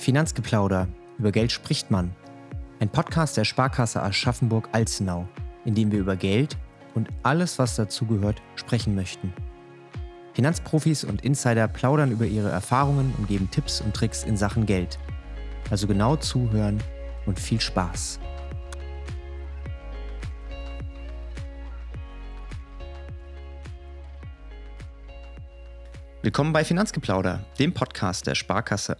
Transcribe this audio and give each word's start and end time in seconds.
Finanzgeplauder. 0.00 0.88
Über 1.18 1.30
Geld 1.30 1.52
spricht 1.52 1.90
man. 1.90 2.14
Ein 2.80 2.88
Podcast 2.88 3.36
der 3.36 3.44
Sparkasse 3.44 4.02
Aschaffenburg-Alzenau, 4.02 5.28
in 5.66 5.74
dem 5.74 5.92
wir 5.92 5.98
über 5.98 6.16
Geld 6.16 6.56
und 6.94 7.10
alles, 7.22 7.58
was 7.58 7.76
dazugehört, 7.76 8.40
sprechen 8.56 8.94
möchten. 8.94 9.34
Finanzprofis 10.32 11.04
und 11.04 11.22
Insider 11.22 11.68
plaudern 11.68 12.12
über 12.12 12.24
ihre 12.24 12.48
Erfahrungen 12.48 13.14
und 13.18 13.28
geben 13.28 13.50
Tipps 13.50 13.82
und 13.82 13.94
Tricks 13.94 14.24
in 14.24 14.38
Sachen 14.38 14.64
Geld. 14.64 14.98
Also 15.68 15.86
genau 15.86 16.16
zuhören 16.16 16.82
und 17.26 17.38
viel 17.38 17.60
Spaß. 17.60 18.20
Willkommen 26.22 26.52
bei 26.52 26.64
Finanzgeplauder, 26.64 27.44
dem 27.58 27.72
Podcast 27.72 28.26
der 28.26 28.34
Sparkasse 28.34 28.96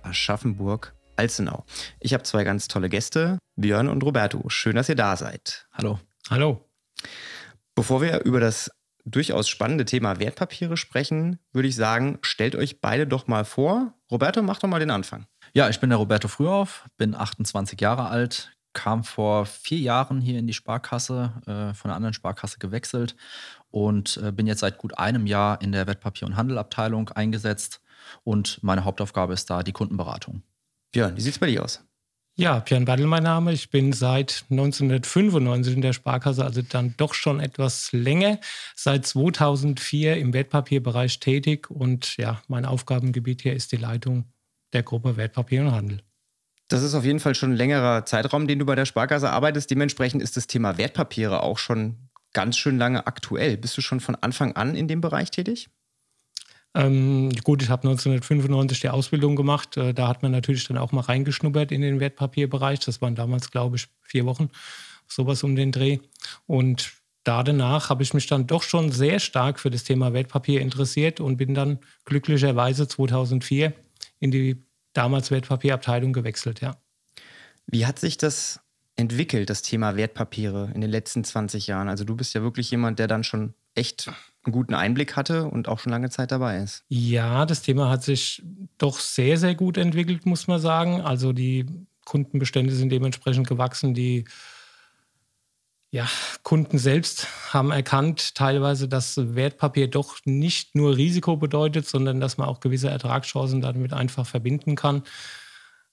Aschaffenburg-Alzenau. 1.20 1.64
Ich 2.00 2.14
habe 2.14 2.22
zwei 2.22 2.44
ganz 2.44 2.68
tolle 2.68 2.88
Gäste, 2.88 3.38
Björn 3.56 3.88
und 3.88 4.02
Roberto. 4.02 4.48
Schön, 4.48 4.76
dass 4.76 4.88
ihr 4.88 4.96
da 4.96 5.16
seid. 5.16 5.66
Hallo. 5.72 5.98
Hallo. 6.28 6.68
Bevor 7.74 8.02
wir 8.02 8.20
über 8.24 8.40
das 8.40 8.70
durchaus 9.04 9.48
spannende 9.48 9.84
Thema 9.84 10.18
Wertpapiere 10.18 10.76
sprechen, 10.76 11.38
würde 11.52 11.68
ich 11.68 11.76
sagen, 11.76 12.18
stellt 12.22 12.54
euch 12.54 12.80
beide 12.80 13.06
doch 13.06 13.26
mal 13.26 13.44
vor. 13.44 13.94
Roberto, 14.10 14.42
mach 14.42 14.58
doch 14.58 14.68
mal 14.68 14.80
den 14.80 14.90
Anfang. 14.90 15.26
Ja, 15.52 15.68
ich 15.68 15.80
bin 15.80 15.90
der 15.90 15.98
Roberto 15.98 16.28
Frühauf, 16.28 16.86
bin 16.96 17.14
28 17.14 17.80
Jahre 17.80 18.08
alt, 18.08 18.52
kam 18.72 19.02
vor 19.02 19.46
vier 19.46 19.78
Jahren 19.78 20.20
hier 20.20 20.38
in 20.38 20.46
die 20.46 20.52
Sparkasse, 20.52 21.32
äh, 21.46 21.74
von 21.74 21.90
einer 21.90 21.96
anderen 21.96 22.14
Sparkasse 22.14 22.58
gewechselt 22.58 23.16
und 23.70 24.20
äh, 24.22 24.30
bin 24.30 24.46
jetzt 24.46 24.60
seit 24.60 24.78
gut 24.78 24.98
einem 24.98 25.26
Jahr 25.26 25.60
in 25.60 25.72
der 25.72 25.86
Wertpapier- 25.86 26.26
und 26.26 26.36
Handelabteilung 26.36 27.08
eingesetzt. 27.10 27.80
Und 28.22 28.62
meine 28.62 28.84
Hauptaufgabe 28.84 29.32
ist 29.32 29.50
da 29.50 29.62
die 29.62 29.72
Kundenberatung. 29.72 30.42
Björn, 30.92 31.16
wie 31.16 31.20
sieht 31.20 31.34
es 31.34 31.38
bei 31.38 31.46
dir 31.46 31.64
aus? 31.64 31.84
Ja, 32.36 32.60
Björn 32.60 32.86
Battel 32.86 33.06
mein 33.06 33.22
Name. 33.22 33.52
Ich 33.52 33.70
bin 33.70 33.92
seit 33.92 34.44
1995 34.50 35.74
in 35.74 35.82
der 35.82 35.92
Sparkasse, 35.92 36.44
also 36.44 36.62
dann 36.62 36.94
doch 36.96 37.12
schon 37.12 37.38
etwas 37.38 37.92
länger. 37.92 38.38
Seit 38.74 39.04
2004 39.06 40.16
im 40.16 40.32
Wertpapierbereich 40.32 41.20
tätig 41.20 41.70
und 41.70 42.16
ja, 42.16 42.40
mein 42.48 42.64
Aufgabengebiet 42.64 43.42
hier 43.42 43.52
ist 43.52 43.72
die 43.72 43.76
Leitung 43.76 44.24
der 44.72 44.82
Gruppe 44.82 45.16
Wertpapier 45.16 45.62
und 45.62 45.72
Handel. 45.72 46.02
Das 46.68 46.82
ist 46.82 46.94
auf 46.94 47.04
jeden 47.04 47.20
Fall 47.20 47.34
schon 47.34 47.50
ein 47.52 47.56
längerer 47.56 48.06
Zeitraum, 48.06 48.46
den 48.46 48.60
du 48.60 48.64
bei 48.64 48.76
der 48.76 48.86
Sparkasse 48.86 49.30
arbeitest. 49.30 49.70
Dementsprechend 49.70 50.22
ist 50.22 50.36
das 50.36 50.46
Thema 50.46 50.78
Wertpapiere 50.78 51.42
auch 51.42 51.58
schon 51.58 52.08
ganz 52.32 52.56
schön 52.56 52.78
lange 52.78 53.06
aktuell. 53.06 53.56
Bist 53.56 53.76
du 53.76 53.82
schon 53.82 54.00
von 54.00 54.14
Anfang 54.14 54.52
an 54.52 54.76
in 54.76 54.88
dem 54.88 55.00
Bereich 55.00 55.30
tätig? 55.30 55.68
Ähm, 56.74 57.30
gut, 57.42 57.62
ich 57.62 57.68
habe 57.68 57.88
1995 57.88 58.80
die 58.80 58.88
Ausbildung 58.88 59.34
gemacht. 59.36 59.76
Äh, 59.76 59.92
da 59.92 60.08
hat 60.08 60.22
man 60.22 60.32
natürlich 60.32 60.66
dann 60.66 60.78
auch 60.78 60.92
mal 60.92 61.00
reingeschnuppert 61.00 61.72
in 61.72 61.80
den 61.80 62.00
Wertpapierbereich. 62.00 62.80
Das 62.80 63.00
waren 63.02 63.14
damals, 63.14 63.50
glaube 63.50 63.76
ich, 63.76 63.88
vier 64.02 64.24
Wochen, 64.26 64.50
sowas 65.08 65.42
um 65.42 65.56
den 65.56 65.72
Dreh. 65.72 65.98
Und 66.46 66.92
da 67.24 67.42
danach 67.42 67.90
habe 67.90 68.02
ich 68.02 68.14
mich 68.14 68.26
dann 68.26 68.46
doch 68.46 68.62
schon 68.62 68.92
sehr 68.92 69.18
stark 69.18 69.58
für 69.60 69.70
das 69.70 69.84
Thema 69.84 70.12
Wertpapier 70.12 70.60
interessiert 70.60 71.20
und 71.20 71.36
bin 71.36 71.54
dann 71.54 71.78
glücklicherweise 72.04 72.88
2004 72.88 73.72
in 74.20 74.30
die 74.30 74.62
damals 74.92 75.30
Wertpapierabteilung 75.30 76.12
gewechselt, 76.12 76.60
ja. 76.60 76.76
Wie 77.66 77.86
hat 77.86 77.98
sich 77.98 78.16
das 78.16 78.60
entwickelt, 78.96 79.50
das 79.50 79.62
Thema 79.62 79.96
Wertpapiere 79.96 80.70
in 80.74 80.80
den 80.80 80.90
letzten 80.90 81.22
20 81.22 81.66
Jahren? 81.66 81.88
Also 81.88 82.04
du 82.04 82.16
bist 82.16 82.34
ja 82.34 82.42
wirklich 82.42 82.70
jemand, 82.70 82.98
der 82.98 83.06
dann 83.06 83.22
schon 83.22 83.54
echt 83.74 84.10
einen 84.44 84.52
guten 84.52 84.74
Einblick 84.74 85.16
hatte 85.16 85.44
und 85.46 85.68
auch 85.68 85.78
schon 85.78 85.92
lange 85.92 86.10
Zeit 86.10 86.32
dabei 86.32 86.58
ist. 86.58 86.84
Ja, 86.88 87.44
das 87.46 87.62
Thema 87.62 87.90
hat 87.90 88.02
sich 88.02 88.42
doch 88.78 88.98
sehr, 88.98 89.36
sehr 89.36 89.54
gut 89.54 89.76
entwickelt, 89.76 90.26
muss 90.26 90.46
man 90.46 90.60
sagen. 90.60 91.00
Also 91.02 91.32
die 91.32 91.66
Kundenbestände 92.04 92.74
sind 92.74 92.90
dementsprechend 92.90 93.46
gewachsen. 93.46 93.94
Die 93.94 94.24
ja, 95.92 96.08
Kunden 96.42 96.78
selbst 96.78 97.26
haben 97.52 97.72
erkannt 97.72 98.34
teilweise, 98.36 98.88
dass 98.88 99.34
Wertpapier 99.34 99.88
doch 99.88 100.18
nicht 100.24 100.74
nur 100.76 100.96
Risiko 100.96 101.36
bedeutet, 101.36 101.86
sondern 101.86 102.20
dass 102.20 102.38
man 102.38 102.48
auch 102.48 102.60
gewisse 102.60 102.88
Ertragschancen 102.88 103.60
damit 103.60 103.92
einfach 103.92 104.26
verbinden 104.26 104.76
kann. 104.76 105.02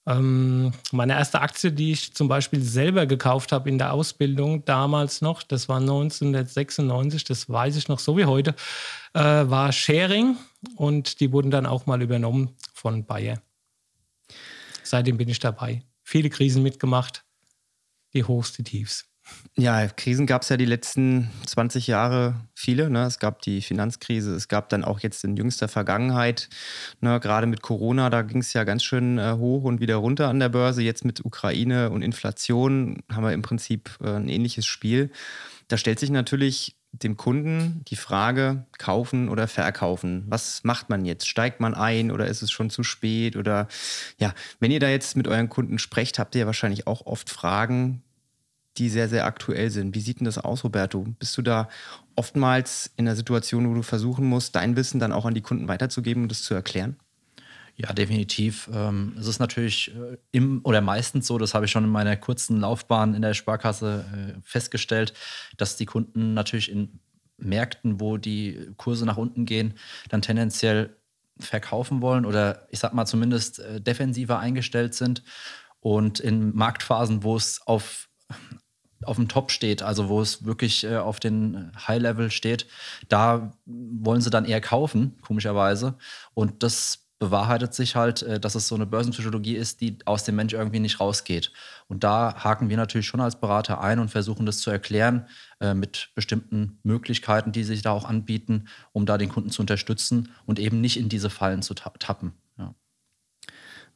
Ähm, 0.08 0.72
meine 0.94 1.14
erste 1.14 1.42
Aktie, 1.42 1.74
die 1.74 1.92
ich 1.92 2.14
zum 2.14 2.30
Beispiel 2.30 2.62
selber 2.62 3.06
gekauft 3.06 3.52
habe 3.52 3.68
in 3.68 3.78
der 3.78 3.92
Ausbildung 3.92 4.64
damals 4.64 5.22
noch, 5.22 5.44
das 5.44 5.68
war 5.68 5.82
1996, 5.82 7.26
das 7.26 7.50
weiß 7.50 7.76
ich 7.76 7.90
noch 7.90 8.00
so 8.00 8.18
wie 8.18 8.24
heute, 8.24 8.56
äh, 9.14 9.20
war 9.20 9.74
Sharing 9.74 10.38
und 10.78 11.20
die 11.20 11.34
wurden 11.34 11.52
dann 11.52 11.66
auch 11.66 11.88
mal 11.88 12.02
übernommen 12.02 12.56
von 12.74 13.06
Bayer. 13.06 13.42
Seitdem 14.82 15.18
bin 15.18 15.28
ich 15.28 15.40
dabei. 15.40 15.84
Viele 16.04 16.30
Krisen 16.30 16.64
mitgemacht, 16.64 17.26
die 18.14 18.24
Hochs, 18.24 18.54
die 18.54 18.64
Tiefs. 18.64 19.10
Ja, 19.60 19.88
Krisen 19.88 20.28
gab 20.28 20.44
es 20.44 20.50
ja 20.50 20.58
die 20.58 20.66
letzten 20.66 21.32
20 21.48 21.88
Jahre 21.88 22.36
viele. 22.54 22.92
Ne? 22.92 23.06
Es 23.06 23.18
gab 23.18 23.42
die 23.42 23.64
Finanzkrise, 23.64 24.36
es 24.36 24.48
gab 24.48 24.70
dann 24.70 24.84
auch 24.84 25.00
jetzt 25.00 25.24
in 25.24 25.36
jüngster 25.36 25.68
Vergangenheit, 25.68 26.48
ne, 27.02 27.20
gerade 27.20 27.48
mit 27.48 27.64
Corona, 27.64 28.12
da 28.12 28.22
ging 28.22 28.42
es 28.42 28.54
ja 28.54 28.66
ganz 28.66 28.84
schön 28.84 29.18
äh, 29.18 29.34
hoch 29.38 29.64
und 29.64 29.80
wieder 29.80 29.96
runter 29.96 30.28
an 30.28 30.40
der 30.40 30.50
Börse. 30.50 30.84
Jetzt 30.84 31.06
mit 31.06 31.26
Ukraine 31.26 31.90
und 31.90 32.04
Inflation 32.04 33.02
haben 33.12 33.24
wir 33.24 33.34
im 33.34 33.42
Prinzip 33.42 33.90
äh, 34.00 34.10
ein 34.10 34.30
ähnliches 34.30 34.68
Spiel. 34.68 35.10
Da 35.70 35.78
stellt 35.78 36.00
sich 36.00 36.12
natürlich 36.12 36.76
dem 36.92 37.18
Kunden 37.18 37.82
die 37.88 37.96
Frage, 37.96 38.66
kaufen 38.78 39.28
oder 39.28 39.48
verkaufen. 39.48 40.26
Was 40.28 40.64
macht 40.64 40.90
man 40.90 41.04
jetzt? 41.04 41.28
Steigt 41.28 41.60
man 41.60 41.74
ein 41.74 42.12
oder 42.12 42.28
ist 42.28 42.42
es 42.42 42.52
schon 42.52 42.70
zu 42.70 42.84
spät? 42.84 43.36
Oder 43.36 43.68
ja, 44.20 44.34
wenn 44.60 44.72
ihr 44.72 44.80
da 44.80 44.90
jetzt 44.90 45.18
mit 45.18 45.28
euren 45.28 45.50
Kunden 45.50 45.80
sprecht, 45.80 46.20
habt 46.20 46.36
ihr 46.36 46.42
ja 46.42 46.46
wahrscheinlich 46.46 46.88
auch 46.88 47.06
oft 47.06 47.30
Fragen, 47.30 48.04
die 48.78 48.90
sehr, 48.90 49.10
sehr 49.10 49.26
aktuell 49.26 49.70
sind. 49.70 49.96
Wie 49.96 50.00
sieht 50.00 50.20
denn 50.20 50.26
das 50.26 50.38
aus, 50.38 50.64
Roberto? 50.64 51.06
Bist 51.20 51.38
du 51.38 51.42
da 51.42 51.70
oftmals 52.16 52.92
in 52.96 53.08
einer 53.08 53.16
Situation, 53.16 53.70
wo 53.70 53.74
du 53.74 53.82
versuchen 53.82 54.26
musst, 54.26 54.56
dein 54.56 54.76
Wissen 54.76 55.00
dann 55.00 55.12
auch 55.12 55.26
an 55.26 55.34
die 55.34 55.42
Kunden 55.42 55.68
weiterzugeben 55.68 56.24
und 56.24 56.30
das 56.30 56.44
zu 56.44 56.54
erklären? 56.54 56.98
Ja, 57.76 57.94
definitiv. 57.94 58.70
Ähm, 58.74 59.16
es 59.20 59.28
ist 59.28 59.38
natürlich 59.38 59.96
äh, 59.96 60.18
im 60.32 60.62
oder 60.64 60.82
meistens 60.82 61.28
so, 61.28 61.38
das 61.38 61.54
habe 61.54 61.66
ich 61.66 61.72
schon 61.72 61.84
in 61.84 61.92
meiner 61.92 62.18
kurzen 62.18 62.60
Laufbahn 62.60 63.14
in 63.14 63.22
der 63.22 63.36
Sparkasse 63.36 64.04
äh, 64.12 64.40
festgestellt, 64.42 65.14
dass 65.58 65.76
die 65.76 65.86
Kunden 65.86 66.34
natürlich 66.34 66.72
in 66.72 67.00
Märkten, 67.38 68.00
wo 68.00 68.18
die 68.18 68.72
Kurse 68.78 69.06
nach 69.06 69.18
unten 69.18 69.46
gehen, 69.46 69.76
dann 70.10 70.24
tendenziell 70.24 70.96
verkaufen 71.40 72.02
wollen 72.02 72.26
oder 72.26 72.68
ich 72.72 72.80
sag 72.80 72.94
mal 72.94 73.06
zumindest 73.06 73.60
äh, 73.60 73.80
defensiver 73.80 74.40
eingestellt 74.40 74.96
sind. 74.96 75.24
Und 75.80 76.20
in 76.20 76.56
Marktphasen, 76.56 77.22
wo 77.22 77.36
es 77.36 77.62
auf 77.66 78.10
auf 79.08 79.16
dem 79.18 79.28
Top 79.28 79.52
steht, 79.52 79.82
also 79.84 80.10
wo 80.10 80.22
es 80.22 80.46
wirklich 80.46 80.84
äh, 80.84 80.98
auf 80.98 81.20
den 81.20 81.72
High 81.88 82.02
Level 82.02 82.32
steht, 82.32 82.68
da 83.10 83.54
wollen 83.66 84.22
sie 84.22 84.30
dann 84.30 84.46
eher 84.46 84.62
kaufen, 84.62 85.18
komischerweise. 85.22 85.96
Und 86.34 86.64
das 86.64 87.08
bewahrheitet 87.20 87.74
sich 87.74 87.96
halt, 87.96 88.22
äh, 88.24 88.40
dass 88.40 88.56
es 88.56 88.68
so 88.68 88.76
eine 88.76 88.86
Börsenpsychologie 88.86 89.56
ist, 89.56 89.82
die 89.82 89.98
aus 90.06 90.24
dem 90.24 90.36
Mensch 90.36 90.54
irgendwie 90.54 90.80
nicht 90.80 91.00
rausgeht. 91.00 91.52
Und 91.88 92.04
da 92.04 92.44
haken 92.44 92.70
wir 92.70 92.78
natürlich 92.78 93.08
schon 93.08 93.22
als 93.22 93.40
Berater 93.40 93.82
ein 93.82 94.00
und 94.00 94.10
versuchen 94.10 94.46
das 94.46 94.60
zu 94.60 94.70
erklären 94.70 95.28
äh, 95.60 95.74
mit 95.74 96.10
bestimmten 96.16 96.80
Möglichkeiten, 96.84 97.52
die 97.52 97.64
sich 97.64 97.82
da 97.82 97.92
auch 97.92 98.06
anbieten, 98.06 98.68
um 98.92 99.06
da 99.06 99.18
den 99.18 99.30
Kunden 99.30 99.50
zu 99.50 99.62
unterstützen 99.62 100.32
und 100.46 100.60
eben 100.60 100.82
nicht 100.82 100.98
in 100.98 101.10
diese 101.10 101.30
Fallen 101.30 101.62
zu 101.62 101.74
tappen. 101.74 102.34
Ja. 102.58 102.76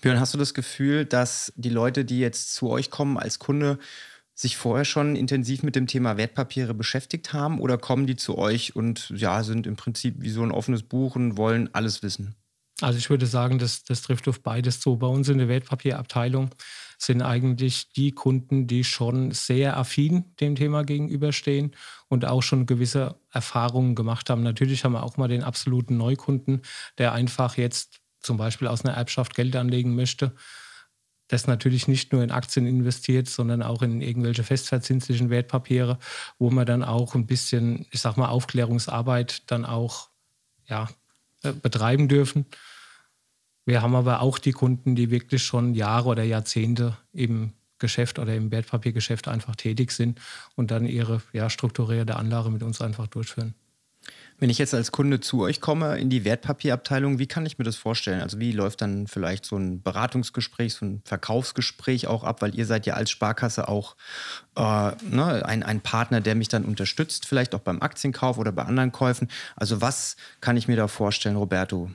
Björn, 0.01 0.19
hast 0.19 0.33
du 0.33 0.39
das 0.39 0.55
Gefühl, 0.55 1.05
dass 1.05 1.53
die 1.55 1.69
Leute, 1.69 2.05
die 2.05 2.19
jetzt 2.19 2.55
zu 2.55 2.69
euch 2.69 2.89
kommen 2.89 3.17
als 3.17 3.37
Kunde, 3.37 3.77
sich 4.33 4.57
vorher 4.57 4.85
schon 4.85 5.15
intensiv 5.15 5.63
mit 5.63 5.75
dem 5.75 5.87
Thema 5.87 6.17
Wertpapiere 6.17 6.73
beschäftigt 6.73 7.33
haben 7.33 7.59
oder 7.59 7.77
kommen 7.77 8.07
die 8.07 8.15
zu 8.15 8.37
euch 8.37 8.75
und 8.75 9.11
ja, 9.15 9.43
sind 9.43 9.67
im 9.67 9.75
Prinzip 9.75 10.15
wie 10.19 10.29
so 10.29 10.41
ein 10.41 10.51
offenes 10.51 10.83
Buch 10.83 11.15
und 11.15 11.37
wollen 11.37 11.69
alles 11.73 12.01
wissen? 12.01 12.35
Also 12.81 12.97
ich 12.97 13.09
würde 13.09 13.27
sagen, 13.27 13.59
das, 13.59 13.83
das 13.83 14.01
trifft 14.01 14.27
auf 14.27 14.41
beides 14.41 14.79
zu. 14.79 14.97
Bei 14.97 15.07
uns 15.07 15.29
in 15.29 15.37
der 15.37 15.47
Wertpapierabteilung 15.47 16.49
sind 16.97 17.21
eigentlich 17.21 17.91
die 17.93 18.11
Kunden, 18.11 18.67
die 18.67 18.83
schon 18.83 19.31
sehr 19.31 19.77
affin 19.77 20.35
dem 20.39 20.55
Thema 20.55 20.83
gegenüberstehen 20.83 21.75
und 22.07 22.25
auch 22.25 22.41
schon 22.41 22.65
gewisse 22.65 23.19
Erfahrungen 23.31 23.95
gemacht 23.95 24.29
haben. 24.29 24.43
Natürlich 24.43 24.83
haben 24.83 24.93
wir 24.93 25.03
auch 25.03 25.17
mal 25.17 25.27
den 25.27 25.43
absoluten 25.43 25.97
Neukunden, 25.97 26.61
der 26.97 27.13
einfach 27.13 27.57
jetzt 27.57 28.01
zum 28.19 28.37
Beispiel 28.37 28.67
aus 28.67 28.85
einer 28.85 28.95
Erbschaft 28.95 29.35
Geld 29.35 29.55
anlegen 29.55 29.95
möchte 29.95 30.33
das 31.31 31.47
natürlich 31.47 31.87
nicht 31.87 32.11
nur 32.11 32.23
in 32.23 32.31
Aktien 32.31 32.67
investiert, 32.67 33.29
sondern 33.29 33.63
auch 33.63 33.81
in 33.81 34.01
irgendwelche 34.01 34.43
festverzinslichen 34.43 35.29
Wertpapiere, 35.29 35.97
wo 36.37 36.49
man 36.49 36.65
dann 36.65 36.83
auch 36.83 37.15
ein 37.15 37.25
bisschen, 37.25 37.85
ich 37.91 38.01
sag 38.01 38.17
mal, 38.17 38.27
Aufklärungsarbeit 38.27 39.49
dann 39.49 39.65
auch 39.65 40.09
ja, 40.67 40.89
äh, 41.43 41.53
betreiben 41.53 42.09
dürfen. 42.09 42.45
Wir 43.65 43.81
haben 43.81 43.95
aber 43.95 44.21
auch 44.21 44.39
die 44.39 44.51
Kunden, 44.51 44.95
die 44.95 45.09
wirklich 45.09 45.43
schon 45.43 45.73
Jahre 45.73 46.09
oder 46.09 46.23
Jahrzehnte 46.23 46.97
im 47.13 47.53
Geschäft 47.79 48.19
oder 48.19 48.35
im 48.35 48.51
Wertpapiergeschäft 48.51 49.29
einfach 49.29 49.55
tätig 49.55 49.91
sind 49.91 50.19
und 50.55 50.69
dann 50.69 50.85
ihre 50.85 51.21
ja, 51.31 51.49
strukturierte 51.49 52.17
Anlage 52.17 52.49
mit 52.49 52.61
uns 52.61 52.81
einfach 52.81 53.07
durchführen. 53.07 53.55
Wenn 54.41 54.49
ich 54.49 54.57
jetzt 54.57 54.73
als 54.73 54.91
Kunde 54.91 55.19
zu 55.19 55.43
euch 55.43 55.61
komme 55.61 55.99
in 55.99 56.09
die 56.09 56.25
Wertpapierabteilung, 56.25 57.19
wie 57.19 57.27
kann 57.27 57.45
ich 57.45 57.59
mir 57.59 57.63
das 57.63 57.75
vorstellen? 57.75 58.21
Also 58.21 58.39
wie 58.39 58.51
läuft 58.51 58.81
dann 58.81 59.05
vielleicht 59.05 59.45
so 59.45 59.55
ein 59.55 59.83
Beratungsgespräch, 59.83 60.73
so 60.73 60.83
ein 60.83 61.03
Verkaufsgespräch 61.05 62.07
auch 62.07 62.23
ab? 62.23 62.41
Weil 62.41 62.55
ihr 62.55 62.65
seid 62.65 62.87
ja 62.87 62.95
als 62.95 63.11
Sparkasse 63.11 63.67
auch 63.67 63.95
äh, 64.55 64.91
ne, 65.03 65.45
ein, 65.45 65.61
ein 65.61 65.79
Partner, 65.81 66.21
der 66.21 66.33
mich 66.33 66.47
dann 66.47 66.65
unterstützt, 66.65 67.27
vielleicht 67.27 67.53
auch 67.53 67.59
beim 67.59 67.83
Aktienkauf 67.83 68.39
oder 68.39 68.51
bei 68.51 68.63
anderen 68.63 68.91
Käufen. 68.91 69.29
Also 69.55 69.79
was 69.79 70.15
kann 70.39 70.57
ich 70.57 70.67
mir 70.67 70.75
da 70.75 70.87
vorstellen, 70.87 71.35
Roberto? 71.35 71.91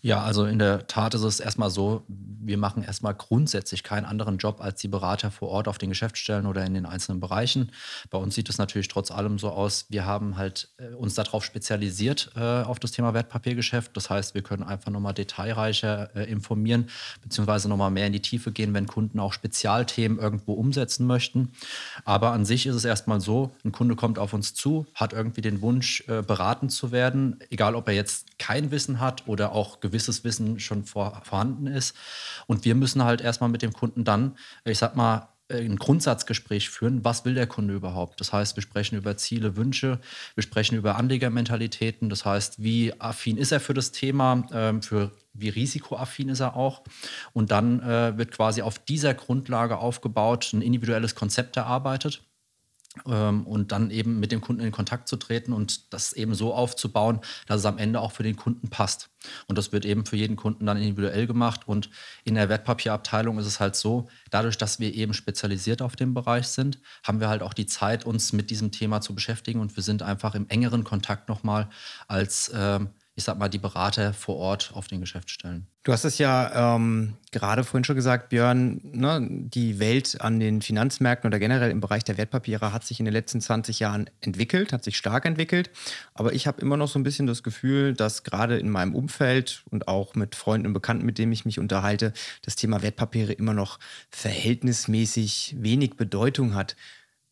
Ja, 0.00 0.22
also 0.22 0.46
in 0.46 0.60
der 0.60 0.86
Tat 0.86 1.14
ist 1.14 1.22
es 1.24 1.40
erstmal 1.40 1.70
so, 1.70 2.04
wir 2.06 2.56
machen 2.56 2.84
erstmal 2.84 3.14
grundsätzlich 3.14 3.82
keinen 3.82 4.04
anderen 4.04 4.38
Job 4.38 4.60
als 4.60 4.80
die 4.80 4.86
Berater 4.86 5.32
vor 5.32 5.48
Ort 5.48 5.66
auf 5.66 5.76
den 5.76 5.88
Geschäftsstellen 5.88 6.46
oder 6.46 6.64
in 6.64 6.74
den 6.74 6.86
einzelnen 6.86 7.18
Bereichen. 7.18 7.72
Bei 8.08 8.16
uns 8.16 8.36
sieht 8.36 8.48
es 8.48 8.58
natürlich 8.58 8.86
trotz 8.86 9.10
allem 9.10 9.40
so 9.40 9.50
aus, 9.50 9.86
wir 9.88 10.06
haben 10.06 10.36
halt 10.36 10.68
äh, 10.78 10.94
uns 10.94 11.14
darauf 11.14 11.44
spezialisiert 11.44 12.30
äh, 12.36 12.40
auf 12.62 12.78
das 12.78 12.92
Thema 12.92 13.12
Wertpapiergeschäft. 13.12 13.96
Das 13.96 14.08
heißt, 14.08 14.34
wir 14.34 14.42
können 14.42 14.62
einfach 14.62 14.92
nochmal 14.92 15.14
detailreicher 15.14 16.14
äh, 16.14 16.30
informieren, 16.30 16.88
beziehungsweise 17.22 17.68
nochmal 17.68 17.90
mehr 17.90 18.06
in 18.06 18.12
die 18.12 18.22
Tiefe 18.22 18.52
gehen, 18.52 18.74
wenn 18.74 18.86
Kunden 18.86 19.18
auch 19.18 19.32
Spezialthemen 19.32 20.20
irgendwo 20.20 20.52
umsetzen 20.52 21.08
möchten. 21.08 21.50
Aber 22.04 22.30
an 22.30 22.44
sich 22.44 22.66
ist 22.66 22.76
es 22.76 22.84
erstmal 22.84 23.20
so, 23.20 23.50
ein 23.64 23.72
Kunde 23.72 23.96
kommt 23.96 24.20
auf 24.20 24.32
uns 24.32 24.54
zu, 24.54 24.86
hat 24.94 25.12
irgendwie 25.12 25.40
den 25.40 25.60
Wunsch, 25.60 26.04
äh, 26.06 26.22
beraten 26.22 26.70
zu 26.70 26.92
werden, 26.92 27.40
egal 27.50 27.74
ob 27.74 27.88
er 27.88 27.94
jetzt 27.94 28.38
kein 28.38 28.70
Wissen 28.70 29.00
hat 29.00 29.26
oder 29.26 29.52
auch 29.52 29.80
gewisses 29.88 30.24
Wissen 30.24 30.60
schon 30.60 30.84
vor, 30.84 31.20
vorhanden 31.24 31.66
ist. 31.66 31.96
Und 32.46 32.64
wir 32.64 32.74
müssen 32.74 33.04
halt 33.04 33.20
erstmal 33.20 33.50
mit 33.50 33.62
dem 33.62 33.72
Kunden 33.72 34.04
dann, 34.04 34.36
ich 34.64 34.78
sag 34.78 34.96
mal, 34.96 35.28
ein 35.50 35.76
Grundsatzgespräch 35.76 36.68
führen, 36.68 37.04
was 37.04 37.24
will 37.24 37.34
der 37.34 37.46
Kunde 37.46 37.74
überhaupt? 37.74 38.20
Das 38.20 38.32
heißt, 38.32 38.56
wir 38.56 38.62
sprechen 38.62 38.96
über 38.96 39.16
Ziele, 39.16 39.56
Wünsche, 39.56 39.98
wir 40.34 40.42
sprechen 40.42 40.76
über 40.76 40.96
Anlegermentalitäten, 40.96 42.10
das 42.10 42.24
heißt, 42.24 42.62
wie 42.62 42.92
affin 43.00 43.38
ist 43.38 43.52
er 43.52 43.60
für 43.60 43.74
das 43.74 43.90
Thema, 43.90 44.46
ähm, 44.52 44.82
für 44.82 45.12
wie 45.32 45.48
risikoaffin 45.48 46.28
ist 46.28 46.40
er 46.40 46.54
auch. 46.54 46.82
Und 47.32 47.50
dann 47.50 47.80
äh, 47.80 48.18
wird 48.18 48.32
quasi 48.32 48.60
auf 48.60 48.78
dieser 48.78 49.14
Grundlage 49.14 49.78
aufgebaut, 49.78 50.50
ein 50.52 50.62
individuelles 50.62 51.14
Konzept 51.14 51.56
erarbeitet 51.56 52.27
und 53.00 53.72
dann 53.72 53.90
eben 53.90 54.20
mit 54.20 54.32
dem 54.32 54.40
Kunden 54.40 54.62
in 54.62 54.72
Kontakt 54.72 55.08
zu 55.08 55.16
treten 55.16 55.52
und 55.52 55.92
das 55.92 56.12
eben 56.12 56.34
so 56.34 56.54
aufzubauen, 56.54 57.20
dass 57.46 57.60
es 57.60 57.66
am 57.66 57.78
Ende 57.78 58.00
auch 58.00 58.12
für 58.12 58.22
den 58.22 58.36
Kunden 58.36 58.68
passt. 58.68 59.10
Und 59.46 59.58
das 59.58 59.72
wird 59.72 59.84
eben 59.84 60.06
für 60.06 60.16
jeden 60.16 60.36
Kunden 60.36 60.66
dann 60.66 60.76
individuell 60.76 61.26
gemacht. 61.26 61.66
Und 61.66 61.90
in 62.24 62.34
der 62.34 62.48
Wertpapierabteilung 62.48 63.38
ist 63.38 63.46
es 63.46 63.60
halt 63.60 63.76
so, 63.76 64.08
dadurch, 64.30 64.58
dass 64.58 64.78
wir 64.78 64.94
eben 64.94 65.14
spezialisiert 65.14 65.82
auf 65.82 65.96
dem 65.96 66.14
Bereich 66.14 66.48
sind, 66.48 66.78
haben 67.02 67.20
wir 67.20 67.28
halt 67.28 67.42
auch 67.42 67.54
die 67.54 67.66
Zeit, 67.66 68.06
uns 68.06 68.32
mit 68.32 68.50
diesem 68.50 68.70
Thema 68.70 69.00
zu 69.00 69.14
beschäftigen 69.14 69.60
und 69.60 69.76
wir 69.76 69.82
sind 69.82 70.02
einfach 70.02 70.34
im 70.34 70.48
engeren 70.48 70.84
Kontakt 70.84 71.28
nochmal 71.28 71.68
als 72.06 72.52
ähm, 72.54 72.90
ich 73.18 73.24
sag 73.24 73.36
mal, 73.36 73.48
die 73.48 73.58
Berater 73.58 74.14
vor 74.14 74.36
Ort 74.36 74.70
auf 74.74 74.86
den 74.86 75.00
Geschäftsstellen. 75.00 75.66
Du 75.82 75.92
hast 75.92 76.04
es 76.04 76.18
ja 76.18 76.76
ähm, 76.76 77.14
gerade 77.32 77.64
vorhin 77.64 77.82
schon 77.82 77.96
gesagt, 77.96 78.28
Björn, 78.28 78.80
ne, 78.84 79.26
die 79.28 79.80
Welt 79.80 80.20
an 80.20 80.38
den 80.38 80.62
Finanzmärkten 80.62 81.26
oder 81.26 81.40
generell 81.40 81.72
im 81.72 81.80
Bereich 81.80 82.04
der 82.04 82.16
Wertpapiere 82.16 82.72
hat 82.72 82.84
sich 82.84 83.00
in 83.00 83.06
den 83.06 83.12
letzten 83.12 83.40
20 83.40 83.80
Jahren 83.80 84.08
entwickelt, 84.20 84.72
hat 84.72 84.84
sich 84.84 84.96
stark 84.96 85.24
entwickelt. 85.24 85.70
Aber 86.14 86.32
ich 86.32 86.46
habe 86.46 86.60
immer 86.60 86.76
noch 86.76 86.86
so 86.86 86.96
ein 86.96 87.02
bisschen 87.02 87.26
das 87.26 87.42
Gefühl, 87.42 87.92
dass 87.92 88.22
gerade 88.22 88.56
in 88.56 88.70
meinem 88.70 88.94
Umfeld 88.94 89.64
und 89.68 89.88
auch 89.88 90.14
mit 90.14 90.36
Freunden 90.36 90.68
und 90.68 90.72
Bekannten, 90.72 91.04
mit 91.04 91.18
denen 91.18 91.32
ich 91.32 91.44
mich 91.44 91.58
unterhalte, 91.58 92.12
das 92.42 92.54
Thema 92.54 92.82
Wertpapiere 92.82 93.32
immer 93.32 93.52
noch 93.52 93.80
verhältnismäßig 94.10 95.56
wenig 95.58 95.96
Bedeutung 95.96 96.54
hat. 96.54 96.76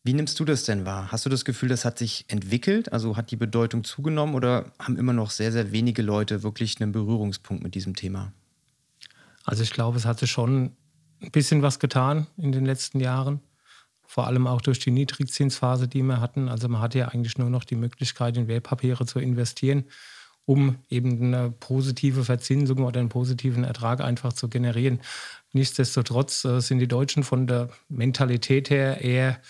Wie 0.07 0.13
nimmst 0.13 0.39
du 0.39 0.45
das 0.45 0.63
denn 0.63 0.85
wahr? 0.85 1.11
Hast 1.11 1.25
du 1.25 1.29
das 1.29 1.43
Gefühl, 1.43 1.67
das 1.67 1.83
hat 1.83 1.97
sich 1.97 2.23
entwickelt? 2.29 2.93
Also 2.93 3.17
hat 3.17 3.29
die 3.29 3.35
Bedeutung 3.35 3.83
zugenommen 3.83 4.35
oder 4.35 4.71
haben 4.79 4.95
immer 4.95 5.11
noch 5.11 5.31
sehr, 5.31 5.51
sehr 5.51 5.73
wenige 5.73 6.01
Leute 6.01 6.43
wirklich 6.43 6.79
einen 6.79 6.93
Berührungspunkt 6.93 7.61
mit 7.61 7.75
diesem 7.75 7.93
Thema? 7.93 8.31
Also 9.43 9.63
ich 9.63 9.71
glaube, 9.71 9.97
es 9.97 10.05
hat 10.05 10.17
sich 10.17 10.31
schon 10.31 10.77
ein 11.21 11.31
bisschen 11.31 11.61
was 11.61 11.79
getan 11.79 12.25
in 12.37 12.53
den 12.53 12.65
letzten 12.65 13.01
Jahren. 13.01 13.41
Vor 14.05 14.27
allem 14.27 14.47
auch 14.47 14.61
durch 14.61 14.79
die 14.79 14.91
Niedrigzinsphase, 14.91 15.89
die 15.89 16.03
wir 16.03 16.21
hatten. 16.21 16.47
Also 16.47 16.69
man 16.69 16.79
hatte 16.79 16.99
ja 16.99 17.09
eigentlich 17.09 17.37
nur 17.37 17.49
noch 17.49 17.65
die 17.65 17.75
Möglichkeit, 17.75 18.37
in 18.37 18.47
Wertpapiere 18.47 19.05
zu 19.05 19.19
investieren, 19.19 19.83
um 20.45 20.77
eben 20.89 21.21
eine 21.21 21.51
positive 21.51 22.23
Verzinsung 22.23 22.85
oder 22.85 23.01
einen 23.01 23.09
positiven 23.09 23.65
Ertrag 23.65 23.99
einfach 23.99 24.31
zu 24.31 24.47
generieren. 24.47 25.01
Nichtsdestotrotz 25.51 26.45
äh, 26.45 26.61
sind 26.61 26.79
die 26.79 26.87
Deutschen 26.87 27.25
von 27.25 27.45
der 27.45 27.71
Mentalität 27.89 28.69
her 28.69 29.01
eher 29.01 29.41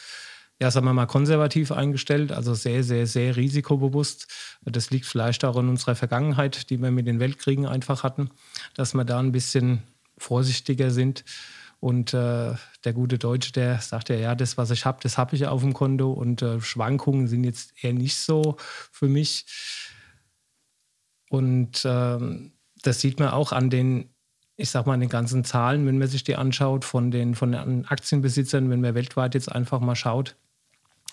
ja, 0.59 0.71
sagen 0.71 0.87
wir 0.87 0.93
mal, 0.93 1.05
konservativ 1.05 1.71
eingestellt, 1.71 2.31
also 2.31 2.55
sehr, 2.55 2.83
sehr, 2.83 3.05
sehr 3.05 3.35
risikobewusst. 3.35 4.27
Das 4.63 4.89
liegt 4.89 5.05
vielleicht 5.05 5.45
auch 5.45 5.55
in 5.57 5.69
unserer 5.69 5.95
Vergangenheit, 5.95 6.69
die 6.69 6.81
wir 6.81 6.89
mit 6.89 7.05
den 7.05 7.19
Weltkriegen 7.19 7.67
einfach 7.67 8.03
hatten, 8.03 8.31
dass 8.73 8.95
wir 8.95 9.05
da 9.05 9.19
ein 9.19 9.31
bisschen 9.31 9.83
vorsichtiger 10.17 10.89
sind. 10.89 11.23
Und 11.79 12.13
äh, 12.15 12.55
der 12.85 12.93
gute 12.93 13.19
Deutsche, 13.19 13.51
der 13.51 13.79
sagt 13.81 14.09
ja, 14.09 14.15
ja, 14.15 14.33
das, 14.33 14.57
was 14.57 14.71
ich 14.71 14.85
habe, 14.85 14.97
das 15.03 15.19
habe 15.19 15.35
ich 15.35 15.45
auf 15.45 15.61
dem 15.61 15.73
Konto. 15.73 16.11
Und 16.11 16.41
äh, 16.41 16.59
Schwankungen 16.59 17.27
sind 17.27 17.43
jetzt 17.43 17.73
eher 17.83 17.93
nicht 17.93 18.17
so 18.17 18.57
für 18.59 19.07
mich. 19.07 19.45
Und 21.29 21.85
äh, 21.85 22.49
das 22.81 23.01
sieht 23.01 23.19
man 23.19 23.29
auch 23.29 23.51
an 23.51 23.69
den, 23.69 24.09
ich 24.55 24.71
sag 24.71 24.87
mal, 24.87 24.93
an 24.95 25.01
den 25.01 25.09
ganzen 25.09 25.43
Zahlen, 25.43 25.85
wenn 25.85 25.99
man 25.99 26.07
sich 26.07 26.23
die 26.23 26.35
anschaut, 26.35 26.83
von 26.83 27.11
den, 27.11 27.35
von 27.35 27.51
den 27.51 27.85
Aktienbesitzern, 27.85 28.71
wenn 28.71 28.81
man 28.81 28.95
weltweit 28.95 29.35
jetzt 29.35 29.51
einfach 29.51 29.79
mal 29.79 29.95
schaut. 29.95 30.35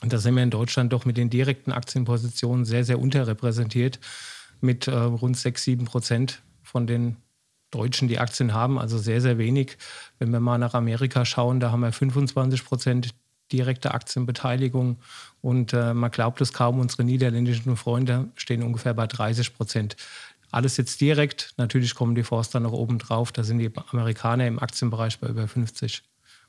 Und 0.03 0.13
da 0.13 0.19
sind 0.19 0.35
wir 0.35 0.43
in 0.43 0.51
Deutschland 0.51 0.93
doch 0.93 1.05
mit 1.05 1.17
den 1.17 1.31
direkten 1.31 1.73
Aktienpositionen 1.73 2.65
sehr, 2.65 2.85
sehr 2.85 2.99
unterrepräsentiert 2.99 4.01
mit 4.61 4.87
äh, 4.87 4.95
rund 4.95 5.37
6, 5.37 5.63
7 5.63 5.85
Prozent 5.85 6.43
von 6.63 6.87
den 6.87 7.17
Deutschen, 7.71 8.09
die 8.09 8.19
Aktien 8.19 8.55
haben, 8.55 8.79
also 8.79 8.99
sehr, 8.99 9.21
sehr 9.21 9.39
wenig. 9.39 9.77
Wenn 10.19 10.31
wir 10.31 10.41
mal 10.41 10.59
nach 10.59 10.75
Amerika 10.75 11.25
schauen, 11.25 11.61
da 11.61 11.73
haben 11.73 11.81
wir 11.81 11.93
25 11.93 12.65
Prozent 12.65 13.15
direkte 13.53 13.93
Aktienbeteiligung 13.93 14.99
und 15.41 15.73
äh, 15.73 15.93
man 15.93 16.11
glaubt 16.11 16.41
es 16.41 16.53
kaum, 16.53 16.79
unsere 16.81 17.05
niederländischen 17.05 17.77
Freunde 17.77 18.29
stehen 18.37 18.63
ungefähr 18.63 18.95
bei 18.95 19.07
30 19.07 19.55
Prozent. 19.55 19.97
Alles 20.51 20.77
jetzt 20.77 21.01
direkt, 21.01 21.53
natürlich 21.57 21.95
kommen 21.95 22.15
die 22.15 22.23
Forster 22.23 22.61
noch 22.61 22.73
oben 22.73 22.99
drauf, 22.99 23.33
da 23.33 23.43
sind 23.43 23.59
die 23.59 23.71
Amerikaner 23.91 24.47
im 24.47 24.59
Aktienbereich 24.59 25.19
bei 25.19 25.29
über 25.29 25.49
50. 25.49 26.03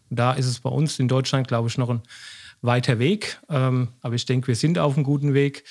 Und 0.10 0.20
da 0.20 0.34
ist 0.34 0.46
es 0.46 0.60
bei 0.60 0.70
uns 0.70 1.00
in 1.00 1.08
Deutschland, 1.08 1.48
glaube 1.48 1.68
ich, 1.68 1.78
noch 1.78 1.90
ein 1.90 2.02
weiter 2.66 3.00
Weg. 3.00 3.40
Ähm, 3.50 3.90
aber 4.02 4.16
ich 4.16 4.26
denke, 4.26 4.48
wir 4.48 4.56
sind 4.56 4.80
auf 4.80 4.96
einem 4.96 5.04
guten 5.04 5.34
Weg. 5.34 5.64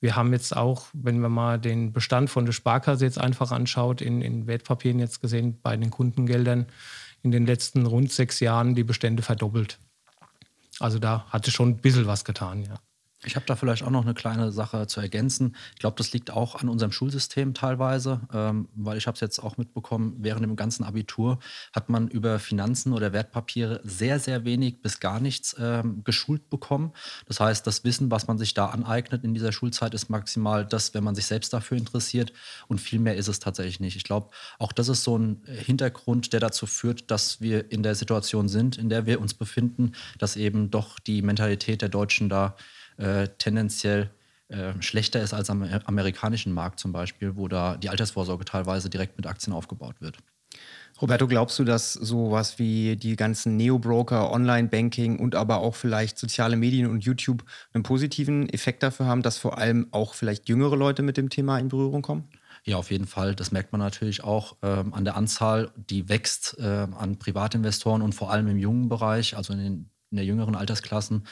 Wir 0.00 0.16
haben 0.16 0.32
jetzt 0.32 0.56
auch, 0.56 0.86
wenn 0.92 1.18
man 1.18 1.32
mal 1.32 1.58
den 1.58 1.92
Bestand 1.92 2.28
von 2.28 2.44
der 2.44 2.52
Sparkasse 2.52 3.04
jetzt 3.04 3.18
einfach 3.18 3.52
anschaut, 3.52 4.02
in, 4.02 4.20
in 4.20 4.46
Wertpapieren 4.46 4.98
jetzt 4.98 5.20
gesehen, 5.20 5.60
bei 5.62 5.76
den 5.76 5.90
Kundengeldern 5.90 6.66
in 7.22 7.30
den 7.30 7.46
letzten 7.46 7.86
rund 7.86 8.12
sechs 8.12 8.40
Jahren 8.40 8.74
die 8.74 8.84
Bestände 8.84 9.22
verdoppelt. 9.22 9.78
Also 10.78 10.98
da 10.98 11.26
hat 11.30 11.46
sich 11.46 11.54
schon 11.54 11.70
ein 11.70 11.76
bisschen 11.78 12.06
was 12.06 12.24
getan, 12.24 12.62
ja. 12.62 12.74
Ich 13.24 13.36
habe 13.36 13.46
da 13.46 13.56
vielleicht 13.56 13.82
auch 13.82 13.90
noch 13.90 14.02
eine 14.02 14.14
kleine 14.14 14.52
Sache 14.52 14.86
zu 14.86 15.00
ergänzen. 15.00 15.56
Ich 15.74 15.80
glaube, 15.80 15.96
das 15.96 16.12
liegt 16.12 16.30
auch 16.30 16.56
an 16.56 16.68
unserem 16.68 16.92
Schulsystem 16.92 17.54
teilweise, 17.54 18.20
ähm, 18.32 18.68
weil 18.74 18.98
ich 18.98 19.06
habe 19.06 19.14
es 19.14 19.20
jetzt 19.20 19.38
auch 19.38 19.56
mitbekommen, 19.56 20.16
während 20.18 20.42
dem 20.42 20.56
ganzen 20.56 20.84
Abitur 20.84 21.38
hat 21.72 21.88
man 21.88 22.08
über 22.08 22.38
Finanzen 22.38 22.92
oder 22.92 23.12
Wertpapiere 23.12 23.80
sehr, 23.84 24.18
sehr 24.18 24.44
wenig 24.44 24.82
bis 24.82 25.00
gar 25.00 25.20
nichts 25.20 25.56
ähm, 25.58 26.02
geschult 26.04 26.50
bekommen. 26.50 26.92
Das 27.26 27.40
heißt, 27.40 27.66
das 27.66 27.84
Wissen, 27.84 28.10
was 28.10 28.26
man 28.26 28.38
sich 28.38 28.54
da 28.54 28.66
aneignet 28.66 29.24
in 29.24 29.34
dieser 29.34 29.52
Schulzeit, 29.52 29.94
ist 29.94 30.10
maximal 30.10 30.66
das, 30.66 30.94
wenn 30.94 31.04
man 31.04 31.14
sich 31.14 31.26
selbst 31.26 31.52
dafür 31.52 31.76
interessiert 31.76 32.32
und 32.68 32.80
viel 32.80 32.98
mehr 32.98 33.16
ist 33.16 33.28
es 33.28 33.38
tatsächlich 33.38 33.80
nicht. 33.80 33.96
Ich 33.96 34.04
glaube, 34.04 34.30
auch 34.58 34.72
das 34.72 34.88
ist 34.88 35.04
so 35.04 35.16
ein 35.16 35.42
Hintergrund, 35.46 36.32
der 36.32 36.40
dazu 36.40 36.66
führt, 36.66 37.10
dass 37.10 37.40
wir 37.40 37.70
in 37.70 37.82
der 37.82 37.94
Situation 37.94 38.48
sind, 38.48 38.76
in 38.78 38.88
der 38.88 39.06
wir 39.06 39.20
uns 39.20 39.34
befinden, 39.34 39.92
dass 40.18 40.36
eben 40.36 40.70
doch 40.70 40.98
die 40.98 41.22
Mentalität 41.22 41.82
der 41.82 41.88
Deutschen 41.88 42.28
da 42.28 42.56
äh, 42.96 43.28
tendenziell 43.38 44.10
äh, 44.48 44.72
schlechter 44.80 45.22
ist 45.22 45.34
als 45.34 45.50
am 45.50 45.62
amerikanischen 45.62 46.52
Markt 46.52 46.78
zum 46.78 46.92
Beispiel, 46.92 47.36
wo 47.36 47.48
da 47.48 47.76
die 47.76 47.88
Altersvorsorge 47.88 48.44
teilweise 48.44 48.90
direkt 48.90 49.16
mit 49.16 49.26
Aktien 49.26 49.52
aufgebaut 49.52 50.00
wird. 50.00 50.18
Roberto, 51.02 51.26
glaubst 51.26 51.58
du, 51.58 51.64
dass 51.64 51.92
sowas 51.92 52.58
wie 52.58 52.96
die 52.96 53.16
ganzen 53.16 53.56
Neo-Broker, 53.56 54.30
Online-Banking 54.30 55.18
und 55.18 55.34
aber 55.34 55.58
auch 55.58 55.74
vielleicht 55.74 56.18
soziale 56.18 56.56
Medien 56.56 56.86
und 56.86 57.04
YouTube 57.04 57.44
einen 57.72 57.82
positiven 57.82 58.48
Effekt 58.48 58.82
dafür 58.82 59.06
haben, 59.06 59.22
dass 59.22 59.36
vor 59.36 59.58
allem 59.58 59.88
auch 59.90 60.14
vielleicht 60.14 60.48
jüngere 60.48 60.76
Leute 60.76 61.02
mit 61.02 61.16
dem 61.16 61.30
Thema 61.30 61.58
in 61.58 61.68
Berührung 61.68 62.02
kommen? 62.02 62.28
Ja, 62.62 62.76
auf 62.76 62.90
jeden 62.90 63.06
Fall. 63.06 63.34
Das 63.34 63.50
merkt 63.50 63.72
man 63.72 63.80
natürlich 63.80 64.22
auch 64.22 64.56
ähm, 64.62 64.94
an 64.94 65.04
der 65.04 65.16
Anzahl, 65.16 65.70
die 65.76 66.08
wächst 66.08 66.56
äh, 66.58 66.86
an 66.96 67.18
Privatinvestoren 67.18 68.00
und 68.00 68.14
vor 68.14 68.30
allem 68.30 68.46
im 68.48 68.58
jungen 68.58 68.88
Bereich, 68.88 69.36
also 69.36 69.52
in 69.52 69.58
den 69.58 69.90
in 70.14 70.16
der 70.16 70.24
jüngeren 70.24 70.54
Altersklassen, 70.54 71.26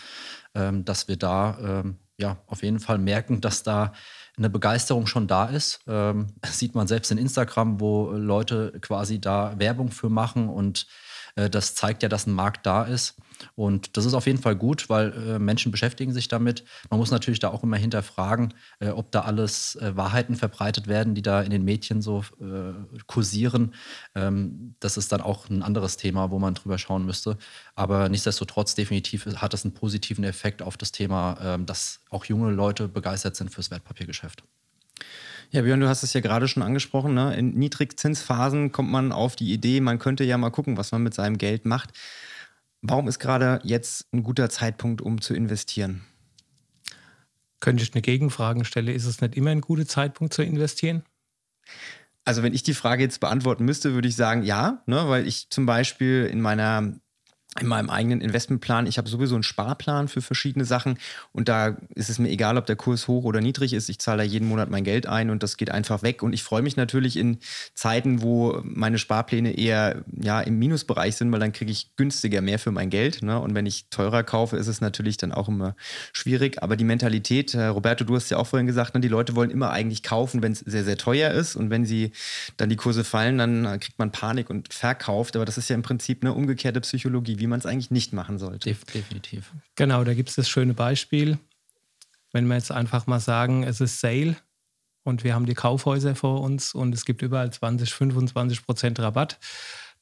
ähm, 0.55 0.85
dass 0.85 1.07
wir 1.07 1.17
da 1.17 1.57
ähm, 1.62 1.99
ja 2.19 2.39
auf 2.49 2.65
jeden 2.65 2.81
Fall 2.81 2.99
merken, 2.99 3.41
dass 3.41 3.62
da 3.62 3.93
eine 4.37 4.51
Begeisterung 4.51 5.07
schon 5.07 5.29
da 5.29 5.47
ist. 5.47 5.81
Ähm, 5.87 6.27
sieht 6.45 6.75
man 6.75 6.89
selbst 6.89 7.12
in 7.12 7.19
Instagram, 7.19 7.81
wo 7.81 8.11
Leute 8.11 8.73
quasi 8.81 9.21
da 9.21 9.59
Werbung 9.59 9.93
für 9.93 10.09
machen 10.09 10.49
und 10.49 10.89
äh, 11.37 11.49
das 11.49 11.77
zeigt 11.77 12.03
ja, 12.03 12.09
dass 12.09 12.27
ein 12.27 12.33
Markt 12.33 12.67
da 12.67 12.83
ist. 12.83 13.15
Und 13.54 13.96
das 13.96 14.04
ist 14.04 14.14
auf 14.14 14.26
jeden 14.26 14.40
Fall 14.40 14.56
gut, 14.56 14.88
weil 14.88 15.12
äh, 15.12 15.38
Menschen 15.38 15.72
beschäftigen 15.72 16.12
sich 16.12 16.28
damit. 16.28 16.64
Man 16.90 16.99
muss 16.99 17.11
natürlich 17.11 17.40
da 17.40 17.49
auch 17.49 17.62
immer 17.62 17.76
hinterfragen, 17.76 18.54
äh, 18.80 18.88
ob 18.88 19.12
da 19.12 19.22
alles 19.22 19.76
äh, 19.76 19.96
Wahrheiten 19.96 20.37
verbreitet 20.37 20.87
werden, 20.87 21.14
die 21.14 21.22
da 21.22 21.42
in 21.42 21.50
den 21.50 21.64
Medien 21.64 22.02
so 22.02 22.25
äh, 22.40 22.72
kursieren. 23.06 23.75
Ähm, 24.14 24.75
das 24.80 24.96
ist 24.96 25.12
dann 25.12 25.20
auch 25.20 25.49
ein 25.49 25.62
anderes 25.62 25.96
Thema, 25.96 26.30
wo 26.30 26.38
man 26.38 26.54
drüber 26.54 26.78
schauen 26.78 27.04
müsste. 27.04 27.38
Aber 27.75 28.08
nichtsdestotrotz 28.08 28.75
definitiv 28.75 29.26
hat 29.37 29.54
es 29.54 29.64
einen 29.64 29.75
positiven 29.75 30.25
Effekt 30.25 30.62
auf 30.62 30.76
das 30.76 30.92
Thema, 30.92 31.38
ähm, 31.42 31.66
dass 31.66 32.00
auch 32.11 32.25
junge 32.25 32.50
Leute 32.50 32.88
begeistert 32.88 33.37
sind 33.37 33.50
fürs 33.50 33.70
Wertpapiergeschäft. 33.70 34.42
Ja, 35.52 35.61
Björn, 35.61 35.80
du 35.80 35.88
hast 35.88 36.02
es 36.02 36.14
ja 36.14 36.22
gerade 36.22 36.49
schon 36.49 36.62
angesprochen. 36.62 37.12
Ne? 37.12 37.37
In 37.37 37.50
Niedrigzinsphasen 37.50 38.72
kommt 38.72 38.90
man 38.90 39.12
auf 39.12 39.37
die 39.37 39.52
Idee, 39.52 39.80
man 39.80 39.99
könnte 39.99 40.25
ja 40.25 40.38
mal 40.38 40.49
gucken, 40.49 40.78
was 40.78 40.92
man 40.92 41.02
mit 41.02 41.12
seinem 41.12 41.37
Geld 41.37 41.66
macht. 41.66 41.90
Warum 42.83 43.07
ist 43.07 43.21
gerade 43.21 43.61
jetzt 43.62 44.12
ein 44.12 44.25
guter 44.25 44.51
Zeitpunkt, 44.51 45.01
um 45.01 45.21
zu 45.21 45.35
investieren? 45.35 46.03
Könnte 47.61 47.85
ich 47.85 47.95
eine 47.95 48.03
Gegenfrage 48.03 48.65
stellen? 48.65 48.89
Ist 48.89 49.07
es 49.07 49.21
nicht 49.21 49.37
immer 49.37 49.51
ein 49.51 49.61
guter 49.61 49.87
Zeitpunkt 49.87 50.35
zu 50.35 50.43
investieren? 50.43 51.05
Also 52.25 52.43
wenn 52.43 52.55
ich 52.55 52.65
die 52.65 52.75
Frage 52.75 53.05
jetzt 53.05 53.21
beantworten 53.21 53.65
müsste, 53.65 53.95
würde 53.95 54.09
ich 54.09 54.17
sagen 54.17 54.43
ja, 54.43 54.83
ne, 54.87 55.09
weil 55.09 55.29
ich 55.29 55.49
zum 55.51 55.65
Beispiel 55.65 56.29
in 56.31 56.41
meiner 56.41 56.95
in 57.61 57.66
meinem 57.66 57.90
eigenen 57.90 58.23
Investmentplan. 58.23 58.87
Ich 58.87 58.97
habe 58.97 59.11
sowieso 59.11 59.35
einen 59.35 59.42
Sparplan 59.42 60.09
für 60.09 60.23
verschiedene 60.23 60.64
Sachen 60.64 60.99
und 61.32 61.50
da 61.50 61.76
ist 61.94 62.09
es 62.09 62.18
mir 62.18 62.30
egal, 62.30 62.56
ob 62.56 62.64
der 62.64 62.76
Kurs 62.76 63.09
hoch 63.09 63.25
oder 63.25 63.42
niedrig 63.42 63.75
ist. 63.75 63.90
Ich 63.90 63.99
zahle 63.99 64.18
da 64.18 64.25
jeden 64.25 64.49
Monat 64.49 64.71
mein 64.71 64.85
Geld 64.85 65.06
ein 65.06 65.28
und 65.28 65.42
das 65.42 65.59
geht 65.59 65.71
einfach 65.71 66.02
weg. 66.02 66.23
Und 66.23 66.32
ich 66.32 66.42
freue 66.42 66.62
mich 66.62 66.76
natürlich 66.76 67.18
in 67.18 67.38
Zeiten, 67.75 68.23
wo 68.23 68.59
meine 68.64 68.97
Sparpläne 68.97 69.52
eher 69.52 70.02
ja, 70.18 70.40
im 70.40 70.59
Minusbereich 70.59 71.16
sind, 71.16 71.30
weil 71.30 71.40
dann 71.40 71.52
kriege 71.52 71.71
ich 71.71 71.94
günstiger 71.97 72.40
mehr 72.40 72.59
für 72.59 72.71
mein 72.71 72.88
Geld. 72.88 73.23
Ne? 73.23 73.38
Und 73.38 73.54
wenn 73.54 73.66
ich 73.66 73.90
teurer 73.90 74.23
kaufe, 74.23 74.56
ist 74.56 74.66
es 74.66 74.80
natürlich 74.80 75.18
dann 75.18 75.32
auch 75.32 75.49
immer 75.49 75.76
schwierig. 76.14 76.62
Aber 76.62 76.76
die 76.76 76.85
Mentalität, 76.85 77.52
äh, 77.52 77.66
Roberto, 77.66 78.04
du 78.04 78.16
hast 78.16 78.30
ja 78.30 78.38
auch 78.38 78.47
vorhin 78.47 78.66
gesagt, 78.66 78.94
ne, 78.94 79.00
die 79.00 79.09
Leute 79.09 79.37
wollen 79.37 79.50
immer 79.50 79.71
eigentlich 79.71 80.02
kaufen, 80.02 80.42
wenn 80.42 80.52
es 80.52 80.61
sehr, 80.61 80.85
sehr 80.85 80.97
teuer 80.97 81.30
ist. 81.30 81.56
Und 81.56 81.68
wenn 81.68 81.85
sie 81.85 82.12
dann 82.56 82.71
die 82.71 82.76
Kurse 82.76 83.04
fallen, 83.04 83.37
dann 83.37 83.78
kriegt 83.78 83.99
man 83.99 84.11
Panik 84.11 84.49
und 84.49 84.73
verkauft. 84.73 85.37
Aber 85.37 85.44
das 85.44 85.59
ist 85.59 85.68
ja 85.68 85.75
im 85.75 85.82
Prinzip 85.82 86.23
eine 86.23 86.32
umgekehrte 86.32 86.80
Psychologie 86.80 87.41
wie 87.42 87.49
man 87.49 87.58
es 87.58 87.66
eigentlich 87.66 87.90
nicht 87.90 88.12
machen 88.12 88.38
sollte. 88.38 88.70
Definitiv. 88.70 89.52
Genau, 89.75 90.04
da 90.04 90.14
gibt 90.14 90.28
es 90.28 90.37
das 90.37 90.49
schöne 90.49 90.75
Beispiel. 90.75 91.38
Wenn 92.30 92.46
wir 92.46 92.54
jetzt 92.54 92.70
einfach 92.70 93.08
mal 93.08 93.18
sagen, 93.18 93.64
es 93.64 93.80
ist 93.80 93.99
Sale 93.99 94.37
und 95.02 95.25
wir 95.25 95.34
haben 95.34 95.46
die 95.46 95.54
Kaufhäuser 95.54 96.14
vor 96.14 96.40
uns 96.40 96.72
und 96.72 96.94
es 96.94 97.04
gibt 97.04 97.20
überall 97.20 97.52
20, 97.52 97.92
25 97.92 98.64
Prozent 98.64 99.00
Rabatt, 99.00 99.40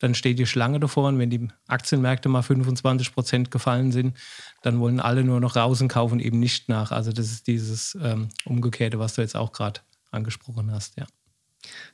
dann 0.01 0.15
steht 0.15 0.39
die 0.39 0.45
Schlange 0.45 0.81
davor 0.81 1.09
und 1.09 1.19
wenn 1.19 1.31
die 1.31 1.49
Aktienmärkte 1.67 2.29
mal 2.29 2.43
25 2.43 3.15
Prozent 3.15 3.51
gefallen 3.51 3.91
sind, 3.91 4.19
dann 4.61 4.79
wollen 4.79 5.01
alle 5.01 5.25
nur 5.25 5.41
noch 5.41 5.57
raus 5.57 5.81
und 5.81 5.89
kaufen 5.89 6.21
eben 6.21 6.39
nicht 6.39 6.69
nach. 6.69 6.93
Also 6.93 7.11
das 7.11 7.31
ist 7.31 7.47
dieses 7.47 7.97
ähm, 8.03 8.29
Umgekehrte, 8.45 8.99
was 8.99 9.15
du 9.15 9.23
jetzt 9.23 9.37
auch 9.37 9.53
gerade 9.53 9.81
angesprochen 10.11 10.71
hast, 10.71 10.99
ja. 10.99 11.07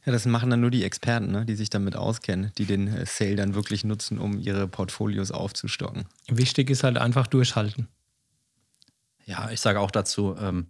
Ja, 0.05 0.13
das 0.13 0.27
machen 0.27 0.51
dann 0.51 0.61
nur 0.61 0.71
die 0.71 0.85
Experten, 0.85 1.33
ne, 1.33 1.45
die 1.45 1.57
sich 1.57 1.71
damit 1.71 1.97
auskennen, 1.97 2.53
die 2.59 2.67
den 2.67 2.89
äh, 2.89 3.07
Sale 3.07 3.37
dann 3.37 3.55
wirklich 3.55 3.85
nutzen, 3.85 4.19
um 4.19 4.39
ihre 4.39 4.69
Portfolios 4.69 5.33
aufzustocken. 5.33 6.07
Wichtig 6.29 6.71
ist 6.71 6.85
halt 6.85 6.99
einfach 6.99 7.27
durchhalten. 7.27 7.89
Ja, 9.25 9.51
ich 9.51 9.61
sage 9.61 9.81
auch 9.81 9.91
dazu, 9.91 10.37
ähm, 10.39 10.69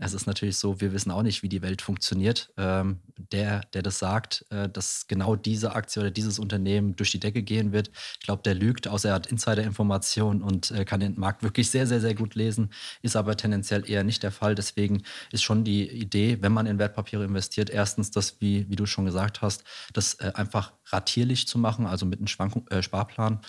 es 0.00 0.14
ist 0.14 0.26
natürlich 0.26 0.58
so, 0.58 0.80
wir 0.80 0.92
wissen 0.92 1.10
auch 1.10 1.22
nicht, 1.22 1.42
wie 1.42 1.48
die 1.48 1.62
Welt 1.62 1.82
funktioniert. 1.82 2.52
Ähm, 2.56 3.00
der, 3.16 3.60
der 3.72 3.82
das 3.82 3.98
sagt, 3.98 4.44
äh, 4.50 4.68
dass 4.68 5.06
genau 5.06 5.36
diese 5.36 5.74
Aktie 5.74 6.00
oder 6.00 6.10
dieses 6.10 6.38
Unternehmen 6.38 6.96
durch 6.96 7.10
die 7.10 7.20
Decke 7.20 7.42
gehen 7.42 7.72
wird, 7.72 7.90
ich 8.20 8.26
glaube, 8.26 8.42
der 8.42 8.54
lügt, 8.54 8.88
außer 8.88 9.10
er 9.10 9.14
hat 9.14 9.26
Insider-Informationen 9.26 10.42
und 10.42 10.70
äh, 10.70 10.84
kann 10.84 11.00
den 11.00 11.18
Markt 11.18 11.42
wirklich 11.42 11.70
sehr, 11.70 11.86
sehr, 11.86 12.00
sehr 12.00 12.14
gut 12.14 12.34
lesen, 12.34 12.70
ist 13.02 13.16
aber 13.16 13.36
tendenziell 13.36 13.88
eher 13.88 14.04
nicht 14.04 14.22
der 14.22 14.32
Fall. 14.32 14.54
Deswegen 14.54 15.02
ist 15.30 15.42
schon 15.42 15.64
die 15.64 15.88
Idee, 15.88 16.38
wenn 16.40 16.52
man 16.52 16.66
in 16.66 16.78
Wertpapiere 16.78 17.24
investiert, 17.24 17.70
erstens 17.70 18.10
das, 18.10 18.40
wie, 18.40 18.68
wie 18.68 18.76
du 18.76 18.86
schon 18.86 19.04
gesagt 19.04 19.42
hast, 19.42 19.64
das 19.92 20.14
äh, 20.14 20.32
einfach 20.34 20.72
ratierlich 20.86 21.48
zu 21.48 21.58
machen, 21.58 21.86
also 21.86 22.06
mit 22.06 22.18
einem 22.18 22.26
Schwankung, 22.26 22.66
äh, 22.68 22.82
Sparplan 22.82 23.40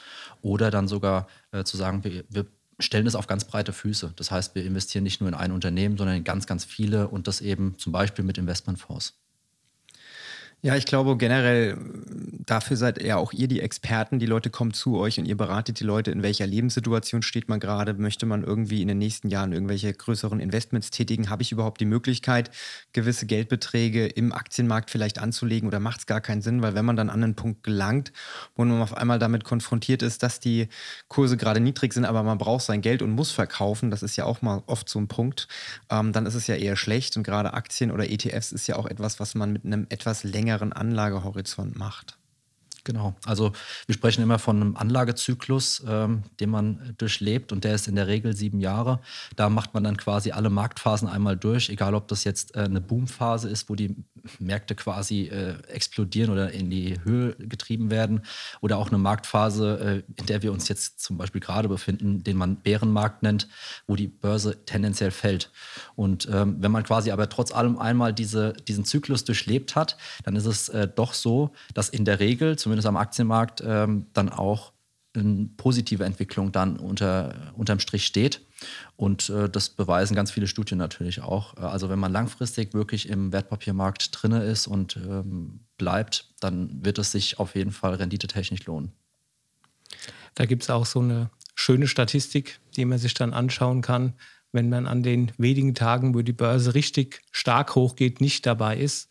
oder 0.42 0.72
dann 0.72 0.88
sogar 0.88 1.27
äh, 1.51 1.63
zu 1.63 1.77
sagen, 1.77 2.03
wir, 2.03 2.24
wir 2.30 2.46
stellen 2.80 3.08
es 3.08 3.15
auf 3.15 3.27
ganz 3.27 3.46
breite 3.46 3.74
Füße. 3.74 4.13
Das 4.15 4.32
heißt, 4.32 4.56
wir 4.56 4.65
investieren 4.65 5.03
nicht 5.03 5.22
nur 5.22 5.30
in 5.30 5.36
ein 5.36 5.51
Unternehmen, 5.51 5.98
sondern 5.98 6.18
in 6.18 6.24
ganz, 6.24 6.48
ganz 6.48 6.65
viele 6.65 7.08
und 7.08 7.27
das 7.27 7.42
eben 7.42 7.77
zum 7.77 7.92
Beispiel 7.92 8.25
mit 8.25 8.38
Investmentfonds. 8.38 9.23
Ja, 10.65 10.77
ich 10.77 10.86
glaube 10.86 11.17
generell, 11.17 11.77
dafür 12.46 12.77
seid 12.77 13.03
ja 13.03 13.17
auch 13.17 13.34
ihr 13.34 13.50
die 13.50 13.60
Experten. 13.60 14.17
Die 14.20 14.25
Leute 14.25 14.50
kommen 14.50 14.74
zu 14.74 14.98
euch 14.98 15.20
und 15.20 15.25
ihr 15.25 15.36
beratet 15.36 15.82
die 15.82 15.84
Leute, 15.84 16.12
in 16.12 16.24
welcher 16.24 16.48
Lebenssituation 16.48 17.22
steht 17.22 17.50
man 17.50 17.60
gerade. 17.60 17.93
Möchte 17.96 18.25
man 18.25 18.46
irgendwie 18.46 18.82
in 18.82 18.88
den 18.88 18.98
nächsten 18.98 19.27
Jahren 19.27 19.51
irgendwelche 19.51 19.91
größeren 19.91 20.39
Investments 20.39 20.89
tätigen? 20.89 21.29
Habe 21.29 21.41
ich 21.41 21.51
überhaupt 21.51 21.82
die 21.82 21.86
Möglichkeit, 21.86 22.50
gewisse 22.93 23.25
Geldbeträge 23.25 24.08
im 24.08 24.32
Aktienmarkt 24.32 24.89
vielleicht 24.89 25.20
anzulegen 25.20 25.67
oder 25.67 25.82
macht 25.82 26.00
es 26.00 26.05
gar 26.05 26.22
keinen 26.22 26.41
Sinn? 26.41 26.62
Weil 26.62 26.75
wenn 26.75 26.86
man 26.86 26.96
dann 26.96 27.10
an 27.10 27.22
einen 27.22 27.36
Punkt 27.36 27.63
gelangt, 27.63 28.13
wo 28.55 28.63
man 28.63 28.82
auf 28.82 28.96
einmal 28.96 29.20
damit 29.20 29.43
konfrontiert 29.43 30.01
ist, 30.01 30.24
dass 30.24 30.39
die 30.39 30.70
Kurse 31.10 31.36
gerade 31.36 31.60
niedrig 31.60 31.91
sind, 31.91 32.05
aber 32.05 32.24
man 32.24 32.38
braucht 32.38 32.63
sein 32.63 32.79
Geld 32.79 33.01
und 33.01 33.12
muss 33.12 33.32
verkaufen, 33.32 33.91
das 33.91 34.01
ist 34.01 34.15
ja 34.15 34.24
auch 34.24 34.41
mal 34.41 34.63
oft 34.67 34.88
so 34.88 34.98
ein 34.98 35.10
Punkt, 35.10 35.50
ähm, 35.89 36.13
dann 36.13 36.25
ist 36.25 36.36
es 36.36 36.48
ja 36.48 36.55
eher 36.55 36.77
schlecht. 36.77 37.17
Und 37.17 37.24
gerade 37.24 37.53
Aktien 37.53 37.91
oder 37.91 38.10
ETFs 38.10 38.53
ist 38.53 38.67
ja 38.67 38.77
auch 38.77 38.86
etwas, 38.86 39.20
was 39.20 39.36
man 39.36 39.51
mit 39.51 39.65
einem 39.65 39.88
etwas 39.89 40.24
längeren 40.24 40.52
längeren 40.53 40.74
Anlagehorizont 40.74 41.75
macht. 41.77 42.19
Genau. 42.86 43.16
Also 43.25 43.54
wir 43.86 43.96
sprechen 43.96 44.22
immer 44.22 44.40
von 44.40 44.58
einem 44.60 44.75
Anlagezyklus, 44.75 45.84
ähm, 45.88 46.24
den 46.40 46.50
man 46.50 46.96
durchlebt 46.98 47.54
und 47.54 47.63
der 47.63 47.75
ist 47.75 47.88
in 47.88 47.96
der 47.96 48.08
Regel 48.08 48.36
sieben 48.36 48.60
Jahre. 48.60 49.00
Da 49.38 49.50
macht 49.50 49.74
man 49.74 49.86
dann 49.86 49.96
quasi 49.96 50.32
alle 50.32 50.50
Marktphasen 50.50 51.08
einmal 51.08 51.38
durch, 51.38 51.70
egal 51.70 51.96
ob 51.96 52.10
das 52.10 52.25
jetzt 52.25 52.56
äh, 52.56 52.60
eine 52.60 52.82
Boomphase 52.82 53.50
ist, 53.50 53.70
wo 53.70 53.75
die 53.75 53.96
Märkte 54.40 54.75
quasi 54.75 55.24
äh, 55.24 55.56
explodieren 55.68 56.30
oder 56.30 56.52
in 56.52 56.70
die 56.70 57.00
Höhe 57.04 57.36
getrieben 57.36 57.90
werden, 57.90 58.22
oder 58.62 58.78
auch 58.78 58.90
eine 58.90 58.98
Marktphase, 58.98 60.04
äh, 60.18 60.20
in 60.20 60.25
der 60.25 60.42
wir 60.42 60.52
uns 60.52 60.68
jetzt 60.68 61.00
zum 61.00 61.18
Beispiel 61.18 61.42
gerade 61.42 61.70
befinden, 61.70 62.24
den 62.24 62.38
man 62.38 62.58
Bärenmarkt 62.58 63.24
nennt, 63.24 63.48
wo 63.88 63.96
die 63.96 64.08
Börse 64.08 64.66
tendenziell 64.66 65.12
fällt. 65.12 65.52
Und 65.96 66.28
ähm, 66.32 66.58
wenn 66.60 66.72
man 66.72 66.84
quasi 66.84 67.12
aber 67.12 67.30
trotz 67.30 67.54
allem 67.54 67.78
einmal 67.78 68.13
diese, 68.13 68.54
diesen 68.68 68.86
Zyklus 68.86 69.24
durchlebt 69.24 69.75
hat, 69.75 69.98
dann 70.24 70.36
ist 70.36 70.46
es 70.46 70.70
äh, 70.70 70.88
doch 70.88 71.13
so, 71.13 71.52
dass 71.74 71.90
in 71.90 72.06
der 72.06 72.20
Regel, 72.20 72.58
zumindest 72.58 72.73
zumindest 72.74 72.88
am 72.88 72.98
Aktienmarkt, 72.98 73.62
ähm, 73.63 74.08
dann 74.13 74.30
auch 74.30 74.74
eine 75.15 75.48
positive 75.58 76.03
Entwicklung 76.06 76.51
dann 76.51 76.77
unter, 76.77 77.53
unterm 77.56 77.80
Strich 77.80 78.03
steht. 78.03 78.42
Und 78.96 79.30
äh, 79.30 79.48
das 79.48 79.70
beweisen 79.70 80.15
ganz 80.15 80.32
viele 80.32 80.48
Studien 80.48 80.80
natürlich 80.80 81.22
auch. 81.22 81.56
Äh, 81.58 81.62
also 81.62 81.89
wenn 81.89 82.00
man 82.00 82.12
langfristig 82.12 82.74
wirklich 82.74 83.10
im 83.10 83.32
Wertpapiermarkt 83.32 84.10
drinne 84.12 84.44
ist 84.44 84.65
und 84.65 84.96
ähm, 84.96 85.60
bleibt, 85.77 86.34
dann 86.39 86.84
wird 86.84 86.98
es 86.98 87.12
sich 87.12 87.38
auf 87.38 87.53
jeden 87.53 87.72
Fall 87.72 87.94
renditetechnisch 87.94 88.65
lohnen. 88.65 88.92
Da 90.34 90.48
gibt 90.48 90.63
es 90.63 90.72
auch 90.72 90.88
so 90.88 91.00
eine 91.00 91.30
schöne 91.53 91.88
Statistik, 91.88 92.60
die 92.75 92.86
man 92.86 92.98
sich 92.98 93.13
dann 93.13 93.34
anschauen 93.34 93.84
kann, 93.84 94.13
wenn 94.51 94.70
man 94.70 94.88
an 94.88 95.03
den 95.03 95.32
wenigen 95.38 95.75
Tagen, 95.75 96.15
wo 96.15 96.24
die 96.24 96.34
Börse 96.34 96.74
richtig 96.74 97.22
stark 97.32 97.75
hochgeht, 97.75 98.20
nicht 98.20 98.48
dabei 98.48 98.77
ist. 98.77 99.10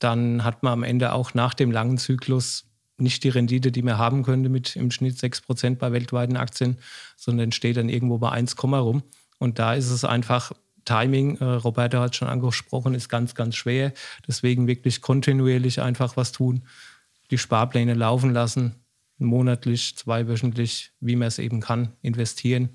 Dann 0.00 0.44
hat 0.44 0.62
man 0.62 0.74
am 0.74 0.82
Ende 0.82 1.14
auch 1.14 1.32
nach 1.32 1.54
dem 1.54 1.70
langen 1.70 1.96
Zyklus 1.96 2.69
nicht 3.00 3.24
die 3.24 3.28
Rendite, 3.28 3.72
die 3.72 3.82
man 3.82 3.98
haben 3.98 4.22
könnte 4.22 4.48
mit 4.48 4.76
im 4.76 4.90
Schnitt 4.90 5.16
6% 5.16 5.76
bei 5.76 5.92
weltweiten 5.92 6.36
Aktien, 6.36 6.78
sondern 7.16 7.52
steht 7.52 7.76
dann 7.76 7.88
irgendwo 7.88 8.18
bei 8.18 8.30
1, 8.30 8.56
rum. 8.62 9.02
Und 9.38 9.58
da 9.58 9.74
ist 9.74 9.90
es 9.90 10.04
einfach 10.04 10.52
Timing, 10.84 11.38
äh, 11.38 11.44
Roberto 11.44 11.98
hat 12.00 12.16
schon 12.16 12.28
angesprochen, 12.28 12.94
ist 12.94 13.08
ganz, 13.08 13.34
ganz 13.34 13.56
schwer. 13.56 13.92
Deswegen 14.26 14.66
wirklich 14.66 15.00
kontinuierlich 15.00 15.80
einfach 15.80 16.16
was 16.16 16.32
tun, 16.32 16.62
die 17.30 17.38
Sparpläne 17.38 17.94
laufen 17.94 18.32
lassen, 18.32 18.74
monatlich, 19.18 19.96
zweiwöchentlich, 19.96 20.92
wie 21.00 21.16
man 21.16 21.28
es 21.28 21.38
eben 21.38 21.60
kann, 21.60 21.92
investieren 22.02 22.70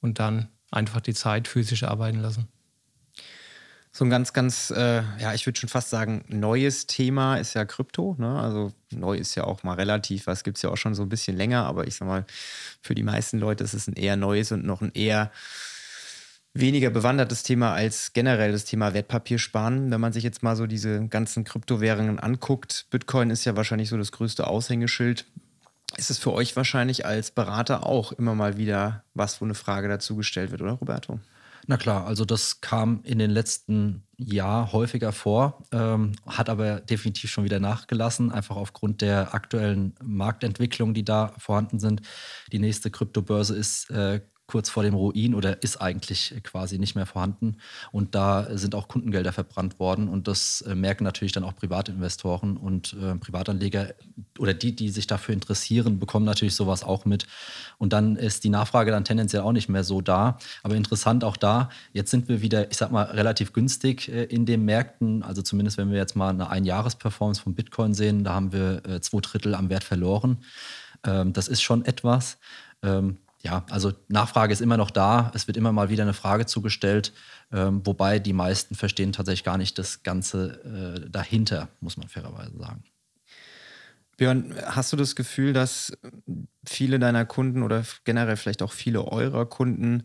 und 0.00 0.18
dann 0.18 0.48
einfach 0.70 1.00
die 1.00 1.14
Zeit 1.14 1.46
physisch 1.46 1.84
arbeiten 1.84 2.20
lassen. 2.20 2.48
So 3.96 4.04
ein 4.04 4.10
ganz, 4.10 4.32
ganz, 4.32 4.72
äh, 4.72 5.02
ja, 5.20 5.34
ich 5.34 5.46
würde 5.46 5.56
schon 5.56 5.68
fast 5.68 5.88
sagen, 5.88 6.24
neues 6.26 6.88
Thema 6.88 7.36
ist 7.36 7.54
ja 7.54 7.64
Krypto. 7.64 8.16
Ne? 8.18 8.40
Also 8.40 8.72
neu 8.90 9.16
ist 9.16 9.36
ja 9.36 9.44
auch 9.44 9.62
mal 9.62 9.74
relativ, 9.74 10.26
was 10.26 10.42
gibt 10.42 10.56
es 10.56 10.64
ja 10.64 10.70
auch 10.70 10.76
schon 10.76 10.96
so 10.96 11.02
ein 11.02 11.08
bisschen 11.08 11.36
länger, 11.36 11.64
aber 11.64 11.86
ich 11.86 11.94
sag 11.94 12.08
mal, 12.08 12.26
für 12.82 12.96
die 12.96 13.04
meisten 13.04 13.38
Leute 13.38 13.62
ist 13.62 13.72
es 13.72 13.86
ein 13.86 13.94
eher 13.94 14.16
neues 14.16 14.50
und 14.50 14.64
noch 14.64 14.80
ein 14.80 14.90
eher 14.94 15.30
weniger 16.54 16.90
bewandertes 16.90 17.44
Thema 17.44 17.72
als 17.72 18.12
generell 18.12 18.50
das 18.50 18.64
Thema 18.64 18.94
Wertpapiersparen. 18.94 19.92
Wenn 19.92 20.00
man 20.00 20.12
sich 20.12 20.24
jetzt 20.24 20.42
mal 20.42 20.56
so 20.56 20.66
diese 20.66 21.06
ganzen 21.06 21.44
Kryptowährungen 21.44 22.18
anguckt, 22.18 22.86
Bitcoin 22.90 23.30
ist 23.30 23.44
ja 23.44 23.54
wahrscheinlich 23.54 23.90
so 23.90 23.96
das 23.96 24.10
größte 24.10 24.48
Aushängeschild. 24.48 25.24
Ist 25.96 26.10
es 26.10 26.18
für 26.18 26.32
euch 26.32 26.56
wahrscheinlich 26.56 27.06
als 27.06 27.30
Berater 27.30 27.86
auch 27.86 28.10
immer 28.10 28.34
mal 28.34 28.56
wieder 28.56 29.04
was, 29.14 29.40
wo 29.40 29.44
eine 29.44 29.54
Frage 29.54 29.86
dazu 29.86 30.16
gestellt 30.16 30.50
wird, 30.50 30.62
oder 30.62 30.72
Roberto? 30.72 31.20
Na 31.66 31.76
klar, 31.76 32.06
also 32.06 32.24
das 32.24 32.60
kam 32.60 33.00
in 33.04 33.18
den 33.18 33.30
letzten 33.30 34.06
Jahren 34.16 34.72
häufiger 34.72 35.12
vor, 35.12 35.64
ähm, 35.72 36.12
hat 36.26 36.48
aber 36.50 36.80
definitiv 36.80 37.30
schon 37.30 37.44
wieder 37.44 37.58
nachgelassen, 37.58 38.30
einfach 38.30 38.56
aufgrund 38.56 39.00
der 39.00 39.34
aktuellen 39.34 39.94
Marktentwicklung, 40.02 40.94
die 40.94 41.04
da 41.04 41.32
vorhanden 41.38 41.78
sind. 41.78 42.02
Die 42.52 42.58
nächste 42.58 42.90
Kryptobörse 42.90 43.56
ist 43.56 43.90
äh, 43.90 44.20
kurz 44.46 44.68
vor 44.68 44.82
dem 44.82 44.94
Ruin 44.94 45.34
oder 45.34 45.62
ist 45.62 45.80
eigentlich 45.80 46.34
quasi 46.42 46.78
nicht 46.78 46.94
mehr 46.94 47.06
vorhanden. 47.06 47.56
Und 47.92 48.14
da 48.14 48.46
sind 48.56 48.74
auch 48.74 48.88
Kundengelder 48.88 49.32
verbrannt 49.32 49.78
worden. 49.78 50.08
Und 50.08 50.28
das 50.28 50.60
äh, 50.62 50.74
merken 50.74 51.04
natürlich 51.04 51.32
dann 51.32 51.44
auch 51.44 51.56
Privatinvestoren 51.56 52.56
und 52.56 52.94
äh, 53.00 53.14
Privatanleger 53.16 53.94
oder 54.38 54.52
die, 54.52 54.76
die 54.76 54.90
sich 54.90 55.06
dafür 55.06 55.32
interessieren, 55.32 55.98
bekommen 55.98 56.26
natürlich 56.26 56.54
sowas 56.54 56.84
auch 56.84 57.06
mit. 57.06 57.26
Und 57.78 57.94
dann 57.94 58.16
ist 58.16 58.44
die 58.44 58.50
Nachfrage 58.50 58.90
dann 58.90 59.04
tendenziell 59.04 59.42
auch 59.42 59.52
nicht 59.52 59.68
mehr 59.68 59.82
so 59.82 60.02
da. 60.02 60.38
Aber 60.62 60.74
interessant 60.74 61.24
auch 61.24 61.38
da, 61.38 61.70
jetzt 61.92 62.10
sind 62.10 62.28
wir 62.28 62.42
wieder, 62.42 62.70
ich 62.70 62.76
sag 62.76 62.92
mal, 62.92 63.04
relativ 63.04 63.54
günstig 63.54 64.08
äh, 64.08 64.24
in 64.24 64.44
den 64.44 64.64
Märkten. 64.64 65.22
Also 65.22 65.40
zumindest, 65.40 65.78
wenn 65.78 65.90
wir 65.90 65.96
jetzt 65.96 66.16
mal 66.16 66.28
eine 66.28 66.50
Einjahresperformance 66.50 67.40
von 67.40 67.54
Bitcoin 67.54 67.94
sehen, 67.94 68.24
da 68.24 68.34
haben 68.34 68.52
wir 68.52 68.84
äh, 68.86 69.00
zwei 69.00 69.20
Drittel 69.20 69.54
am 69.54 69.70
Wert 69.70 69.84
verloren. 69.84 70.38
Ähm, 71.02 71.32
das 71.32 71.48
ist 71.48 71.62
schon 71.62 71.84
etwas. 71.84 72.38
Ähm, 72.82 73.18
ja, 73.44 73.64
also 73.70 73.92
Nachfrage 74.08 74.52
ist 74.52 74.62
immer 74.62 74.78
noch 74.78 74.90
da. 74.90 75.30
Es 75.34 75.46
wird 75.46 75.58
immer 75.58 75.70
mal 75.70 75.90
wieder 75.90 76.02
eine 76.02 76.14
Frage 76.14 76.46
zugestellt, 76.46 77.12
ähm, 77.52 77.82
wobei 77.84 78.18
die 78.18 78.32
meisten 78.32 78.74
verstehen 78.74 79.12
tatsächlich 79.12 79.44
gar 79.44 79.58
nicht 79.58 79.78
das 79.78 80.02
Ganze 80.02 81.04
äh, 81.04 81.10
dahinter, 81.10 81.68
muss 81.80 81.98
man 81.98 82.08
fairerweise 82.08 82.56
sagen. 82.58 82.82
Björn, 84.16 84.54
hast 84.64 84.92
du 84.92 84.96
das 84.96 85.14
Gefühl, 85.14 85.52
dass 85.52 85.92
viele 86.66 86.98
deiner 86.98 87.26
Kunden 87.26 87.62
oder 87.62 87.84
generell 88.04 88.36
vielleicht 88.36 88.62
auch 88.62 88.72
viele 88.72 89.04
eurer 89.04 89.44
Kunden 89.44 90.04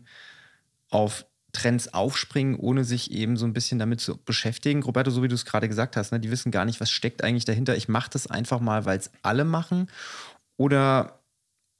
auf 0.90 1.24
Trends 1.52 1.94
aufspringen, 1.94 2.56
ohne 2.56 2.84
sich 2.84 3.10
eben 3.10 3.36
so 3.36 3.46
ein 3.46 3.54
bisschen 3.54 3.78
damit 3.78 4.00
zu 4.00 4.18
beschäftigen? 4.18 4.82
Roberto, 4.82 5.10
so 5.10 5.22
wie 5.22 5.28
du 5.28 5.34
es 5.34 5.46
gerade 5.46 5.68
gesagt 5.68 5.96
hast, 5.96 6.12
ne, 6.12 6.20
die 6.20 6.30
wissen 6.30 6.50
gar 6.52 6.66
nicht, 6.66 6.80
was 6.80 6.90
steckt 6.90 7.24
eigentlich 7.24 7.46
dahinter. 7.46 7.74
Ich 7.76 7.88
mache 7.88 8.10
das 8.12 8.26
einfach 8.26 8.60
mal, 8.60 8.84
weil 8.84 8.98
es 8.98 9.10
alle 9.22 9.44
machen. 9.44 9.88
Oder 10.56 11.19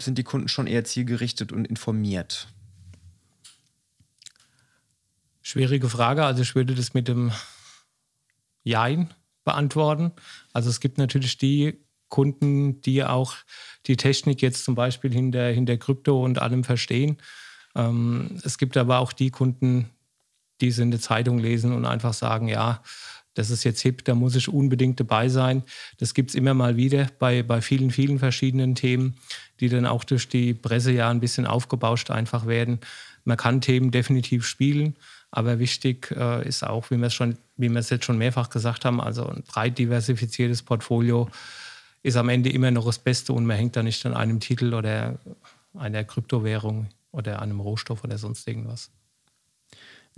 sind 0.03 0.19
die 0.19 0.25
Kunden 0.25 0.49
schon 0.49 0.67
eher 0.67 0.85
zielgerichtet 0.85 1.53
und 1.53 1.67
informiert? 1.67 2.49
Schwierige 5.43 5.89
Frage. 5.89 6.25
Also 6.25 6.43
ich 6.43 6.55
würde 6.55 6.75
das 6.75 6.95
mit 6.95 7.09
dem 7.09 7.33
Jein 8.63 9.13
beantworten. 9.45 10.13
Also 10.53 10.71
es 10.71 10.81
gibt 10.81 10.99
natürlich 10.99 11.39
die 11.39 11.79
Kunden, 12.09 12.81
die 12.83 13.05
auch 13.05 13.35
die 13.87 13.97
Technik 13.97 14.43
jetzt 14.43 14.65
zum 14.65 14.75
Beispiel 14.75 15.13
hinter, 15.13 15.49
hinter 15.49 15.77
Krypto 15.77 16.23
und 16.23 16.41
allem 16.41 16.65
verstehen. 16.65 17.17
Ähm, 17.75 18.39
es 18.45 18.59
gibt 18.59 18.77
aber 18.77 18.99
auch 18.99 19.13
die 19.13 19.31
Kunden, 19.31 19.91
die 20.61 20.69
es 20.69 20.79
in 20.79 20.91
der 20.91 21.01
Zeitung 21.01 21.39
lesen 21.39 21.73
und 21.73 21.87
einfach 21.87 22.13
sagen, 22.13 22.49
ja, 22.49 22.83
das 23.35 23.51
ist 23.51 23.65
jetzt 23.65 23.81
hip, 23.81 24.05
da 24.05 24.15
muss 24.15 24.35
ich 24.35 24.49
unbedingt 24.49 24.99
dabei 24.99 25.29
sein. 25.29 25.63
Das 25.99 26.15
gibt 26.15 26.31
es 26.31 26.35
immer 26.35 26.53
mal 26.53 26.77
wieder 26.77 27.07
bei, 27.19 27.43
bei 27.43 27.63
vielen, 27.63 27.91
vielen 27.91 28.19
verschiedenen 28.19 28.75
Themen, 28.75 29.17
die 29.61 29.69
dann 29.69 29.87
auch 29.87 30.05
durch 30.05 30.29
die 30.29 30.55
Presse 30.55 30.93
ja 30.93 31.11
ein 31.11 31.21
bisschen 31.21 31.47
aufgebauscht 31.47 32.11
einfach 32.11 32.47
werden. 32.47 32.81
Man 33.25 33.37
kann 33.37 33.61
Themen 33.61 33.91
definitiv 33.91 34.47
spielen, 34.47 34.97
aber 35.31 35.59
wichtig 35.59 36.11
äh, 36.17 36.47
ist 36.47 36.65
auch, 36.65 36.91
wie 36.91 36.97
wir 36.97 37.07
es 37.07 37.15
schon, 37.15 37.37
wie 37.57 37.69
wir 37.69 37.79
es 37.79 37.91
jetzt 37.91 38.05
schon 38.05 38.19
mehrfach 38.19 38.51
gesagt 38.51 38.85
haben, 38.85 39.01
also 39.01 39.27
ein 39.27 39.43
breit 39.47 39.79
diversifiziertes 39.79 40.63
Portfolio 40.63 41.29
ist 42.03 42.17
am 42.17 42.31
Ende 42.31 42.51
immer 42.51 42.71
noch 42.71 42.87
das 42.87 42.99
Beste 42.99 43.33
und 43.33 43.45
man 43.45 43.57
hängt 43.57 43.77
da 43.77 43.83
nicht 43.83 44.05
an 44.07 44.15
einem 44.15 44.41
Titel 44.41 44.73
oder 44.73 45.19
einer 45.75 46.05
Kryptowährung 46.05 46.89
oder 47.13 47.43
einem 47.43 47.61
Rohstoff 47.61 48.05
oder 48.05 48.17
sonst 48.17 48.49
irgendwas. 48.49 48.91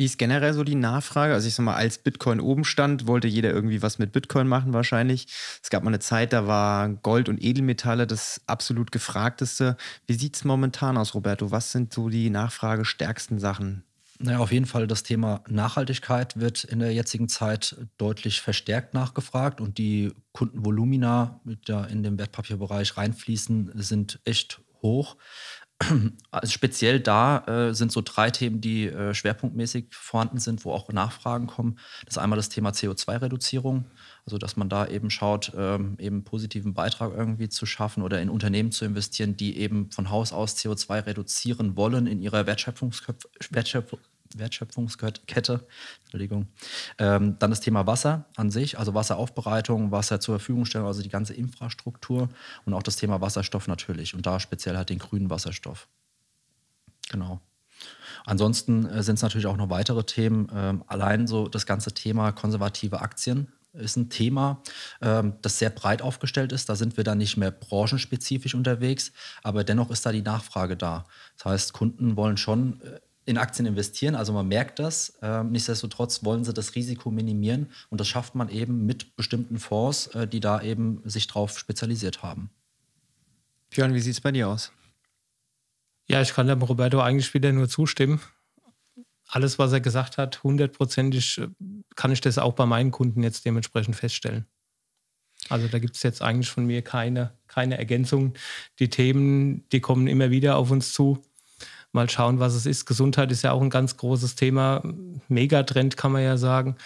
Wie 0.02 0.06
ist 0.06 0.18
generell 0.18 0.52
so 0.52 0.64
die 0.64 0.74
Nachfrage? 0.74 1.32
Also 1.32 1.46
ich 1.46 1.54
sag 1.54 1.62
mal, 1.62 1.76
als 1.76 1.96
Bitcoin 1.96 2.40
oben 2.40 2.64
stand, 2.64 3.06
wollte 3.06 3.28
jeder 3.28 3.50
irgendwie 3.52 3.82
was 3.82 4.00
mit 4.00 4.10
Bitcoin 4.10 4.48
machen 4.48 4.72
wahrscheinlich. 4.72 5.28
Es 5.62 5.70
gab 5.70 5.84
mal 5.84 5.90
eine 5.90 6.00
Zeit, 6.00 6.32
da 6.32 6.48
war 6.48 6.88
Gold 6.88 7.28
und 7.28 7.40
Edelmetalle 7.40 8.08
das 8.08 8.40
absolut 8.48 8.90
gefragteste. 8.90 9.76
Wie 10.08 10.14
sieht 10.14 10.34
es 10.34 10.44
momentan 10.44 10.96
aus, 10.96 11.14
Roberto? 11.14 11.52
Was 11.52 11.70
sind 11.70 11.94
so 11.94 12.08
die 12.08 12.30
nachfragestärksten 12.30 13.38
Sachen? 13.38 13.84
Naja, 14.18 14.40
auf 14.40 14.50
jeden 14.50 14.66
Fall 14.66 14.88
das 14.88 15.04
Thema 15.04 15.44
Nachhaltigkeit 15.46 16.36
wird 16.36 16.64
in 16.64 16.80
der 16.80 16.92
jetzigen 16.92 17.28
Zeit 17.28 17.76
deutlich 17.96 18.40
verstärkt 18.40 18.94
nachgefragt 18.94 19.60
und 19.60 19.78
die 19.78 20.12
Kundenvolumina, 20.32 21.40
die 21.44 21.60
da 21.64 21.84
in 21.84 22.02
den 22.02 22.18
Wertpapierbereich 22.18 22.96
reinfließen, 22.96 23.70
sind 23.76 24.18
echt 24.24 24.60
hoch. 24.82 25.16
Also 26.30 26.52
speziell 26.52 27.00
da 27.00 27.44
äh, 27.46 27.74
sind 27.74 27.92
so 27.92 28.00
drei 28.00 28.30
Themen, 28.30 28.60
die 28.60 28.86
äh, 28.86 29.14
schwerpunktmäßig 29.14 29.86
vorhanden 29.90 30.38
sind, 30.38 30.64
wo 30.64 30.72
auch 30.72 30.88
Nachfragen 30.90 31.46
kommen. 31.46 31.78
Das 32.04 32.16
ist 32.16 32.18
einmal 32.18 32.38
das 32.38 32.48
Thema 32.48 32.70
CO2-Reduzierung, 32.70 33.84
also 34.24 34.38
dass 34.38 34.56
man 34.56 34.68
da 34.68 34.86
eben 34.86 35.10
schaut, 35.10 35.52
ähm, 35.56 35.96
eben 35.98 36.24
positiven 36.24 36.74
Beitrag 36.74 37.12
irgendwie 37.14 37.48
zu 37.48 37.66
schaffen 37.66 38.02
oder 38.02 38.20
in 38.22 38.30
Unternehmen 38.30 38.72
zu 38.72 38.84
investieren, 38.84 39.36
die 39.36 39.58
eben 39.58 39.90
von 39.90 40.10
Haus 40.10 40.32
aus 40.32 40.56
CO2 40.56 41.06
reduzieren 41.06 41.76
wollen 41.76 42.06
in 42.06 42.22
ihrer 42.22 42.46
Wertschöpfungsköpf 42.46 43.26
Wertschöpf 43.50 43.94
Wertschöpfungskette. 44.38 45.66
Entschuldigung. 46.02 46.48
Ähm, 46.98 47.38
dann 47.38 47.50
das 47.50 47.60
Thema 47.60 47.86
Wasser 47.86 48.26
an 48.36 48.50
sich, 48.50 48.78
also 48.78 48.94
Wasseraufbereitung, 48.94 49.90
Wasser 49.90 50.20
zur 50.20 50.38
Verfügung 50.38 50.64
stellen, 50.64 50.84
also 50.84 51.02
die 51.02 51.08
ganze 51.08 51.34
Infrastruktur 51.34 52.28
und 52.64 52.74
auch 52.74 52.82
das 52.82 52.96
Thema 52.96 53.20
Wasserstoff 53.20 53.68
natürlich 53.68 54.14
und 54.14 54.26
da 54.26 54.40
speziell 54.40 54.76
halt 54.76 54.90
den 54.90 54.98
grünen 54.98 55.30
Wasserstoff. 55.30 55.88
Genau. 57.10 57.40
Ansonsten 58.24 58.86
äh, 58.86 59.02
sind 59.02 59.16
es 59.16 59.22
natürlich 59.22 59.46
auch 59.46 59.56
noch 59.56 59.70
weitere 59.70 60.04
Themen. 60.04 60.48
Ähm, 60.54 60.84
allein 60.86 61.26
so 61.26 61.48
das 61.48 61.66
ganze 61.66 61.92
Thema 61.92 62.32
konservative 62.32 63.00
Aktien 63.00 63.48
ist 63.72 63.96
ein 63.96 64.10
Thema, 64.10 64.62
ähm, 65.00 65.34
das 65.42 65.58
sehr 65.58 65.70
breit 65.70 66.02
aufgestellt 66.02 66.52
ist. 66.52 66.68
Da 66.68 66.76
sind 66.76 66.96
wir 66.96 67.04
dann 67.04 67.18
nicht 67.18 67.36
mehr 67.36 67.50
branchenspezifisch 67.50 68.54
unterwegs, 68.54 69.12
aber 69.42 69.64
dennoch 69.64 69.90
ist 69.90 70.04
da 70.04 70.12
die 70.12 70.22
Nachfrage 70.22 70.76
da. 70.76 71.06
Das 71.36 71.46
heißt, 71.46 71.72
Kunden 71.72 72.16
wollen 72.16 72.36
schon 72.36 72.80
äh, 72.82 73.00
in 73.24 73.38
Aktien 73.38 73.66
investieren. 73.66 74.14
Also 74.14 74.32
man 74.32 74.48
merkt 74.48 74.78
das. 74.78 75.18
Ähm, 75.22 75.52
nichtsdestotrotz 75.52 76.24
wollen 76.24 76.44
sie 76.44 76.52
das 76.52 76.74
Risiko 76.74 77.10
minimieren 77.10 77.70
und 77.88 78.00
das 78.00 78.08
schafft 78.08 78.34
man 78.34 78.48
eben 78.48 78.84
mit 78.84 79.16
bestimmten 79.16 79.58
Fonds, 79.58 80.08
äh, 80.08 80.26
die 80.26 80.40
da 80.40 80.60
eben 80.60 81.00
sich 81.04 81.26
drauf 81.26 81.58
spezialisiert 81.58 82.22
haben. 82.22 82.50
Björn, 83.70 83.94
wie 83.94 84.00
sieht 84.00 84.14
es 84.14 84.20
bei 84.20 84.32
dir 84.32 84.48
aus? 84.48 84.72
Ja, 86.08 86.20
ich 86.20 86.34
kann 86.34 86.46
dem 86.46 86.62
Roberto 86.62 87.00
eigentlich 87.00 87.32
wieder 87.32 87.52
nur 87.52 87.68
zustimmen. 87.68 88.20
Alles, 89.28 89.58
was 89.58 89.72
er 89.72 89.80
gesagt 89.80 90.18
hat, 90.18 90.42
hundertprozentig 90.42 91.38
äh, 91.38 91.48
kann 91.94 92.12
ich 92.12 92.20
das 92.20 92.38
auch 92.38 92.54
bei 92.54 92.66
meinen 92.66 92.90
Kunden 92.90 93.22
jetzt 93.22 93.44
dementsprechend 93.44 93.96
feststellen. 93.96 94.46
Also 95.48 95.68
da 95.68 95.78
gibt 95.78 95.96
es 95.96 96.02
jetzt 96.02 96.22
eigentlich 96.22 96.50
von 96.50 96.66
mir 96.66 96.82
keine, 96.82 97.36
keine 97.46 97.78
Ergänzung. 97.78 98.34
Die 98.78 98.88
Themen, 98.88 99.68
die 99.70 99.80
kommen 99.80 100.06
immer 100.06 100.30
wieder 100.30 100.56
auf 100.56 100.70
uns 100.70 100.92
zu 100.92 101.22
mal 101.92 102.08
schauen, 102.10 102.40
was 102.40 102.54
es 102.54 102.66
ist. 102.66 102.86
Gesundheit 102.86 103.30
ist 103.30 103.42
ja 103.42 103.52
auch 103.52 103.62
ein 103.62 103.70
ganz 103.70 103.96
großes 103.96 104.34
Thema. 104.34 104.82
Megatrend 105.28 105.96
kann 105.96 106.12
man 106.12 106.22
ja 106.22 106.36
sagen. 106.36 106.76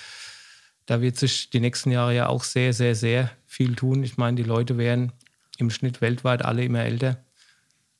Da 0.84 1.00
wird 1.00 1.16
sich 1.16 1.50
die 1.50 1.60
nächsten 1.60 1.90
Jahre 1.90 2.14
ja 2.14 2.28
auch 2.28 2.44
sehr, 2.44 2.72
sehr, 2.72 2.94
sehr 2.94 3.30
viel 3.46 3.74
tun. 3.74 4.02
Ich 4.04 4.18
meine, 4.18 4.36
die 4.36 4.42
Leute 4.42 4.78
werden 4.78 5.12
im 5.58 5.70
Schnitt 5.70 6.00
weltweit 6.00 6.44
alle 6.44 6.64
immer 6.64 6.84
älter. 6.84 7.24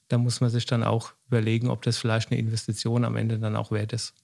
Da 0.09 0.19
muss 0.19 0.41
man 0.41 0.51
sich 0.51 0.67
dann 0.67 0.85
auch 0.85 1.13
überlegen, 1.29 1.69
ob 1.69 1.83
das 1.83 1.99
vielleicht 1.99 2.31
eine 2.31 2.39
Investition 2.39 3.05
am 3.05 3.17
Ende 3.17 3.39
dann 3.39 3.57
auch 3.57 3.73
wert 3.73 3.93
ist. 3.93 4.15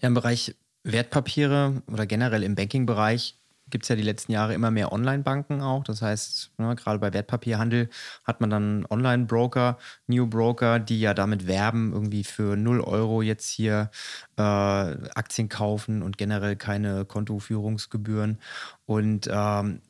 Ja, 0.00 0.08
im 0.08 0.14
Bereich 0.14 0.54
Wertpapiere 0.82 1.82
oder 1.88 2.06
generell 2.06 2.42
im 2.42 2.54
Banking-Bereich 2.54 3.36
gibt 3.70 3.84
es 3.84 3.88
ja 3.88 3.96
die 3.96 4.02
letzten 4.02 4.32
Jahre 4.32 4.54
immer 4.54 4.70
mehr 4.70 4.92
Online-Banken 4.92 5.62
auch. 5.62 5.84
Das 5.84 6.02
heißt, 6.02 6.52
ne, 6.58 6.74
gerade 6.76 6.98
bei 6.98 7.12
Wertpapierhandel 7.12 7.88
hat 8.24 8.40
man 8.40 8.50
dann 8.50 8.86
Online-Broker, 8.88 9.78
New 10.06 10.26
Broker, 10.26 10.78
die 10.78 11.00
ja 11.00 11.14
damit 11.14 11.46
werben, 11.46 11.92
irgendwie 11.92 12.24
für 12.24 12.56
0 12.56 12.80
Euro 12.80 13.22
jetzt 13.22 13.48
hier 13.48 13.90
äh, 14.36 14.42
Aktien 14.42 15.48
kaufen 15.48 16.02
und 16.02 16.18
generell 16.18 16.56
keine 16.56 17.04
Kontoführungsgebühren. 17.04 18.38
Und 18.86 19.28
ähm, 19.32 19.80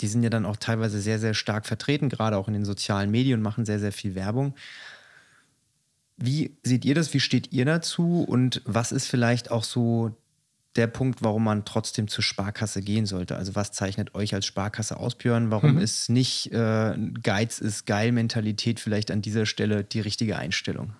die 0.00 0.08
sind 0.08 0.22
ja 0.22 0.30
dann 0.30 0.46
auch 0.46 0.56
teilweise 0.56 1.00
sehr, 1.00 1.18
sehr 1.18 1.34
stark 1.34 1.66
vertreten, 1.66 2.08
gerade 2.08 2.36
auch 2.36 2.48
in 2.48 2.54
den 2.54 2.64
sozialen 2.64 3.10
Medien 3.10 3.42
machen 3.42 3.64
sehr, 3.64 3.78
sehr 3.78 3.92
viel 3.92 4.14
Werbung. 4.14 4.54
Wie 6.16 6.56
seht 6.62 6.84
ihr 6.84 6.94
das? 6.94 7.12
Wie 7.12 7.20
steht 7.20 7.52
ihr 7.52 7.64
dazu? 7.64 8.22
Und 8.22 8.62
was 8.64 8.92
ist 8.92 9.06
vielleicht 9.06 9.50
auch 9.50 9.64
so 9.64 10.16
der 10.76 10.86
Punkt, 10.88 11.22
warum 11.22 11.44
man 11.44 11.64
trotzdem 11.64 12.08
zur 12.08 12.24
Sparkasse 12.24 12.82
gehen 12.82 13.06
sollte. 13.06 13.36
Also 13.36 13.54
was 13.54 13.72
zeichnet 13.72 14.14
euch 14.14 14.34
als 14.34 14.46
Sparkasse 14.46 14.96
aus, 14.96 15.14
Björn? 15.14 15.50
Warum 15.50 15.74
mhm. 15.74 15.80
ist 15.80 16.10
nicht 16.10 16.52
äh, 16.52 16.96
Geiz 17.22 17.60
ist 17.60 17.86
geil 17.86 18.12
Mentalität 18.12 18.80
vielleicht 18.80 19.10
an 19.10 19.22
dieser 19.22 19.46
Stelle 19.46 19.84
die 19.84 20.00
richtige 20.00 20.36
Einstellung? 20.36 20.94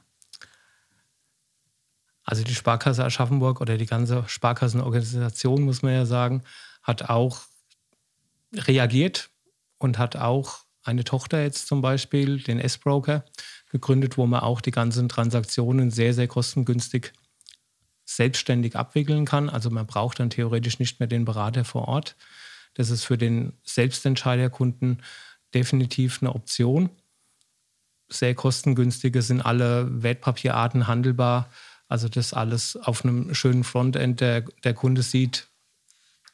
Also 2.25 2.43
die 2.43 2.55
Sparkasse 2.55 3.05
Aschaffenburg 3.05 3.61
oder 3.61 3.77
die 3.77 3.87
ganze 3.87 4.25
Sparkassenorganisation, 4.27 5.63
muss 5.63 5.83
man 5.83 5.93
ja 5.93 6.07
sagen, 6.07 6.43
hat 6.83 7.11
auch 7.11 7.43
reagiert 8.55 9.31
und 9.79 9.99
hat 9.99 10.17
auch 10.17 10.61
eine 10.85 11.05
Tochter 11.05 11.43
jetzt 11.43 11.67
zum 11.67 11.83
Beispiel, 11.83 12.41
den 12.41 12.61
S-Broker, 12.61 13.25
gegründet, 13.71 14.17
wo 14.17 14.27
man 14.27 14.41
auch 14.41 14.61
die 14.61 14.71
ganzen 14.71 15.09
Transaktionen 15.09 15.91
sehr, 15.91 16.15
sehr 16.15 16.29
kostengünstig 16.29 17.13
selbstständig 18.05 18.77
abwickeln 18.77 19.25
kann. 19.25 19.49
Also 19.49 19.71
man 19.71 19.87
braucht 19.87 20.21
dann 20.21 20.31
theoretisch 20.31 20.79
nicht 20.79 21.01
mehr 21.01 21.07
den 21.07 21.25
Berater 21.25 21.65
vor 21.65 21.89
Ort. 21.89 22.17
Das 22.75 22.91
ist 22.91 23.05
für 23.05 23.19
den 23.19 23.55
Selbstentscheiderkunden 23.63 25.03
definitiv 25.55 26.19
eine 26.21 26.35
Option. 26.35 26.91
Sehr 28.09 28.35
kostengünstige 28.35 29.23
sind 29.23 29.41
alle 29.41 30.03
Wertpapierarten 30.03 30.87
handelbar. 30.87 31.51
Also 31.89 32.09
das 32.09 32.35
alles 32.35 32.77
auf 32.77 33.05
einem 33.05 33.35
schönen 33.35 33.65
Frontend. 33.65 34.21
Der, 34.21 34.43
der 34.43 34.75
Kunde 34.75 35.03
sieht 35.03 35.47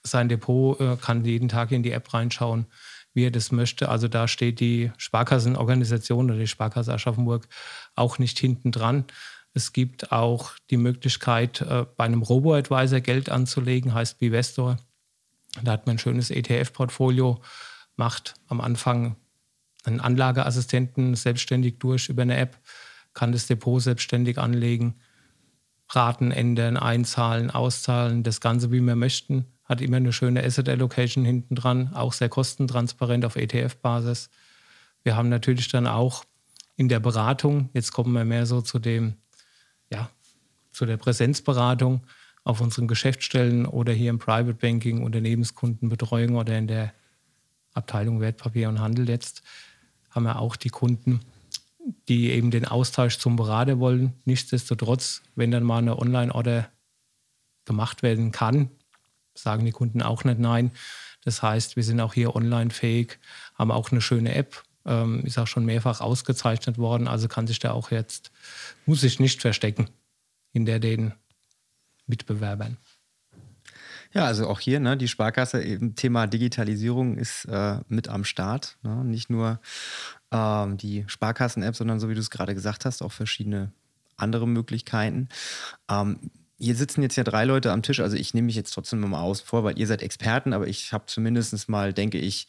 sein 0.03 0.29
Depot, 0.29 0.81
äh, 0.81 0.97
kann 0.97 1.25
jeden 1.25 1.49
Tag 1.49 1.73
in 1.73 1.83
die 1.83 1.93
App 1.93 2.13
reinschauen, 2.15 2.67
wie 3.13 3.27
er 3.27 3.31
das 3.31 3.53
möchte. 3.53 3.89
Also 3.89 4.09
da 4.09 4.27
steht 4.29 4.61
die 4.61 4.91
Sparkassenorganisation 4.97 6.31
oder 6.31 6.39
die 6.39 6.47
Sparkasse 6.47 6.95
Aschaffenburg 6.95 7.47
auch 7.95 8.19
nicht 8.19 8.39
hinten 8.39 8.73
dran. 8.73 9.05
Es 9.53 9.73
gibt 9.73 10.13
auch 10.13 10.53
die 10.71 10.77
Möglichkeit, 10.77 11.61
äh, 11.61 11.87
bei 11.97 12.05
einem 12.05 12.23
Robo-Advisor 12.23 13.01
Geld 13.01 13.31
anzulegen, 13.31 13.95
heißt 13.95 14.19
Bivestor. 14.19 14.79
Da 15.63 15.73
hat 15.73 15.87
man 15.87 15.97
ein 15.97 15.99
schönes 15.99 16.31
ETF-Portfolio, 16.31 17.41
macht 17.97 18.35
am 18.47 18.61
Anfang 18.61 19.17
einen 19.85 20.01
Anlageassistenten 20.01 21.15
selbstständig 21.15 21.79
durch 21.79 22.09
über 22.09 22.23
eine 22.23 22.37
App, 22.37 22.59
kann 23.15 23.33
das 23.33 23.47
Depot 23.47 23.83
selbstständig 23.83 24.39
anlegen, 24.39 24.95
Raten 25.89 26.31
ändern, 26.31 26.77
einzahlen, 26.77 27.51
auszahlen, 27.51 28.23
das 28.23 28.41
Ganze 28.41 28.71
wie 28.71 28.81
wir 28.81 28.95
möchten. 28.95 29.47
Hat 29.65 29.81
immer 29.81 29.97
eine 29.97 30.13
schöne 30.13 30.45
Asset 30.45 30.69
Allocation 30.69 31.25
hinten 31.25 31.57
dran, 31.57 31.93
auch 31.95 32.13
sehr 32.13 32.29
kostentransparent 32.29 33.25
auf 33.25 33.35
ETF-Basis. 33.35 34.31
Wir 35.03 35.17
haben 35.17 35.29
natürlich 35.29 35.69
dann 35.69 35.89
auch 35.89 36.25
in 36.77 36.89
der 36.89 37.01
Beratung, 37.01 37.71
jetzt 37.73 37.93
kommen 37.93 38.13
wir 38.13 38.25
mehr 38.25 38.47
so 38.47 38.61
zu 38.61 38.79
dem, 38.79 39.17
zu 40.81 40.87
der 40.87 40.97
Präsenzberatung, 40.97 42.01
auf 42.43 42.62
unseren 42.62 42.88
Geschäftsstellen 42.88 43.66
oder 43.66 43.93
hier 43.93 44.09
im 44.09 44.19
Private 44.19 44.55
Banking, 44.55 45.03
Unternehmenskundenbetreuung 45.03 46.37
oder 46.37 46.57
in 46.57 46.69
der 46.69 46.95
Abteilung 47.75 48.23
Wertpapier 48.23 48.71
und 48.71 48.81
Handel 48.81 49.07
jetzt, 49.07 49.43
haben 50.09 50.23
wir 50.23 50.38
auch 50.38 50.57
die 50.57 50.71
Kunden, 50.71 51.21
die 52.09 52.31
eben 52.31 52.51
den 52.51 52.64
Austausch 52.64 53.19
zum 53.19 53.37
Berater 53.37 53.79
wollen. 53.79 54.14
Nichtsdestotrotz, 54.25 55.21
wenn 55.35 55.51
dann 55.51 55.64
mal 55.64 55.77
eine 55.77 55.99
Online-Order 55.99 56.71
gemacht 57.66 58.03
werden 58.03 58.33
kann, 58.33 58.71
sagen 59.35 59.66
die 59.66 59.73
Kunden 59.73 60.01
auch 60.01 60.25
nicht 60.25 60.38
nein. 60.38 60.71
Das 61.25 61.43
heißt, 61.43 61.77
wir 61.77 61.85
sind 61.85 62.01
auch 62.01 62.14
hier 62.14 62.35
online 62.35 62.71
fähig, 62.71 63.19
haben 63.55 63.71
auch 63.71 63.90
eine 63.93 64.01
schöne 64.01 64.35
App, 64.35 64.62
ähm, 64.87 65.27
ist 65.27 65.38
auch 65.38 65.47
schon 65.47 65.66
mehrfach 65.66 66.01
ausgezeichnet 66.01 66.79
worden, 66.79 67.07
also 67.07 67.29
kann 67.29 67.47
sich 67.47 67.59
da 67.59 67.73
auch 67.73 67.90
jetzt, 67.90 68.33
muss 68.87 69.03
sich 69.03 69.21
nicht 69.21 69.43
verstecken 69.43 69.90
hinter 70.53 70.79
den 70.79 71.15
Mitbewerbern. 72.07 72.77
Ja, 74.13 74.25
also 74.25 74.49
auch 74.49 74.59
hier, 74.59 74.81
ne, 74.81 74.97
die 74.97 75.07
Sparkasse, 75.07 75.63
eben 75.63 75.95
Thema 75.95 76.27
Digitalisierung 76.27 77.17
ist 77.17 77.45
äh, 77.45 77.79
mit 77.89 78.09
am 78.09 78.25
Start. 78.25 78.77
Ne? 78.83 79.05
Nicht 79.05 79.31
nur 79.31 79.61
ähm, 80.33 80.77
die 80.77 81.05
Sparkassen-App, 81.07 81.77
sondern 81.77 82.01
so 82.01 82.09
wie 82.09 82.15
du 82.15 82.21
es 82.21 82.31
gerade 82.31 82.55
gesagt 82.55 82.85
hast, 82.85 83.03
auch 83.03 83.13
verschiedene 83.13 83.73
andere 84.17 84.49
Möglichkeiten. 84.49 85.29
Ähm, 85.89 86.31
hier 86.59 86.75
sitzen 86.75 87.03
jetzt 87.03 87.17
ja 87.17 87.25
drei 87.25 87.45
Leute 87.45 87.73
am 87.73 87.83
Tisch, 87.83 88.01
also 88.01 88.17
ich 88.17 88.35
nehme 88.35 88.47
mich 88.47 88.57
jetzt 88.57 88.73
trotzdem 88.73 89.01
mal 89.01 89.21
aus 89.21 89.41
vor, 89.41 89.65
weil 89.65 89.79
ihr 89.79 89.87
seid 89.87 90.03
Experten, 90.03 90.53
aber 90.53 90.67
ich 90.67 90.93
habe 90.93 91.07
zumindest 91.07 91.69
mal, 91.69 91.95
denke 91.95 92.19
ich, 92.19 92.49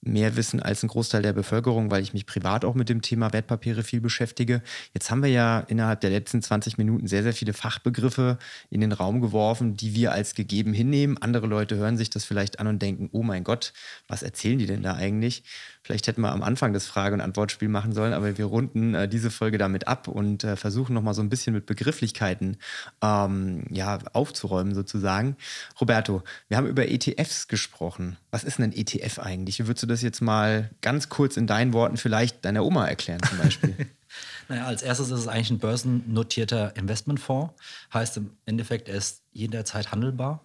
mehr 0.00 0.36
Wissen 0.36 0.60
als 0.60 0.82
ein 0.82 0.88
Großteil 0.88 1.22
der 1.22 1.32
Bevölkerung, 1.32 1.90
weil 1.90 2.02
ich 2.02 2.12
mich 2.12 2.26
privat 2.26 2.64
auch 2.64 2.74
mit 2.74 2.88
dem 2.88 3.02
Thema 3.02 3.32
Wertpapiere 3.32 3.82
viel 3.82 4.00
beschäftige. 4.00 4.62
Jetzt 4.94 5.10
haben 5.10 5.22
wir 5.22 5.30
ja 5.30 5.60
innerhalb 5.60 6.00
der 6.00 6.10
letzten 6.10 6.40
20 6.40 6.78
Minuten 6.78 7.06
sehr, 7.06 7.22
sehr 7.22 7.32
viele 7.32 7.52
Fachbegriffe 7.52 8.38
in 8.70 8.80
den 8.80 8.92
Raum 8.92 9.20
geworfen, 9.20 9.76
die 9.76 9.94
wir 9.94 10.12
als 10.12 10.34
gegeben 10.34 10.72
hinnehmen. 10.72 11.18
Andere 11.18 11.46
Leute 11.46 11.76
hören 11.76 11.96
sich 11.96 12.10
das 12.10 12.24
vielleicht 12.24 12.60
an 12.60 12.68
und 12.68 12.80
denken, 12.80 13.08
oh 13.12 13.22
mein 13.22 13.44
Gott, 13.44 13.72
was 14.06 14.22
erzählen 14.22 14.58
die 14.58 14.66
denn 14.66 14.82
da 14.82 14.94
eigentlich? 14.94 15.42
Vielleicht 15.88 16.06
hätten 16.06 16.20
wir 16.20 16.32
am 16.32 16.42
Anfang 16.42 16.74
das 16.74 16.84
Frage- 16.84 17.14
und 17.14 17.22
Antwortspiel 17.22 17.70
machen 17.70 17.94
sollen, 17.94 18.12
aber 18.12 18.36
wir 18.36 18.44
runden 18.44 18.94
äh, 18.94 19.08
diese 19.08 19.30
Folge 19.30 19.56
damit 19.56 19.88
ab 19.88 20.06
und 20.06 20.44
äh, 20.44 20.54
versuchen 20.54 20.92
nochmal 20.92 21.14
so 21.14 21.22
ein 21.22 21.30
bisschen 21.30 21.54
mit 21.54 21.64
Begrifflichkeiten 21.64 22.58
ähm, 23.00 23.64
ja, 23.70 23.98
aufzuräumen 24.12 24.74
sozusagen. 24.74 25.38
Roberto, 25.80 26.22
wir 26.48 26.58
haben 26.58 26.66
über 26.66 26.90
ETFs 26.90 27.48
gesprochen. 27.48 28.18
Was 28.30 28.44
ist 28.44 28.58
denn 28.58 28.66
ein 28.66 28.76
ETF 28.76 29.18
eigentlich? 29.20 29.60
Wie 29.60 29.66
würdest 29.66 29.82
du 29.82 29.86
das 29.86 30.02
jetzt 30.02 30.20
mal 30.20 30.68
ganz 30.82 31.08
kurz 31.08 31.38
in 31.38 31.46
deinen 31.46 31.72
Worten 31.72 31.96
vielleicht 31.96 32.44
deiner 32.44 32.66
Oma 32.66 32.86
erklären 32.86 33.22
zum 33.26 33.38
Beispiel? 33.38 33.74
naja, 34.50 34.66
als 34.66 34.82
erstes 34.82 35.06
ist 35.06 35.20
es 35.20 35.26
eigentlich 35.26 35.52
ein 35.52 35.58
börsennotierter 35.58 36.76
Investmentfonds. 36.76 37.54
Heißt 37.94 38.18
im 38.18 38.32
Endeffekt, 38.44 38.90
er 38.90 38.96
ist 38.96 39.22
jederzeit 39.32 39.92
handelbar. 39.92 40.42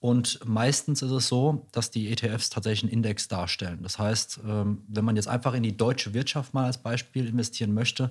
Und 0.00 0.40
meistens 0.46 1.02
ist 1.02 1.10
es 1.10 1.28
so, 1.28 1.66
dass 1.72 1.90
die 1.90 2.10
ETFs 2.10 2.50
tatsächlich 2.50 2.84
einen 2.84 2.92
Index 2.92 3.28
darstellen. 3.28 3.80
Das 3.82 3.98
heißt, 3.98 4.40
ähm, 4.46 4.82
wenn 4.88 5.04
man 5.04 5.16
jetzt 5.16 5.28
einfach 5.28 5.54
in 5.54 5.62
die 5.62 5.76
deutsche 5.76 6.14
Wirtschaft 6.14 6.54
mal 6.54 6.64
als 6.64 6.78
Beispiel 6.78 7.26
investieren 7.26 7.74
möchte, 7.74 8.10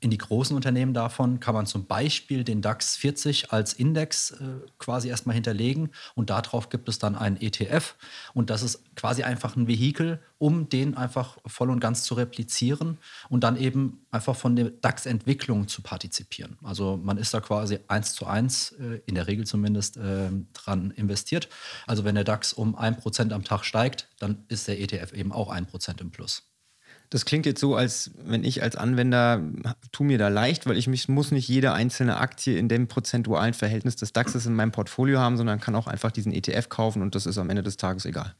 in 0.00 0.10
die 0.10 0.18
großen 0.18 0.54
Unternehmen 0.54 0.94
davon, 0.94 1.40
kann 1.40 1.54
man 1.54 1.66
zum 1.66 1.86
Beispiel 1.86 2.44
den 2.44 2.62
DAX 2.62 2.96
40 2.96 3.52
als 3.52 3.72
Index 3.72 4.32
äh, 4.32 4.44
quasi 4.78 5.08
erstmal 5.08 5.34
hinterlegen 5.34 5.90
und 6.14 6.30
darauf 6.30 6.68
gibt 6.68 6.88
es 6.88 6.98
dann 6.98 7.16
einen 7.16 7.36
ETF. 7.40 7.94
Und 8.34 8.50
das 8.50 8.62
ist 8.62 8.82
quasi 8.96 9.22
einfach 9.22 9.56
ein 9.56 9.66
Vehikel, 9.66 10.20
um 10.38 10.68
den 10.68 10.96
einfach 10.96 11.38
voll 11.46 11.70
und 11.70 11.80
ganz 11.80 12.04
zu 12.04 12.14
replizieren 12.14 12.98
und 13.28 13.44
dann 13.44 13.56
eben 13.56 14.04
einfach 14.10 14.36
von 14.36 14.56
der 14.56 14.70
DAX-Entwicklung 14.70 15.68
zu 15.68 15.82
partizipieren. 15.82 16.56
Also 16.62 16.98
man 17.02 17.18
ist 17.18 17.34
da 17.34 17.40
quasi 17.40 17.78
eins 17.88 18.14
zu 18.14 18.26
eins, 18.26 18.72
äh, 18.72 19.00
in 19.06 19.14
der 19.14 19.26
Regel 19.26 19.46
zumindest, 19.46 19.59
ähm, 19.66 20.48
dran 20.52 20.90
investiert. 20.90 21.48
Also 21.86 22.04
wenn 22.04 22.14
der 22.14 22.24
DAX 22.24 22.52
um 22.52 22.76
1% 22.76 23.32
am 23.32 23.44
Tag 23.44 23.64
steigt, 23.64 24.08
dann 24.18 24.44
ist 24.48 24.68
der 24.68 24.80
ETF 24.80 25.12
eben 25.12 25.32
auch 25.32 25.52
1% 25.52 26.00
im 26.00 26.10
Plus. 26.10 26.50
Das 27.10 27.24
klingt 27.24 27.44
jetzt 27.44 27.60
so, 27.60 27.74
als 27.74 28.12
wenn 28.22 28.44
ich 28.44 28.62
als 28.62 28.76
Anwender 28.76 29.42
tu 29.90 30.04
mir 30.04 30.16
da 30.16 30.28
leicht, 30.28 30.66
weil 30.66 30.76
ich 30.76 30.86
mich, 30.86 31.08
muss 31.08 31.32
nicht 31.32 31.48
jede 31.48 31.72
einzelne 31.72 32.18
Aktie 32.18 32.56
in 32.56 32.68
dem 32.68 32.86
prozentualen 32.86 33.52
Verhältnis 33.52 33.96
des 33.96 34.12
DAXes 34.12 34.46
in 34.46 34.54
meinem 34.54 34.70
Portfolio 34.70 35.18
haben, 35.18 35.36
sondern 35.36 35.58
kann 35.58 35.74
auch 35.74 35.88
einfach 35.88 36.12
diesen 36.12 36.32
ETF 36.32 36.68
kaufen 36.68 37.02
und 37.02 37.16
das 37.16 37.26
ist 37.26 37.36
am 37.36 37.50
Ende 37.50 37.64
des 37.64 37.76
Tages 37.76 38.04
egal. 38.04 38.36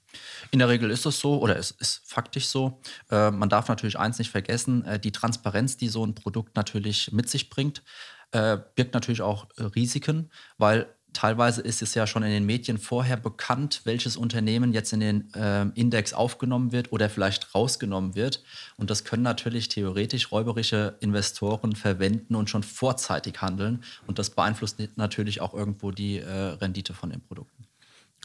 In 0.52 0.60
der 0.60 0.68
Regel 0.68 0.88
ist 0.92 1.04
das 1.04 1.18
so 1.18 1.40
oder 1.40 1.56
es 1.56 1.72
ist 1.72 2.02
faktisch 2.04 2.46
so. 2.46 2.80
Äh, 3.10 3.32
man 3.32 3.48
darf 3.48 3.66
natürlich 3.66 3.98
eins 3.98 4.18
nicht 4.18 4.30
vergessen, 4.30 4.84
äh, 4.84 5.00
die 5.00 5.10
Transparenz, 5.10 5.76
die 5.76 5.88
so 5.88 6.06
ein 6.06 6.14
Produkt 6.14 6.54
natürlich 6.54 7.10
mit 7.10 7.28
sich 7.28 7.50
bringt, 7.50 7.82
äh, 8.30 8.56
birgt 8.76 8.94
natürlich 8.94 9.22
auch 9.22 9.48
äh, 9.56 9.64
Risiken, 9.64 10.30
weil 10.58 10.86
teilweise 11.12 11.60
ist 11.60 11.82
es 11.82 11.94
ja 11.94 12.06
schon 12.06 12.22
in 12.22 12.30
den 12.30 12.46
Medien 12.46 12.78
vorher 12.78 13.16
bekannt, 13.16 13.82
welches 13.84 14.16
Unternehmen 14.16 14.72
jetzt 14.72 14.92
in 14.92 15.00
den 15.00 15.34
äh, 15.34 15.62
Index 15.74 16.12
aufgenommen 16.12 16.72
wird 16.72 16.92
oder 16.92 17.10
vielleicht 17.10 17.54
rausgenommen 17.54 18.14
wird. 18.14 18.42
Und 18.76 18.90
das 18.90 19.04
können 19.04 19.22
natürlich 19.22 19.68
theoretisch 19.68 20.32
räuberische 20.32 20.96
Investoren 21.00 21.74
verwenden 21.74 22.34
und 22.34 22.50
schon 22.50 22.62
vorzeitig 22.62 23.40
handeln. 23.40 23.82
Und 24.06 24.18
das 24.18 24.30
beeinflusst 24.30 24.78
natürlich 24.96 25.40
auch 25.40 25.54
irgendwo 25.54 25.90
die 25.90 26.18
äh, 26.18 26.30
Rendite 26.30 26.94
von 26.94 27.10
den 27.10 27.20
Produkten. 27.20 27.64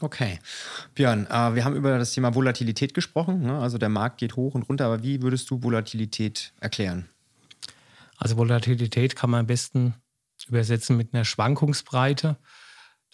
Okay. 0.02 0.38
Björn, 0.94 1.26
äh, 1.26 1.54
wir 1.54 1.64
haben 1.64 1.74
über 1.74 1.98
das 1.98 2.12
Thema 2.12 2.34
Volatilität 2.34 2.92
gesprochen. 2.92 3.42
Ne? 3.42 3.58
Also 3.58 3.78
der 3.78 3.88
Markt 3.88 4.18
geht 4.18 4.36
hoch 4.36 4.54
und 4.54 4.68
runter, 4.68 4.86
aber 4.86 5.02
wie 5.02 5.22
würdest 5.22 5.48
du 5.50 5.62
Volatilität 5.62 6.52
erklären? 6.60 7.08
Also 8.18 8.36
Volatilität 8.36 9.16
kann 9.16 9.30
man 9.30 9.40
am 9.40 9.46
besten 9.46 9.94
übersetzen 10.48 10.96
mit 10.96 11.14
einer 11.14 11.24
Schwankungsbreite 11.24 12.36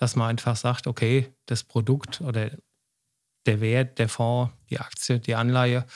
dass 0.02 0.16
man 0.16 0.30
einfach 0.30 0.56
sagt, 0.56 0.88
okay, 0.88 1.32
das 1.46 1.62
Produkt 1.62 2.22
oder 2.22 2.50
der 3.46 3.60
Wert, 3.60 4.00
der 4.00 4.08
Fonds, 4.08 4.52
die 4.68 4.80
Aktie, 4.80 5.20
die 5.20 5.36
Anleihe 5.36 5.86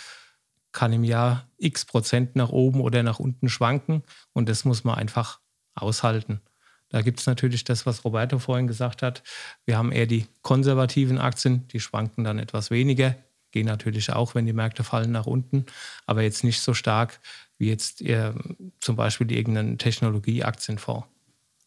kann 0.70 0.92
im 0.92 1.02
Jahr 1.02 1.50
x 1.58 1.84
Prozent 1.84 2.36
nach 2.36 2.50
oben 2.50 2.80
oder 2.80 3.02
nach 3.02 3.18
unten 3.18 3.48
schwanken 3.48 4.04
und 4.32 4.48
das 4.48 4.64
muss 4.64 4.84
man 4.84 4.94
einfach 4.94 5.40
aushalten. 5.74 6.40
Da 6.88 7.02
gibt 7.02 7.18
es 7.18 7.26
natürlich 7.26 7.64
das, 7.64 7.84
was 7.84 8.04
Roberto 8.04 8.38
vorhin 8.38 8.68
gesagt 8.68 9.02
hat. 9.02 9.24
Wir 9.64 9.76
haben 9.76 9.90
eher 9.90 10.06
die 10.06 10.28
konservativen 10.42 11.18
Aktien, 11.18 11.66
die 11.66 11.80
schwanken 11.80 12.22
dann 12.22 12.38
etwas 12.38 12.70
weniger, 12.70 13.16
gehen 13.50 13.66
natürlich 13.66 14.12
auch, 14.12 14.36
wenn 14.36 14.46
die 14.46 14.52
Märkte 14.52 14.84
fallen, 14.84 15.10
nach 15.10 15.26
unten, 15.26 15.66
aber 16.06 16.22
jetzt 16.22 16.44
nicht 16.44 16.60
so 16.60 16.74
stark 16.74 17.18
wie 17.58 17.70
jetzt 17.70 18.02
eher, 18.02 18.36
zum 18.78 18.94
Beispiel 18.94 19.32
irgendein 19.32 19.78
Technologieaktienfonds. 19.78 21.08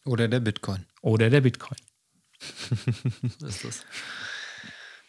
Oder 0.06 0.26
der 0.26 0.40
Bitcoin. 0.40 0.86
Oder 1.02 1.28
der 1.28 1.42
Bitcoin 1.42 1.76
so 3.38 3.46
ist 3.46 3.64
das. 3.64 3.86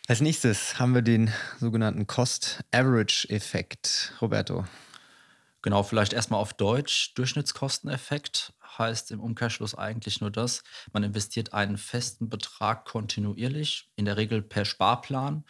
Als 0.07 0.21
nächstes 0.21 0.79
haben 0.79 0.93
wir 0.93 1.01
den 1.01 1.33
sogenannten 1.59 2.07
Cost-Average-Effekt. 2.07 4.13
Roberto. 4.21 4.65
Genau, 5.61 5.83
vielleicht 5.83 6.13
erstmal 6.13 6.39
auf 6.39 6.53
Deutsch. 6.53 7.13
Durchschnittskosteneffekt 7.15 8.53
heißt 8.77 9.11
im 9.11 9.19
Umkehrschluss 9.19 9.75
eigentlich 9.75 10.21
nur 10.21 10.31
das, 10.31 10.63
man 10.93 11.03
investiert 11.03 11.53
einen 11.53 11.77
festen 11.77 12.29
Betrag 12.29 12.85
kontinuierlich, 12.85 13.91
in 13.95 14.05
der 14.05 14.17
Regel 14.17 14.41
per 14.41 14.65
Sparplan, 14.65 15.43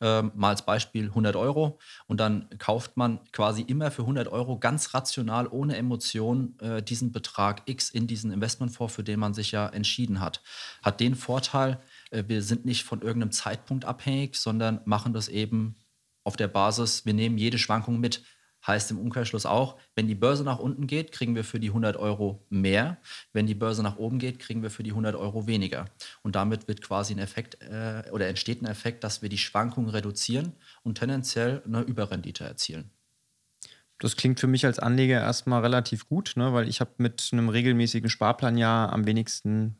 äh, 0.00 0.22
mal 0.22 0.50
als 0.50 0.64
Beispiel 0.64 1.06
100 1.06 1.36
Euro 1.36 1.78
und 2.06 2.18
dann 2.20 2.48
kauft 2.58 2.96
man 2.96 3.20
quasi 3.32 3.62
immer 3.62 3.90
für 3.90 4.02
100 4.02 4.28
Euro 4.28 4.58
ganz 4.58 4.94
rational, 4.94 5.46
ohne 5.48 5.76
Emotion, 5.76 6.58
äh, 6.60 6.82
diesen 6.82 7.12
Betrag 7.12 7.62
X 7.66 7.90
in 7.90 8.06
diesen 8.06 8.32
Investmentfonds, 8.32 8.94
für 8.94 9.04
den 9.04 9.20
man 9.20 9.34
sich 9.34 9.52
ja 9.52 9.68
entschieden 9.68 10.20
hat. 10.20 10.42
Hat 10.82 11.00
den 11.00 11.14
Vorteil, 11.14 11.80
äh, 12.10 12.24
wir 12.26 12.42
sind 12.42 12.64
nicht 12.64 12.84
von 12.84 13.02
irgendeinem 13.02 13.32
Zeitpunkt 13.32 13.84
abhängig, 13.84 14.36
sondern 14.36 14.80
machen 14.84 15.12
das 15.12 15.28
eben 15.28 15.76
auf 16.24 16.36
der 16.36 16.48
Basis, 16.48 17.06
wir 17.06 17.14
nehmen 17.14 17.38
jede 17.38 17.58
Schwankung 17.58 18.00
mit. 18.00 18.22
Heißt 18.68 18.90
im 18.90 18.98
Umkehrschluss 18.98 19.46
auch, 19.46 19.76
wenn 19.94 20.06
die 20.06 20.14
Börse 20.14 20.44
nach 20.44 20.58
unten 20.58 20.86
geht, 20.86 21.10
kriegen 21.10 21.34
wir 21.34 21.42
für 21.42 21.58
die 21.58 21.68
100 21.68 21.96
Euro 21.96 22.44
mehr. 22.50 22.98
Wenn 23.32 23.46
die 23.46 23.54
Börse 23.54 23.82
nach 23.82 23.96
oben 23.96 24.18
geht, 24.18 24.38
kriegen 24.38 24.62
wir 24.62 24.70
für 24.70 24.82
die 24.82 24.90
100 24.90 25.16
Euro 25.16 25.46
weniger. 25.46 25.86
Und 26.22 26.36
damit 26.36 26.68
wird 26.68 26.82
quasi 26.82 27.14
ein 27.14 27.18
Effekt 27.18 27.62
äh, 27.62 28.04
oder 28.12 28.28
entsteht 28.28 28.60
ein 28.60 28.66
Effekt, 28.66 29.04
dass 29.04 29.22
wir 29.22 29.30
die 29.30 29.38
Schwankungen 29.38 29.88
reduzieren 29.88 30.52
und 30.82 30.98
tendenziell 30.98 31.62
eine 31.64 31.80
Überrendite 31.80 32.44
erzielen. 32.44 32.90
Das 33.98 34.16
klingt 34.16 34.38
für 34.38 34.46
mich 34.46 34.66
als 34.66 34.78
Anleger 34.78 35.18
erstmal 35.18 35.62
relativ 35.62 36.06
gut, 36.06 36.34
ne? 36.36 36.52
weil 36.52 36.68
ich 36.68 36.80
habe 36.80 36.90
mit 36.98 37.30
einem 37.32 37.48
regelmäßigen 37.48 38.10
Sparplan 38.10 38.58
ja 38.58 38.88
am 38.90 39.06
wenigsten 39.06 39.78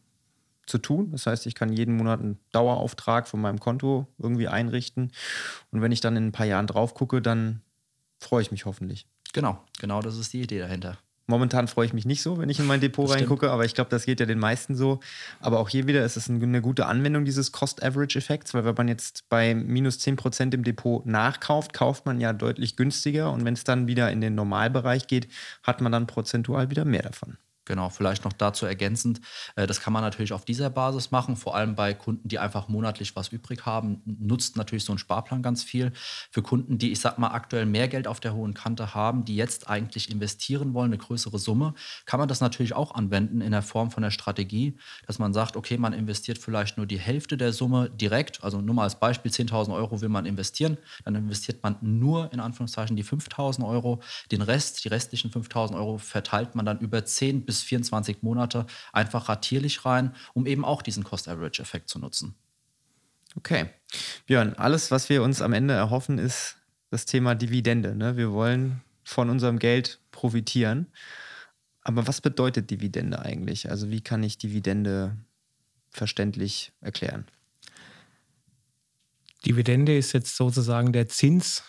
zu 0.66 0.78
tun. 0.78 1.10
Das 1.12 1.26
heißt, 1.26 1.46
ich 1.46 1.54
kann 1.54 1.72
jeden 1.72 1.96
Monat 1.96 2.20
einen 2.20 2.38
Dauerauftrag 2.52 3.28
von 3.28 3.40
meinem 3.40 3.60
Konto 3.60 4.06
irgendwie 4.18 4.48
einrichten. 4.48 5.12
Und 5.70 5.82
wenn 5.82 5.92
ich 5.92 6.00
dann 6.00 6.16
in 6.16 6.28
ein 6.28 6.32
paar 6.32 6.46
Jahren 6.46 6.66
drauf 6.66 6.94
gucke, 6.94 7.20
dann 7.20 7.62
freue 8.18 8.42
ich 8.42 8.50
mich 8.50 8.66
hoffentlich. 8.66 9.06
Genau, 9.32 9.62
genau 9.78 10.00
das 10.00 10.16
ist 10.16 10.32
die 10.32 10.42
Idee 10.42 10.60
dahinter. 10.60 10.98
Momentan 11.30 11.68
freue 11.68 11.84
ich 11.84 11.92
mich 11.92 12.06
nicht 12.06 12.22
so, 12.22 12.38
wenn 12.38 12.48
ich 12.48 12.58
in 12.58 12.66
mein 12.66 12.80
Depot 12.80 13.06
das 13.06 13.16
reingucke, 13.16 13.40
stimmt. 13.40 13.52
aber 13.52 13.66
ich 13.66 13.74
glaube, 13.74 13.90
das 13.90 14.06
geht 14.06 14.18
ja 14.18 14.24
den 14.24 14.38
meisten 14.38 14.74
so. 14.74 15.00
Aber 15.40 15.60
auch 15.60 15.68
hier 15.68 15.86
wieder 15.86 16.02
ist 16.02 16.16
es 16.16 16.30
eine 16.30 16.62
gute 16.62 16.86
Anwendung 16.86 17.26
dieses 17.26 17.52
Cost-Average-Effekts, 17.52 18.54
weil 18.54 18.64
wenn 18.64 18.74
man 18.74 18.88
jetzt 18.88 19.28
bei 19.28 19.54
minus 19.54 19.98
10% 19.98 20.54
im 20.54 20.64
Depot 20.64 21.04
nachkauft, 21.04 21.74
kauft 21.74 22.06
man 22.06 22.18
ja 22.18 22.32
deutlich 22.32 22.76
günstiger 22.76 23.30
und 23.30 23.44
wenn 23.44 23.52
es 23.52 23.64
dann 23.64 23.86
wieder 23.86 24.10
in 24.10 24.22
den 24.22 24.34
Normalbereich 24.34 25.06
geht, 25.06 25.28
hat 25.62 25.82
man 25.82 25.92
dann 25.92 26.06
prozentual 26.06 26.70
wieder 26.70 26.86
mehr 26.86 27.02
davon. 27.02 27.36
Genau, 27.68 27.90
vielleicht 27.90 28.24
noch 28.24 28.32
dazu 28.32 28.64
ergänzend, 28.64 29.20
äh, 29.54 29.66
das 29.66 29.82
kann 29.82 29.92
man 29.92 30.02
natürlich 30.02 30.32
auf 30.32 30.46
dieser 30.46 30.70
Basis 30.70 31.10
machen, 31.10 31.36
vor 31.36 31.54
allem 31.54 31.74
bei 31.74 31.92
Kunden, 31.92 32.26
die 32.26 32.38
einfach 32.38 32.68
monatlich 32.68 33.14
was 33.14 33.28
übrig 33.28 33.66
haben, 33.66 34.00
nutzt 34.06 34.56
natürlich 34.56 34.84
so 34.84 34.92
ein 34.92 34.98
Sparplan 34.98 35.42
ganz 35.42 35.62
viel. 35.62 35.92
Für 36.30 36.40
Kunden, 36.40 36.78
die, 36.78 36.92
ich 36.92 37.00
sag 37.00 37.18
mal, 37.18 37.28
aktuell 37.28 37.66
mehr 37.66 37.86
Geld 37.88 38.08
auf 38.08 38.20
der 38.20 38.32
hohen 38.32 38.54
Kante 38.54 38.94
haben, 38.94 39.26
die 39.26 39.36
jetzt 39.36 39.68
eigentlich 39.68 40.10
investieren 40.10 40.72
wollen, 40.72 40.92
eine 40.92 40.96
größere 40.96 41.38
Summe, 41.38 41.74
kann 42.06 42.18
man 42.18 42.26
das 42.26 42.40
natürlich 42.40 42.72
auch 42.72 42.94
anwenden 42.94 43.42
in 43.42 43.52
der 43.52 43.60
Form 43.60 43.90
von 43.90 44.02
der 44.02 44.10
Strategie, 44.10 44.78
dass 45.06 45.18
man 45.18 45.34
sagt, 45.34 45.54
okay, 45.54 45.76
man 45.76 45.92
investiert 45.92 46.38
vielleicht 46.38 46.78
nur 46.78 46.86
die 46.86 46.98
Hälfte 46.98 47.36
der 47.36 47.52
Summe 47.52 47.90
direkt, 47.90 48.42
also 48.42 48.62
nur 48.62 48.74
mal 48.74 48.84
als 48.84 48.98
Beispiel 48.98 49.30
10.000 49.30 49.74
Euro 49.74 50.00
will 50.00 50.08
man 50.08 50.24
investieren, 50.24 50.78
dann 51.04 51.14
investiert 51.14 51.62
man 51.62 51.76
nur 51.82 52.32
in 52.32 52.40
Anführungszeichen 52.40 52.96
die 52.96 53.04
5.000 53.04 53.68
Euro, 53.68 54.00
den 54.32 54.40
Rest, 54.40 54.86
die 54.86 54.88
restlichen 54.88 55.30
5.000 55.30 55.74
Euro 55.74 55.98
verteilt 55.98 56.54
man 56.54 56.64
dann 56.64 56.78
über 56.78 57.04
10 57.04 57.44
bis 57.44 57.57
bis 57.58 57.62
24 57.64 58.22
Monate 58.22 58.66
einfach 58.92 59.28
ratierlich 59.28 59.84
rein, 59.84 60.14
um 60.34 60.46
eben 60.46 60.64
auch 60.64 60.82
diesen 60.82 61.04
Cost-Average-Effekt 61.04 61.88
zu 61.88 61.98
nutzen. 61.98 62.34
Okay. 63.36 63.70
Björn, 64.26 64.54
alles, 64.54 64.90
was 64.90 65.08
wir 65.08 65.22
uns 65.22 65.42
am 65.42 65.52
Ende 65.52 65.74
erhoffen, 65.74 66.18
ist 66.18 66.56
das 66.90 67.04
Thema 67.04 67.34
Dividende. 67.34 67.94
Ne? 67.94 68.16
Wir 68.16 68.32
wollen 68.32 68.82
von 69.04 69.30
unserem 69.30 69.58
Geld 69.58 70.00
profitieren. 70.10 70.86
Aber 71.82 72.06
was 72.06 72.20
bedeutet 72.20 72.70
Dividende 72.70 73.20
eigentlich? 73.20 73.70
Also 73.70 73.90
wie 73.90 74.00
kann 74.00 74.22
ich 74.22 74.38
Dividende 74.38 75.16
verständlich 75.90 76.72
erklären? 76.80 77.26
Dividende 79.46 79.96
ist 79.96 80.12
jetzt 80.12 80.36
sozusagen 80.36 80.92
der 80.92 81.08
Zins 81.08 81.62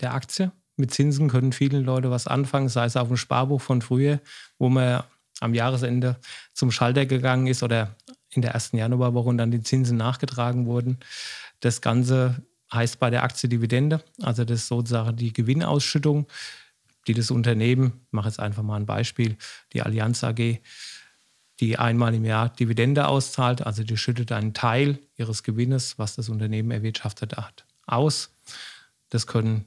der 0.00 0.14
Aktie 0.14 0.52
mit 0.76 0.92
Zinsen 0.92 1.28
können 1.28 1.52
viele 1.52 1.80
Leute 1.80 2.10
was 2.10 2.26
anfangen, 2.26 2.68
sei 2.68 2.86
es 2.86 2.96
auf 2.96 3.08
dem 3.08 3.16
Sparbuch 3.16 3.60
von 3.60 3.82
früher, 3.82 4.20
wo 4.58 4.68
man 4.68 5.02
am 5.40 5.54
Jahresende 5.54 6.16
zum 6.54 6.70
Schalter 6.70 7.06
gegangen 7.06 7.46
ist 7.46 7.62
oder 7.62 7.96
in 8.30 8.42
der 8.42 8.52
ersten 8.52 8.76
Januarwoche 8.76 9.28
und 9.28 9.38
dann 9.38 9.50
die 9.50 9.62
Zinsen 9.62 9.96
nachgetragen 9.96 10.66
wurden. 10.66 10.98
Das 11.60 11.80
Ganze 11.80 12.42
heißt 12.72 12.98
bei 12.98 13.10
der 13.10 13.22
Aktie 13.22 13.48
Dividende, 13.48 14.02
also 14.22 14.44
das 14.44 14.60
ist 14.60 14.68
sozusagen 14.68 15.16
die 15.16 15.32
Gewinnausschüttung, 15.32 16.26
die 17.06 17.14
das 17.14 17.30
Unternehmen, 17.30 17.92
ich 18.06 18.12
mache 18.12 18.28
jetzt 18.28 18.40
einfach 18.40 18.62
mal 18.62 18.76
ein 18.76 18.86
Beispiel, 18.86 19.36
die 19.72 19.82
Allianz 19.82 20.24
AG, 20.24 20.60
die 21.60 21.78
einmal 21.78 22.14
im 22.14 22.24
Jahr 22.24 22.48
Dividende 22.48 23.08
auszahlt, 23.08 23.66
also 23.66 23.84
die 23.84 23.96
schüttet 23.96 24.32
einen 24.32 24.54
Teil 24.54 24.98
ihres 25.16 25.42
Gewinnes, 25.42 25.98
was 25.98 26.16
das 26.16 26.28
Unternehmen 26.28 26.70
erwirtschaftet 26.70 27.36
hat, 27.36 27.66
aus. 27.86 28.30
Das 29.10 29.26
können 29.26 29.66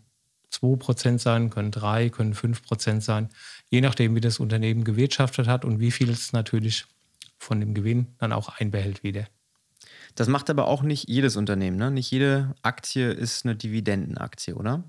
2% 0.52 1.20
sein, 1.20 1.50
können 1.50 1.72
3, 1.72 2.10
können 2.10 2.34
5% 2.34 3.02
sein, 3.02 3.30
je 3.70 3.82
nachdem, 3.82 4.16
wie 4.16 4.22
das 4.22 4.40
Unternehmen 4.40 4.84
gewirtschaftet 4.84 5.48
hat 5.48 5.66
und 5.66 5.80
wie 5.80 5.92
viel 5.92 6.10
es 6.10 6.34
natürlich 6.34 6.86
von 7.38 7.60
dem 7.60 7.74
Gewinn 7.74 8.16
dann 8.18 8.34
auch 8.34 8.50
einbehält 8.50 9.04
wieder. 9.04 9.28
Das 10.16 10.28
macht 10.28 10.50
aber 10.50 10.68
auch 10.68 10.82
nicht 10.82 11.10
jedes 11.10 11.36
Unternehmen, 11.36 11.78
ne? 11.78 11.92
Nicht 11.92 12.10
jede 12.10 12.56
Aktie 12.62 13.12
ist 13.12 13.46
eine 13.46 13.56
Dividendenaktie, 13.56 14.56
oder? 14.56 14.84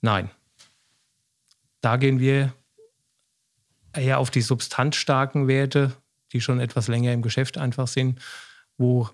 Nein. 0.00 0.30
Da 1.82 1.96
gehen 1.98 2.18
wir 2.18 2.54
eher 3.92 4.18
auf 4.18 4.30
die 4.30 4.40
substanzstarken 4.40 5.46
Werte, 5.46 5.92
die 6.32 6.40
schon 6.40 6.58
etwas 6.58 6.88
länger 6.88 7.12
im 7.12 7.22
Geschäft 7.22 7.58
einfach 7.58 7.86
sind, 7.86 8.20
wo 8.78 9.08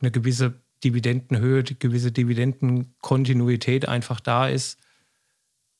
eine 0.00 0.10
gewisse 0.10 0.60
Dividendenhöhe, 0.84 1.64
eine 1.66 1.76
gewisse 1.76 2.12
Dividendenkontinuität 2.12 3.88
einfach 3.88 4.20
da 4.20 4.48
ist 4.48 4.78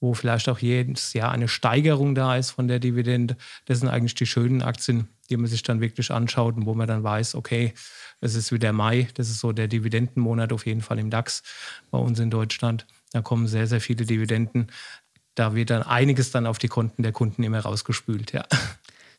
wo 0.01 0.15
vielleicht 0.15 0.49
auch 0.49 0.59
jedes 0.59 1.13
Jahr 1.13 1.33
eine 1.33 1.49
Steigerung 1.49 2.15
da 2.15 2.37
ist 2.37 2.51
von 2.51 2.69
der 2.69 2.79
Dividende. 2.79 3.37
Das 3.65 3.81
sind 3.81 3.89
eigentlich 3.89 4.15
die 4.15 4.27
schönen 4.27 4.63
Aktien, 4.63 5.09
die 5.31 5.37
man 5.37 5.47
sich 5.47 5.63
dann 5.63 5.81
wirklich 5.81 6.11
anschaut 6.11 6.57
und 6.57 6.67
wo 6.67 6.75
man 6.75 6.87
dann 6.87 7.03
weiß, 7.03 7.35
okay, 7.35 7.73
es 8.21 8.35
ist 8.35 8.53
wieder 8.53 8.73
Mai, 8.73 9.09
das 9.15 9.29
ist 9.29 9.41
so 9.41 9.53
der 9.53 9.69
Dividendenmonat 9.69 10.53
auf 10.53 10.67
jeden 10.67 10.81
Fall 10.81 10.99
im 10.99 11.11
DAX 11.11 11.43
bei 11.91 11.99
uns 11.99 12.19
in 12.19 12.31
Deutschland. 12.31 12.87
Da 13.13 13.23
kommen 13.23 13.47
sehr, 13.47 13.67
sehr 13.67 13.81
viele 13.81 14.05
Dividenden. 14.05 14.69
Da 15.35 15.55
wird 15.55 15.71
dann 15.71 15.83
einiges 15.83 16.31
dann 16.31 16.47
auf 16.47 16.59
die 16.59 16.69
Konten 16.69 17.03
der 17.03 17.13
Kunden 17.13 17.43
immer 17.43 17.61
rausgespült, 17.61 18.33
ja. 18.33 18.45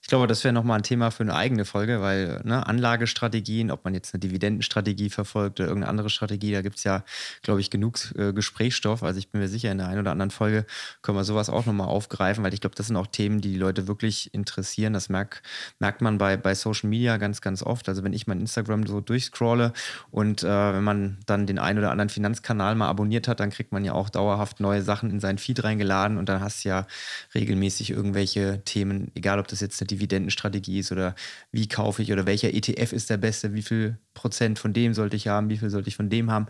Ich 0.01 0.07
glaube, 0.07 0.27
das 0.27 0.43
wäre 0.43 0.53
nochmal 0.53 0.79
ein 0.79 0.83
Thema 0.83 1.11
für 1.11 1.23
eine 1.23 1.35
eigene 1.35 1.65
Folge, 1.65 2.01
weil 2.01 2.41
ne, 2.43 2.65
Anlagestrategien, 2.65 3.71
ob 3.71 3.83
man 3.83 3.93
jetzt 3.93 4.13
eine 4.13 4.19
Dividendenstrategie 4.19 5.09
verfolgt 5.09 5.59
oder 5.59 5.69
irgendeine 5.69 5.89
andere 5.89 6.09
Strategie, 6.09 6.51
da 6.51 6.61
gibt 6.61 6.77
es 6.77 6.83
ja, 6.83 7.03
glaube 7.41 7.61
ich, 7.61 7.69
genug 7.69 7.97
äh, 8.15 8.33
Gesprächsstoff. 8.33 9.03
Also 9.03 9.19
ich 9.19 9.29
bin 9.29 9.41
mir 9.41 9.47
sicher, 9.47 9.71
in 9.71 9.77
der 9.79 9.87
einen 9.87 9.99
oder 9.99 10.11
anderen 10.11 10.31
Folge 10.31 10.65
können 11.01 11.17
wir 11.17 11.23
sowas 11.23 11.49
auch 11.49 11.65
nochmal 11.65 11.87
aufgreifen, 11.87 12.43
weil 12.43 12.53
ich 12.53 12.61
glaube, 12.61 12.75
das 12.75 12.87
sind 12.87 12.95
auch 12.95 13.07
Themen, 13.07 13.41
die 13.41 13.51
die 13.51 13.57
Leute 13.57 13.87
wirklich 13.87 14.33
interessieren. 14.33 14.93
Das 14.93 15.09
merk, 15.09 15.41
merkt 15.79 16.01
man 16.01 16.17
bei, 16.17 16.37
bei 16.37 16.55
Social 16.55 16.89
Media 16.89 17.17
ganz, 17.17 17.41
ganz 17.41 17.63
oft. 17.63 17.89
Also 17.89 18.03
wenn 18.03 18.13
ich 18.13 18.27
mein 18.27 18.39
Instagram 18.39 18.85
so 18.85 19.01
durchscrolle 19.01 19.73
und 20.11 20.43
äh, 20.43 20.47
wenn 20.47 20.83
man 20.83 21.17
dann 21.25 21.47
den 21.47 21.59
einen 21.59 21.79
oder 21.79 21.91
anderen 21.91 22.09
Finanzkanal 22.09 22.75
mal 22.75 22.87
abonniert 22.87 23.27
hat, 23.27 23.39
dann 23.39 23.49
kriegt 23.49 23.71
man 23.71 23.83
ja 23.83 23.93
auch 23.93 24.09
dauerhaft 24.09 24.59
neue 24.59 24.81
Sachen 24.81 25.09
in 25.09 25.19
seinen 25.19 25.37
Feed 25.37 25.63
reingeladen 25.63 26.17
und 26.17 26.29
dann 26.29 26.41
hast 26.41 26.63
du 26.63 26.69
ja 26.69 26.87
regelmäßig 27.33 27.91
irgendwelche 27.91 28.61
Themen, 28.63 29.11
egal 29.15 29.39
ob 29.39 29.47
das 29.47 29.59
jetzt 29.59 29.81
eine 29.81 29.86
Dividendenstrategie 29.87 30.79
ist 30.79 30.91
oder 30.91 31.15
wie 31.51 31.67
kaufe 31.67 32.01
ich 32.01 32.11
oder 32.11 32.25
welcher 32.25 32.53
ETF 32.53 32.93
ist 32.93 33.09
der 33.09 33.17
beste, 33.17 33.53
wie 33.53 33.61
viel 33.61 33.97
Prozent 34.13 34.59
von 34.59 34.73
dem 34.73 34.93
sollte 34.93 35.15
ich 35.15 35.27
haben, 35.27 35.49
wie 35.49 35.57
viel 35.57 35.69
sollte 35.69 35.89
ich 35.89 35.95
von 35.95 36.09
dem 36.09 36.31
haben. 36.31 36.47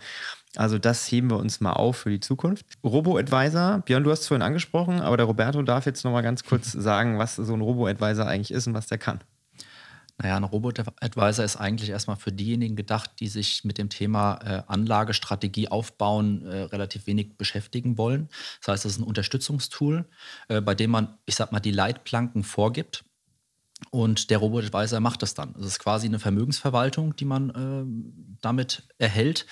Also 0.55 0.77
das 0.79 1.09
heben 1.11 1.29
wir 1.29 1.37
uns 1.37 1.59
mal 1.59 1.73
auf 1.73 1.97
für 1.97 2.09
die 2.09 2.19
Zukunft. 2.19 2.65
Robo-Advisor, 2.83 3.83
Björn, 3.85 4.03
du 4.03 4.11
hast 4.11 4.21
es 4.21 4.27
vorhin 4.27 4.41
angesprochen, 4.41 5.01
aber 5.01 5.17
der 5.17 5.25
Roberto 5.25 5.61
darf 5.61 5.85
jetzt 5.85 6.03
noch 6.03 6.11
mal 6.11 6.21
ganz 6.21 6.43
kurz 6.43 6.71
sagen, 6.73 7.19
was 7.19 7.35
so 7.35 7.53
ein 7.53 7.61
Robo-Advisor 7.61 8.25
eigentlich 8.25 8.51
ist 8.51 8.67
und 8.67 8.73
was 8.73 8.87
der 8.87 8.97
kann. 8.97 9.19
Naja, 10.19 10.35
ein 10.35 10.43
Robot-Advisor 10.43 11.45
ist 11.45 11.57
eigentlich 11.57 11.91
erstmal 11.91 12.15
für 12.15 12.31
diejenigen 12.31 12.75
gedacht, 12.75 13.11
die 13.19 13.27
sich 13.27 13.63
mit 13.63 13.77
dem 13.77 13.89
Thema 13.89 14.39
äh, 14.43 14.63
Anlagestrategie 14.65 15.67
aufbauen 15.67 16.43
äh, 16.43 16.61
relativ 16.63 17.05
wenig 17.05 17.37
beschäftigen 17.37 17.99
wollen. 17.99 18.27
Das 18.61 18.73
heißt, 18.73 18.85
es 18.85 18.93
ist 18.93 18.99
ein 18.99 19.03
Unterstützungstool, 19.03 20.05
äh, 20.47 20.59
bei 20.59 20.73
dem 20.73 20.89
man, 20.89 21.17
ich 21.27 21.35
sag 21.35 21.51
mal, 21.51 21.59
die 21.59 21.71
Leitplanken 21.71 22.43
vorgibt 22.43 23.03
und 23.91 24.29
der 24.29 24.39
Robo-Advisor 24.39 24.99
macht 24.99 25.21
das 25.21 25.33
dann. 25.33 25.55
Es 25.59 25.65
ist 25.65 25.79
quasi 25.79 26.07
eine 26.07 26.19
Vermögensverwaltung, 26.19 27.15
die 27.15 27.25
man 27.25 27.49
äh, 27.49 28.37
damit 28.41 28.87
erhält. 28.97 29.45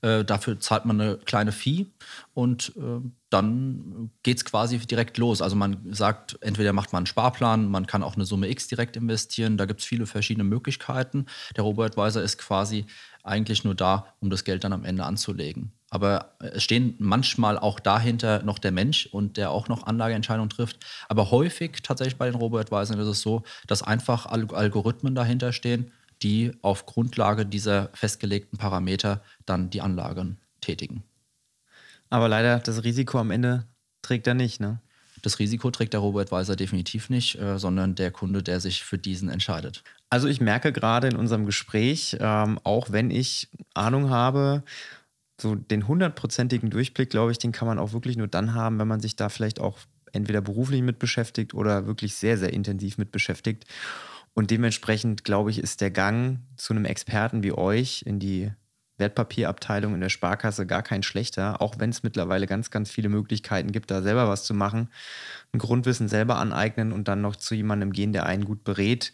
Äh, 0.00 0.24
dafür 0.24 0.60
zahlt 0.60 0.84
man 0.84 1.00
eine 1.00 1.16
kleine 1.16 1.50
Fee 1.50 1.86
und 2.34 2.72
äh, 2.76 3.00
dann 3.30 4.10
geht 4.22 4.36
es 4.36 4.44
quasi 4.44 4.78
direkt 4.78 5.18
los. 5.18 5.42
Also 5.42 5.56
man 5.56 5.78
sagt, 5.92 6.36
entweder 6.40 6.72
macht 6.72 6.92
man 6.92 7.00
einen 7.00 7.06
Sparplan, 7.06 7.68
man 7.68 7.86
kann 7.86 8.02
auch 8.02 8.14
eine 8.14 8.26
Summe 8.26 8.48
X 8.48 8.68
direkt 8.68 8.96
investieren. 8.96 9.56
Da 9.56 9.64
gibt 9.64 9.80
es 9.80 9.86
viele 9.86 10.06
verschiedene 10.06 10.44
Möglichkeiten. 10.44 11.26
Der 11.56 11.64
Robo-Advisor 11.64 12.22
ist 12.22 12.38
quasi 12.38 12.86
eigentlich 13.22 13.64
nur 13.64 13.74
da, 13.74 14.14
um 14.20 14.30
das 14.30 14.44
Geld 14.44 14.62
dann 14.64 14.72
am 14.72 14.84
Ende 14.84 15.04
anzulegen. 15.04 15.72
Aber 15.94 16.34
es 16.40 16.64
stehen 16.64 16.96
manchmal 16.98 17.56
auch 17.56 17.78
dahinter 17.78 18.42
noch 18.42 18.58
der 18.58 18.72
Mensch 18.72 19.06
und 19.06 19.36
der 19.36 19.52
auch 19.52 19.68
noch 19.68 19.86
Anlageentscheidungen 19.86 20.50
trifft. 20.50 20.84
Aber 21.08 21.30
häufig 21.30 21.82
tatsächlich 21.84 22.16
bei 22.16 22.26
den 22.26 22.34
Robo-Advisern 22.34 22.98
ist 22.98 23.06
es 23.06 23.20
so, 23.20 23.44
dass 23.68 23.84
einfach 23.84 24.26
Algorithmen 24.26 25.14
dahinter 25.14 25.52
stehen, 25.52 25.92
die 26.20 26.50
auf 26.62 26.86
Grundlage 26.86 27.46
dieser 27.46 27.90
festgelegten 27.94 28.58
Parameter 28.58 29.22
dann 29.46 29.70
die 29.70 29.82
Anlagen 29.82 30.38
tätigen. 30.60 31.04
Aber 32.10 32.28
leider 32.28 32.58
das 32.58 32.82
Risiko 32.82 33.20
am 33.20 33.30
Ende 33.30 33.68
trägt 34.02 34.26
er 34.26 34.34
nicht, 34.34 34.60
ne? 34.60 34.80
Das 35.22 35.38
Risiko 35.38 35.70
trägt 35.70 35.92
der 35.92 36.00
Robo-Advisor 36.00 36.56
definitiv 36.56 37.08
nicht, 37.08 37.38
äh, 37.40 37.56
sondern 37.56 37.94
der 37.94 38.10
Kunde, 38.10 38.42
der 38.42 38.58
sich 38.58 38.82
für 38.82 38.98
diesen 38.98 39.28
entscheidet. 39.28 39.84
Also 40.10 40.26
ich 40.26 40.40
merke 40.40 40.72
gerade 40.72 41.06
in 41.06 41.16
unserem 41.16 41.46
Gespräch, 41.46 42.16
ähm, 42.20 42.58
auch 42.64 42.90
wenn 42.90 43.12
ich 43.12 43.48
Ahnung 43.74 44.10
habe, 44.10 44.64
so 45.40 45.54
den 45.54 45.88
hundertprozentigen 45.88 46.70
Durchblick, 46.70 47.10
glaube 47.10 47.32
ich, 47.32 47.38
den 47.38 47.52
kann 47.52 47.68
man 47.68 47.78
auch 47.78 47.92
wirklich 47.92 48.16
nur 48.16 48.28
dann 48.28 48.54
haben, 48.54 48.78
wenn 48.78 48.88
man 48.88 49.00
sich 49.00 49.16
da 49.16 49.28
vielleicht 49.28 49.60
auch 49.60 49.78
entweder 50.12 50.40
beruflich 50.40 50.82
mit 50.82 50.98
beschäftigt 50.98 51.54
oder 51.54 51.86
wirklich 51.86 52.14
sehr, 52.14 52.38
sehr 52.38 52.52
intensiv 52.52 52.98
mit 52.98 53.10
beschäftigt. 53.10 53.64
Und 54.32 54.50
dementsprechend, 54.50 55.24
glaube 55.24 55.50
ich, 55.50 55.58
ist 55.58 55.80
der 55.80 55.90
Gang 55.90 56.40
zu 56.56 56.72
einem 56.72 56.84
Experten 56.84 57.42
wie 57.42 57.52
euch 57.52 58.02
in 58.06 58.18
die 58.18 58.50
Wertpapierabteilung 58.96 59.94
in 59.94 60.00
der 60.00 60.08
Sparkasse 60.08 60.66
gar 60.66 60.82
kein 60.82 61.02
schlechter, 61.02 61.60
auch 61.60 61.78
wenn 61.78 61.90
es 61.90 62.04
mittlerweile 62.04 62.46
ganz, 62.46 62.70
ganz 62.70 62.90
viele 62.90 63.08
Möglichkeiten 63.08 63.72
gibt, 63.72 63.90
da 63.90 64.02
selber 64.02 64.28
was 64.28 64.44
zu 64.44 64.54
machen. 64.54 64.88
Ein 65.52 65.58
Grundwissen 65.58 66.08
selber 66.08 66.36
aneignen 66.36 66.92
und 66.92 67.08
dann 67.08 67.20
noch 67.20 67.36
zu 67.36 67.54
jemandem 67.54 67.92
gehen, 67.92 68.12
der 68.12 68.26
einen 68.26 68.44
gut 68.44 68.62
berät, 68.62 69.12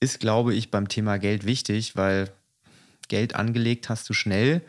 ist, 0.00 0.18
glaube 0.18 0.54
ich, 0.54 0.70
beim 0.70 0.88
Thema 0.88 1.18
Geld 1.18 1.44
wichtig, 1.44 1.94
weil 1.94 2.30
Geld 3.08 3.34
angelegt 3.34 3.88
hast 3.88 4.08
du 4.08 4.14
schnell. 4.14 4.62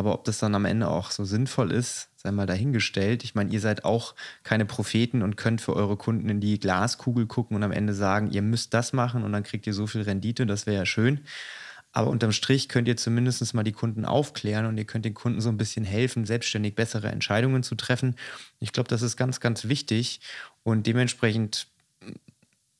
Aber 0.00 0.14
ob 0.14 0.24
das 0.24 0.38
dann 0.38 0.54
am 0.54 0.64
Ende 0.64 0.88
auch 0.88 1.10
so 1.10 1.26
sinnvoll 1.26 1.70
ist, 1.70 2.08
sei 2.16 2.30
mal 2.30 2.46
dahingestellt. 2.46 3.22
Ich 3.22 3.34
meine, 3.34 3.52
ihr 3.52 3.60
seid 3.60 3.84
auch 3.84 4.14
keine 4.44 4.64
Propheten 4.64 5.20
und 5.20 5.36
könnt 5.36 5.60
für 5.60 5.76
eure 5.76 5.98
Kunden 5.98 6.30
in 6.30 6.40
die 6.40 6.58
Glaskugel 6.58 7.26
gucken 7.26 7.54
und 7.54 7.62
am 7.62 7.70
Ende 7.70 7.92
sagen, 7.92 8.30
ihr 8.30 8.40
müsst 8.40 8.72
das 8.72 8.94
machen 8.94 9.24
und 9.24 9.32
dann 9.34 9.42
kriegt 9.42 9.66
ihr 9.66 9.74
so 9.74 9.86
viel 9.86 10.00
Rendite, 10.00 10.46
das 10.46 10.64
wäre 10.64 10.78
ja 10.78 10.86
schön. 10.86 11.20
Aber 11.92 12.08
unterm 12.08 12.32
Strich 12.32 12.70
könnt 12.70 12.88
ihr 12.88 12.96
zumindest 12.96 13.52
mal 13.52 13.62
die 13.62 13.72
Kunden 13.72 14.06
aufklären 14.06 14.64
und 14.64 14.78
ihr 14.78 14.86
könnt 14.86 15.04
den 15.04 15.12
Kunden 15.12 15.42
so 15.42 15.50
ein 15.50 15.58
bisschen 15.58 15.84
helfen, 15.84 16.24
selbstständig 16.24 16.74
bessere 16.74 17.08
Entscheidungen 17.08 17.62
zu 17.62 17.74
treffen. 17.74 18.16
Ich 18.58 18.72
glaube, 18.72 18.88
das 18.88 19.02
ist 19.02 19.18
ganz, 19.18 19.38
ganz 19.38 19.68
wichtig 19.68 20.22
und 20.62 20.86
dementsprechend 20.86 21.66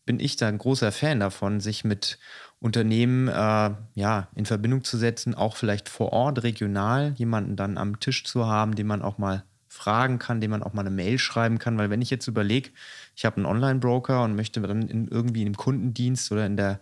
bin 0.07 0.21
ich 0.21 0.37
da 0.37 0.49
ein 0.49 0.57
großer 0.57 0.91
Fan 0.91 1.21
davon, 1.21 1.61
sich 1.61 1.85
mit 1.85 2.19
Unternehmen 2.61 3.29
äh, 3.29 3.70
ja, 3.94 4.29
in 4.35 4.44
Verbindung 4.44 4.85
zu 4.85 4.99
setzen, 4.99 5.35
auch 5.35 5.57
vielleicht 5.57 5.88
vor 5.88 6.12
Ort, 6.12 6.42
regional, 6.42 7.14
jemanden 7.16 7.57
dann 7.57 7.79
am 7.79 8.01
Tisch 8.01 8.25
zu 8.25 8.46
haben, 8.46 8.75
den 8.75 8.87
man 8.87 9.03
auch 9.03 9.16
mal 9.16 9.44
fragen 9.70 10.18
kann, 10.18 10.40
dem 10.40 10.51
man 10.51 10.64
auch 10.64 10.73
mal 10.73 10.83
eine 10.83 10.90
Mail 10.90 11.18
schreiben 11.18 11.59
kann. 11.59 11.79
Weil 11.79 11.90
wenn 11.90 12.03
ich 12.03 12.11
jetzt 12.11 12.27
überlege, 12.27 12.70
ich 13.14 13.25
habe 13.25 13.37
einen 13.37 13.46
Online-Broker 13.46 14.25
und 14.25 14.35
möchte 14.35 14.61
dann 14.61 14.83
in, 14.88 15.07
irgendwie 15.09 15.42
im 15.42 15.57
Kundendienst 15.57 16.31
oder 16.33 16.44
in 16.44 16.57
der, 16.57 16.81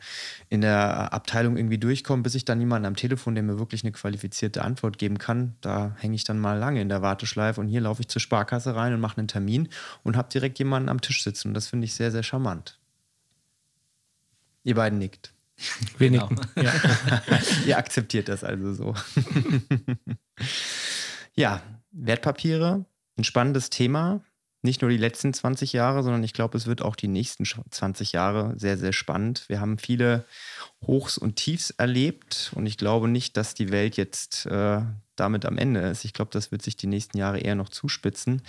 in 0.48 0.62
der 0.62 1.12
Abteilung 1.12 1.58
irgendwie 1.58 1.78
durchkommen, 1.78 2.22
bis 2.22 2.34
ich 2.34 2.46
dann 2.46 2.60
jemanden 2.60 2.86
am 2.86 2.96
Telefon, 2.96 3.34
der 3.34 3.44
mir 3.44 3.58
wirklich 3.58 3.84
eine 3.84 3.92
qualifizierte 3.92 4.64
Antwort 4.64 4.98
geben 4.98 5.18
kann, 5.18 5.54
da 5.60 5.94
hänge 5.98 6.16
ich 6.16 6.24
dann 6.24 6.40
mal 6.40 6.58
lange 6.58 6.80
in 6.80 6.88
der 6.88 7.02
Warteschleife 7.02 7.60
und 7.60 7.68
hier 7.68 7.82
laufe 7.82 8.00
ich 8.00 8.08
zur 8.08 8.20
Sparkasse 8.20 8.74
rein 8.74 8.94
und 8.94 9.00
mache 9.00 9.18
einen 9.18 9.28
Termin 9.28 9.68
und 10.02 10.16
habe 10.16 10.30
direkt 10.30 10.58
jemanden 10.58 10.88
am 10.88 11.02
Tisch 11.02 11.22
sitzen. 11.22 11.48
Und 11.48 11.54
das 11.54 11.68
finde 11.68 11.84
ich 11.84 11.94
sehr, 11.94 12.10
sehr 12.10 12.22
charmant. 12.22 12.78
Ihr 14.64 14.74
beiden 14.74 14.98
nickt. 14.98 15.34
Wir 15.98 16.10
genau. 16.10 16.28
Ja. 16.56 16.72
Ihr 17.66 17.78
akzeptiert 17.78 18.28
das 18.28 18.44
also 18.44 18.72
so. 18.74 18.94
ja, 21.34 21.62
Wertpapiere, 21.90 22.84
ein 23.16 23.24
spannendes 23.24 23.70
Thema. 23.70 24.20
Nicht 24.62 24.82
nur 24.82 24.90
die 24.90 24.96
letzten 24.96 25.32
20 25.32 25.72
Jahre, 25.72 26.02
sondern 26.02 26.24
ich 26.24 26.32
glaube, 26.32 26.58
es 26.58 26.66
wird 26.66 26.82
auch 26.82 26.96
die 26.96 27.06
nächsten 27.06 27.44
20 27.44 28.12
Jahre 28.12 28.54
sehr, 28.56 28.76
sehr 28.76 28.92
spannend. 28.92 29.44
Wir 29.48 29.60
haben 29.60 29.78
viele 29.78 30.24
Hochs 30.84 31.16
und 31.16 31.36
Tiefs 31.36 31.70
erlebt 31.70 32.50
und 32.56 32.66
ich 32.66 32.76
glaube 32.76 33.06
nicht, 33.06 33.36
dass 33.36 33.54
die 33.54 33.70
Welt 33.70 33.96
jetzt 33.96 34.46
äh, 34.46 34.80
damit 35.14 35.46
am 35.46 35.58
Ende 35.58 35.80
ist. 35.80 36.04
Ich 36.04 36.12
glaube, 36.12 36.32
das 36.32 36.50
wird 36.50 36.62
sich 36.62 36.76
die 36.76 36.88
nächsten 36.88 37.18
Jahre 37.18 37.38
eher 37.38 37.54
noch 37.54 37.68
zuspitzen. 37.68 38.42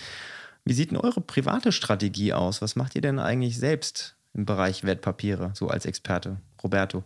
Wie 0.65 0.73
sieht 0.73 0.89
denn 0.91 0.97
eure 0.97 1.21
private 1.21 1.71
Strategie 1.71 2.33
aus? 2.33 2.61
Was 2.61 2.75
macht 2.75 2.95
ihr 2.95 3.01
denn 3.01 3.19
eigentlich 3.19 3.57
selbst 3.57 4.15
im 4.33 4.45
Bereich 4.45 4.83
Wertpapiere, 4.83 5.51
so 5.53 5.67
als 5.67 5.85
Experte? 5.85 6.37
Roberto. 6.63 7.03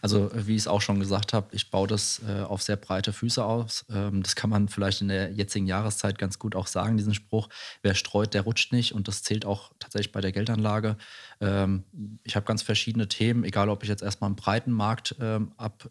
Also, 0.00 0.30
wie 0.34 0.56
ich 0.56 0.62
es 0.62 0.68
auch 0.68 0.80
schon 0.80 0.98
gesagt 0.98 1.32
habe, 1.32 1.54
ich 1.54 1.70
baue 1.70 1.86
das 1.86 2.20
äh, 2.26 2.42
auf 2.42 2.62
sehr 2.62 2.76
breite 2.76 3.12
Füße 3.12 3.44
aus. 3.44 3.84
Ähm, 3.88 4.22
das 4.22 4.34
kann 4.34 4.50
man 4.50 4.68
vielleicht 4.68 5.00
in 5.00 5.08
der 5.08 5.30
jetzigen 5.30 5.66
Jahreszeit 5.66 6.18
ganz 6.18 6.38
gut 6.38 6.56
auch 6.56 6.66
sagen, 6.66 6.96
diesen 6.96 7.14
Spruch. 7.14 7.48
Wer 7.82 7.94
streut, 7.94 8.34
der 8.34 8.42
rutscht 8.42 8.72
nicht. 8.72 8.92
Und 8.92 9.06
das 9.06 9.22
zählt 9.22 9.44
auch 9.44 9.72
tatsächlich 9.78 10.10
bei 10.12 10.20
der 10.20 10.32
Geldanlage. 10.32 10.96
Ähm, 11.40 11.84
ich 12.24 12.34
habe 12.34 12.46
ganz 12.46 12.62
verschiedene 12.62 13.06
Themen, 13.06 13.44
egal 13.44 13.68
ob 13.68 13.84
ich 13.84 13.88
jetzt 13.88 14.02
erstmal 14.02 14.28
einen 14.28 14.36
breiten 14.36 14.72
Markt 14.72 15.14
ähm, 15.20 15.52
ab, 15.56 15.88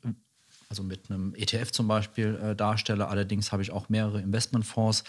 also 0.72 0.84
mit 0.84 1.12
einem 1.12 1.36
ETF 1.36 1.72
zum 1.72 1.90
Beispiel 1.90 2.40
äh, 2.42 2.56
darstelle. 2.56 3.10
Allerdings 3.10 3.52
habe 3.52 3.62
ich 3.62 3.72
auch 3.72 3.90
mehrere 3.90 4.22
Investmentfonds 4.22 5.04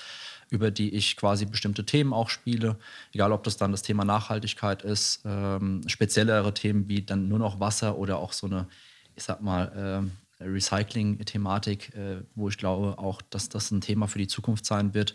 über 0.51 0.73
die 0.73 0.93
ich 0.93 1.17
quasi 1.17 1.47
bestimmte 1.47 1.87
Themen 1.87 2.13
auch 2.13 2.29
spiele. 2.29 2.77
Egal, 3.13 3.31
ob 3.31 3.45
das 3.45 3.57
dann 3.57 3.71
das 3.71 3.83
Thema 3.83 4.05
Nachhaltigkeit 4.05 4.83
ist, 4.83 5.23
ähm, 5.25 5.83
speziellere 5.87 6.53
Themen 6.53 6.89
wie 6.89 7.03
dann 7.03 7.29
nur 7.29 7.39
noch 7.39 7.61
Wasser 7.61 7.97
oder 7.97 8.19
auch 8.19 8.33
so 8.33 8.49
eine, 8.49 8.67
ich 9.15 9.23
sag 9.23 9.41
mal, 9.41 10.11
äh, 10.41 10.45
Recycling-Thematik, 10.45 11.95
äh, 11.95 12.23
wo 12.35 12.49
ich 12.49 12.59
glaube 12.59 12.99
auch, 12.99 13.23
dass 13.23 13.49
das 13.49 13.71
ein 13.71 13.81
Thema 13.81 14.09
für 14.09 14.19
die 14.19 14.27
Zukunft 14.27 14.67
sein 14.67 14.95
wird. 14.95 15.15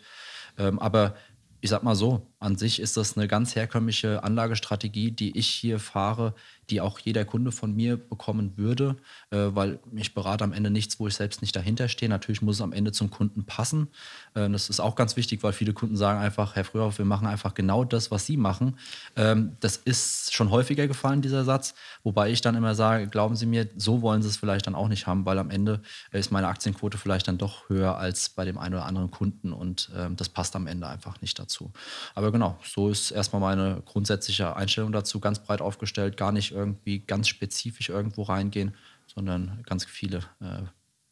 Ähm, 0.57 0.79
aber 0.79 1.15
ich 1.59 1.69
sag 1.69 1.83
mal 1.83 1.95
so, 1.95 2.25
an 2.39 2.55
sich 2.55 2.79
ist 2.79 2.97
das 2.97 3.17
eine 3.17 3.27
ganz 3.27 3.55
herkömmliche 3.55 4.23
Anlagestrategie, 4.23 5.11
die 5.11 5.37
ich 5.37 5.47
hier 5.47 5.79
fahre, 5.79 6.35
die 6.69 6.81
auch 6.81 6.99
jeder 6.99 7.25
Kunde 7.25 7.51
von 7.51 7.73
mir 7.73 7.97
bekommen 7.97 8.53
würde, 8.57 8.97
äh, 9.31 9.37
weil 9.51 9.79
ich 9.95 10.13
berate 10.13 10.43
am 10.43 10.53
Ende 10.53 10.69
nichts, 10.69 10.99
wo 10.99 11.07
ich 11.07 11.15
selbst 11.15 11.41
nicht 11.41 11.55
dahinter 11.55 11.87
stehe. 11.87 12.09
Natürlich 12.09 12.41
muss 12.41 12.57
es 12.57 12.61
am 12.61 12.73
Ende 12.73 12.91
zum 12.91 13.09
Kunden 13.09 13.45
passen. 13.45 13.87
Äh, 14.35 14.49
das 14.49 14.69
ist 14.69 14.79
auch 14.79 14.95
ganz 14.95 15.15
wichtig, 15.15 15.41
weil 15.43 15.53
viele 15.53 15.73
Kunden 15.73 15.95
sagen 15.95 16.19
einfach, 16.19 16.55
Herr 16.55 16.65
Frühhoff, 16.65 16.97
wir 16.97 17.05
machen 17.05 17.27
einfach 17.27 17.53
genau 17.53 17.83
das, 17.83 18.11
was 18.11 18.25
Sie 18.25 18.37
machen. 18.37 18.77
Ähm, 19.15 19.57
das 19.59 19.77
ist 19.77 20.33
schon 20.33 20.51
häufiger 20.51 20.87
gefallen, 20.87 21.21
dieser 21.21 21.43
Satz, 21.43 21.73
wobei 22.03 22.29
ich 22.29 22.41
dann 22.41 22.55
immer 22.55 22.75
sage, 22.75 23.07
glauben 23.07 23.35
Sie 23.35 23.45
mir, 23.45 23.67
so 23.77 24.01
wollen 24.01 24.21
Sie 24.21 24.29
es 24.29 24.37
vielleicht 24.37 24.67
dann 24.67 24.75
auch 24.75 24.89
nicht 24.89 25.07
haben, 25.07 25.25
weil 25.25 25.39
am 25.39 25.49
Ende 25.49 25.81
ist 26.11 26.31
meine 26.31 26.47
Aktienquote 26.47 26.97
vielleicht 26.97 27.27
dann 27.27 27.37
doch 27.37 27.69
höher 27.69 27.97
als 27.97 28.29
bei 28.29 28.45
dem 28.45 28.57
einen 28.57 28.75
oder 28.75 28.85
anderen 28.85 29.09
Kunden 29.09 29.53
und 29.53 29.89
ähm, 29.95 30.15
das 30.15 30.29
passt 30.29 30.55
am 30.55 30.67
Ende 30.67 30.87
einfach 30.87 31.21
nicht 31.21 31.39
dazu. 31.39 31.71
Aber 32.13 32.26
genau, 32.31 32.57
so 32.63 32.89
ist 32.89 33.11
erstmal 33.11 33.41
meine 33.41 33.81
grundsätzliche 33.85 34.55
Einstellung 34.55 34.91
dazu, 34.91 35.19
ganz 35.19 35.39
breit 35.39 35.61
aufgestellt, 35.61 36.17
gar 36.17 36.31
nicht 36.31 36.51
irgendwie 36.51 36.99
ganz 36.99 37.27
spezifisch 37.27 37.89
irgendwo 37.89 38.23
reingehen, 38.23 38.75
sondern 39.07 39.61
ganz 39.63 39.85
viele 39.85 40.19
äh, 40.39 40.63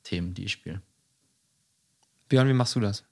Themen, 0.04 0.34
die 0.34 0.46
ich 0.46 0.52
spiele. 0.54 0.82
Björn, 2.30 2.48
wie 2.48 2.54
machst 2.54 2.76
du 2.76 2.80
das? 2.80 3.04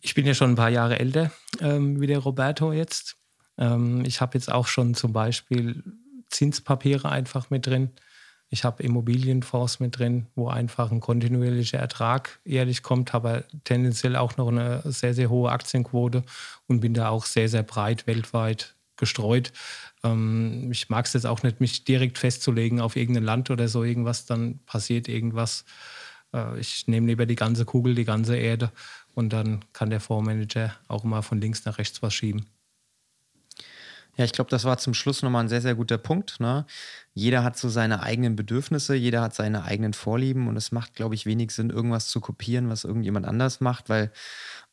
Ich 0.00 0.14
bin 0.14 0.26
ja 0.26 0.34
schon 0.34 0.52
ein 0.52 0.56
paar 0.56 0.70
Jahre 0.70 0.98
älter 0.98 1.32
ähm, 1.60 2.00
wie 2.00 2.06
der 2.06 2.18
Roberto 2.18 2.72
jetzt. 2.72 3.16
Ähm, 3.56 4.04
ich 4.04 4.20
habe 4.20 4.38
jetzt 4.38 4.50
auch 4.50 4.66
schon 4.66 4.94
zum 4.94 5.12
Beispiel 5.12 5.82
Zinspapiere 6.28 7.08
einfach 7.08 7.50
mit 7.50 7.66
drin. 7.66 7.90
Ich 8.50 8.64
habe 8.64 8.82
Immobilienfonds 8.82 9.78
mit 9.80 9.98
drin, 9.98 10.26
wo 10.34 10.48
einfach 10.48 10.90
ein 10.90 11.00
kontinuierlicher 11.00 11.78
Ertrag 11.78 12.40
jährlich 12.44 12.82
kommt, 12.82 13.14
aber 13.14 13.44
tendenziell 13.64 14.16
auch 14.16 14.36
noch 14.38 14.48
eine 14.48 14.82
sehr, 14.84 15.12
sehr 15.12 15.28
hohe 15.28 15.50
Aktienquote 15.50 16.22
und 16.66 16.80
bin 16.80 16.94
da 16.94 17.10
auch 17.10 17.26
sehr, 17.26 17.48
sehr 17.48 17.62
breit 17.62 18.06
weltweit 18.06 18.74
gestreut. 18.96 19.52
Ähm, 20.02 20.70
ich 20.72 20.88
mag 20.88 21.06
es 21.06 21.12
jetzt 21.12 21.26
auch 21.26 21.42
nicht, 21.42 21.60
mich 21.60 21.84
direkt 21.84 22.18
festzulegen 22.18 22.80
auf 22.80 22.96
irgendein 22.96 23.24
Land 23.24 23.50
oder 23.50 23.68
so 23.68 23.84
irgendwas, 23.84 24.26
dann 24.26 24.60
passiert 24.64 25.08
irgendwas. 25.08 25.64
Äh, 26.32 26.58
ich 26.58 26.88
nehme 26.88 27.06
lieber 27.06 27.26
die 27.26 27.36
ganze 27.36 27.64
Kugel, 27.64 27.94
die 27.94 28.04
ganze 28.04 28.36
Erde 28.36 28.72
und 29.14 29.32
dann 29.32 29.64
kann 29.72 29.90
der 29.90 30.00
Fondsmanager 30.00 30.74
auch 30.88 31.04
mal 31.04 31.22
von 31.22 31.40
links 31.40 31.64
nach 31.64 31.78
rechts 31.78 32.02
was 32.02 32.14
schieben. 32.14 32.46
Ja, 34.18 34.24
ich 34.24 34.32
glaube, 34.32 34.50
das 34.50 34.64
war 34.64 34.78
zum 34.78 34.94
Schluss 34.94 35.22
nochmal 35.22 35.44
ein 35.44 35.48
sehr, 35.48 35.60
sehr 35.60 35.76
guter 35.76 35.96
Punkt. 35.96 36.40
Ne? 36.40 36.66
Jeder 37.14 37.44
hat 37.44 37.56
so 37.56 37.68
seine 37.68 38.02
eigenen 38.02 38.34
Bedürfnisse, 38.34 38.96
jeder 38.96 39.22
hat 39.22 39.32
seine 39.34 39.62
eigenen 39.62 39.92
Vorlieben 39.92 40.48
und 40.48 40.56
es 40.56 40.72
macht, 40.72 40.94
glaube 40.94 41.14
ich, 41.14 41.24
wenig 41.24 41.52
Sinn, 41.52 41.70
irgendwas 41.70 42.08
zu 42.08 42.20
kopieren, 42.20 42.68
was 42.68 42.82
irgendjemand 42.82 43.26
anders 43.26 43.60
macht, 43.60 43.88
weil 43.88 44.10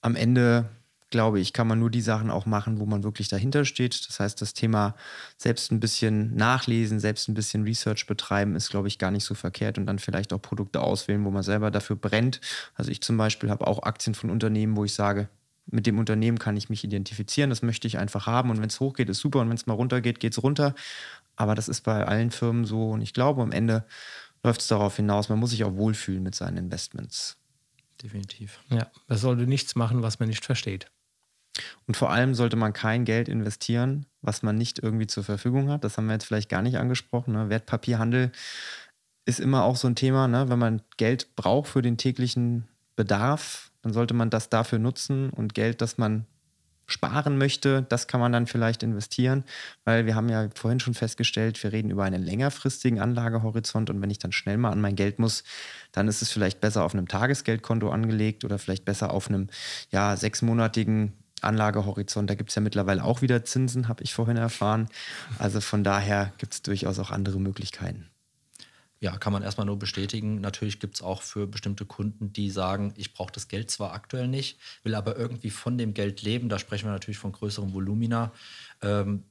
am 0.01 0.15
Ende, 0.15 0.69
glaube 1.11 1.39
ich, 1.39 1.53
kann 1.53 1.67
man 1.67 1.77
nur 1.77 1.91
die 1.91 2.01
Sachen 2.01 2.31
auch 2.31 2.47
machen, 2.47 2.79
wo 2.79 2.87
man 2.87 3.03
wirklich 3.03 3.27
dahinter 3.27 3.65
steht. 3.65 4.09
Das 4.09 4.19
heißt, 4.19 4.41
das 4.41 4.55
Thema 4.55 4.95
selbst 5.37 5.71
ein 5.71 5.79
bisschen 5.79 6.35
nachlesen, 6.35 6.99
selbst 6.99 7.27
ein 7.29 7.35
bisschen 7.35 7.63
Research 7.65 8.07
betreiben, 8.07 8.55
ist, 8.55 8.71
glaube 8.71 8.87
ich, 8.87 8.97
gar 8.97 9.11
nicht 9.11 9.25
so 9.25 9.35
verkehrt 9.35 9.77
und 9.77 9.85
dann 9.85 9.99
vielleicht 9.99 10.33
auch 10.33 10.41
Produkte 10.41 10.81
auswählen, 10.81 11.23
wo 11.23 11.29
man 11.29 11.43
selber 11.43 11.69
dafür 11.69 11.97
brennt. 11.97 12.41
Also 12.73 12.89
ich 12.89 13.01
zum 13.01 13.17
Beispiel 13.17 13.51
habe 13.51 13.67
auch 13.67 13.83
Aktien 13.83 14.15
von 14.15 14.31
Unternehmen, 14.31 14.75
wo 14.75 14.85
ich 14.85 14.95
sage, 14.95 15.29
mit 15.67 15.87
dem 15.87 15.99
Unternehmen 15.99 16.39
kann 16.39 16.57
ich 16.57 16.69
mich 16.69 16.83
identifizieren, 16.83 17.49
das 17.49 17.61
möchte 17.61 17.87
ich 17.87 17.97
einfach 17.97 18.27
haben 18.27 18.49
und 18.49 18.61
wenn 18.61 18.69
es 18.69 18.79
hochgeht, 18.79 19.09
ist 19.09 19.19
super 19.19 19.39
und 19.39 19.49
wenn 19.49 19.55
es 19.55 19.65
mal 19.65 19.73
runtergeht, 19.73 20.19
geht 20.19 20.33
es 20.33 20.43
runter. 20.43 20.75
Aber 21.35 21.55
das 21.55 21.67
ist 21.67 21.81
bei 21.81 22.05
allen 22.05 22.31
Firmen 22.31 22.65
so 22.65 22.91
und 22.91 23.01
ich 23.01 23.13
glaube, 23.13 23.41
am 23.41 23.51
Ende 23.51 23.85
läuft 24.43 24.61
es 24.61 24.67
darauf 24.67 24.95
hinaus, 24.95 25.29
man 25.29 25.39
muss 25.39 25.49
sich 25.49 25.63
auch 25.63 25.75
wohlfühlen 25.75 26.23
mit 26.23 26.35
seinen 26.35 26.57
Investments. 26.57 27.37
definitiv. 28.01 28.59
Ja, 28.69 28.91
man 29.07 29.17
sollte 29.17 29.47
nichts 29.47 29.75
machen, 29.75 30.03
was 30.03 30.19
man 30.19 30.29
nicht 30.29 30.45
versteht. 30.45 30.91
Und 31.87 31.95
vor 31.95 32.11
allem 32.11 32.35
sollte 32.35 32.55
man 32.57 32.73
kein 32.73 33.05
Geld 33.05 33.29
investieren, 33.29 34.05
was 34.21 34.43
man 34.43 34.57
nicht 34.57 34.79
irgendwie 34.79 35.07
zur 35.07 35.23
Verfügung 35.23 35.69
hat. 35.69 35.83
Das 35.83 35.97
haben 35.97 36.07
wir 36.07 36.13
jetzt 36.13 36.25
vielleicht 36.25 36.49
gar 36.49 36.61
nicht 36.61 36.77
angesprochen. 36.77 37.33
Ne? 37.33 37.49
Wertpapierhandel 37.49 38.31
ist 39.25 39.39
immer 39.39 39.63
auch 39.63 39.75
so 39.75 39.87
ein 39.87 39.95
Thema. 39.95 40.27
Ne? 40.27 40.49
Wenn 40.49 40.59
man 40.59 40.81
Geld 40.97 41.35
braucht 41.35 41.69
für 41.69 41.81
den 41.81 41.97
täglichen 41.97 42.67
Bedarf, 42.95 43.71
dann 43.85 43.93
sollte 43.93 44.15
man 44.15 44.31
das 44.31 44.49
dafür 44.49 44.79
nutzen 44.79 45.29
und 45.29 45.53
Geld, 45.53 45.79
das 45.79 45.99
man 45.99 46.25
sparen 46.87 47.37
möchte, 47.37 47.83
das 47.83 48.07
kann 48.07 48.19
man 48.19 48.31
dann 48.31 48.47
vielleicht 48.47 48.81
investieren, 48.81 49.43
weil 49.83 50.07
wir 50.07 50.15
haben 50.15 50.27
ja 50.27 50.49
vorhin 50.55 50.79
schon 50.79 50.95
festgestellt, 50.95 51.61
wir 51.61 51.71
reden 51.71 51.91
über 51.91 52.03
einen 52.03 52.23
längerfristigen 52.23 52.99
Anlagehorizont 52.99 53.91
und 53.91 54.01
wenn 54.01 54.09
ich 54.09 54.17
dann 54.17 54.31
schnell 54.31 54.57
mal 54.57 54.71
an 54.71 54.81
mein 54.81 54.95
Geld 54.95 55.19
muss, 55.19 55.43
dann 55.91 56.07
ist 56.07 56.23
es 56.23 56.31
vielleicht 56.31 56.61
besser 56.61 56.83
auf 56.83 56.95
einem 56.95 57.07
Tagesgeldkonto 57.07 57.91
angelegt 57.91 58.43
oder 58.43 58.57
vielleicht 58.57 58.85
besser 58.85 59.13
auf 59.13 59.29
einem 59.29 59.49
ja, 59.91 60.17
sechsmonatigen 60.17 61.13
Anlagehorizont. 61.41 62.27
Da 62.27 62.33
gibt 62.33 62.49
es 62.49 62.55
ja 62.55 62.63
mittlerweile 62.63 63.03
auch 63.03 63.21
wieder 63.21 63.45
Zinsen, 63.45 63.87
habe 63.87 64.01
ich 64.01 64.15
vorhin 64.15 64.37
erfahren. 64.37 64.87
Also 65.37 65.61
von 65.61 65.83
daher 65.83 66.33
gibt 66.39 66.55
es 66.55 66.61
durchaus 66.63 66.97
auch 66.97 67.11
andere 67.11 67.39
Möglichkeiten. 67.39 68.09
Ja, 69.01 69.17
kann 69.17 69.33
man 69.33 69.43
erstmal 69.43 69.65
nur 69.65 69.77
bestätigen. 69.77 70.39
Natürlich 70.39 70.79
gibt 70.79 70.95
es 70.95 71.01
auch 71.01 71.21
für 71.21 71.47
bestimmte 71.47 71.85
Kunden, 71.85 72.31
die 72.31 72.49
sagen, 72.49 72.93
ich 72.95 73.13
brauche 73.13 73.31
das 73.31 73.49
Geld 73.49 73.69
zwar 73.69 73.93
aktuell 73.93 74.27
nicht, 74.27 74.57
will 74.83 74.95
aber 74.95 75.17
irgendwie 75.17 75.49
von 75.49 75.77
dem 75.77 75.93
Geld 75.93 76.21
leben. 76.21 76.47
Da 76.47 76.59
sprechen 76.59 76.85
wir 76.85 76.91
natürlich 76.93 77.17
von 77.17 77.33
größeren 77.33 77.73
Volumina. 77.73 78.31
Ähm, 78.81 79.25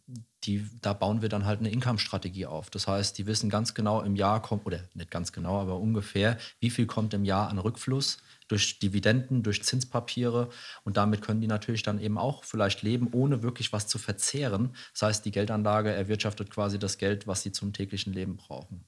die, 0.44 0.68
da 0.82 0.92
bauen 0.92 1.22
wir 1.22 1.30
dann 1.30 1.46
halt 1.46 1.60
eine 1.60 1.70
Income-Strategie 1.70 2.46
auf. 2.46 2.68
Das 2.68 2.86
heißt, 2.86 3.16
die 3.16 3.26
wissen 3.26 3.48
ganz 3.48 3.72
genau 3.72 4.02
im 4.02 4.16
Jahr 4.16 4.42
kommt, 4.42 4.66
oder 4.66 4.80
nicht 4.92 5.10
ganz 5.10 5.32
genau, 5.32 5.58
aber 5.60 5.78
ungefähr, 5.78 6.36
wie 6.60 6.70
viel 6.70 6.86
kommt 6.86 7.14
im 7.14 7.24
Jahr 7.24 7.48
an 7.48 7.58
Rückfluss 7.58 8.18
durch 8.48 8.78
Dividenden, 8.78 9.42
durch 9.42 9.62
Zinspapiere. 9.62 10.50
Und 10.84 10.98
damit 10.98 11.22
können 11.22 11.40
die 11.40 11.46
natürlich 11.46 11.82
dann 11.82 11.98
eben 11.98 12.18
auch 12.18 12.44
vielleicht 12.44 12.82
leben, 12.82 13.08
ohne 13.12 13.42
wirklich 13.42 13.72
was 13.72 13.86
zu 13.86 13.98
verzehren. 13.98 14.74
Das 14.92 15.02
heißt, 15.02 15.24
die 15.24 15.30
Geldanlage 15.30 15.90
erwirtschaftet 15.90 16.50
quasi 16.50 16.78
das 16.78 16.98
Geld, 16.98 17.26
was 17.26 17.42
sie 17.42 17.52
zum 17.52 17.72
täglichen 17.72 18.12
Leben 18.12 18.36
brauchen. 18.36 18.84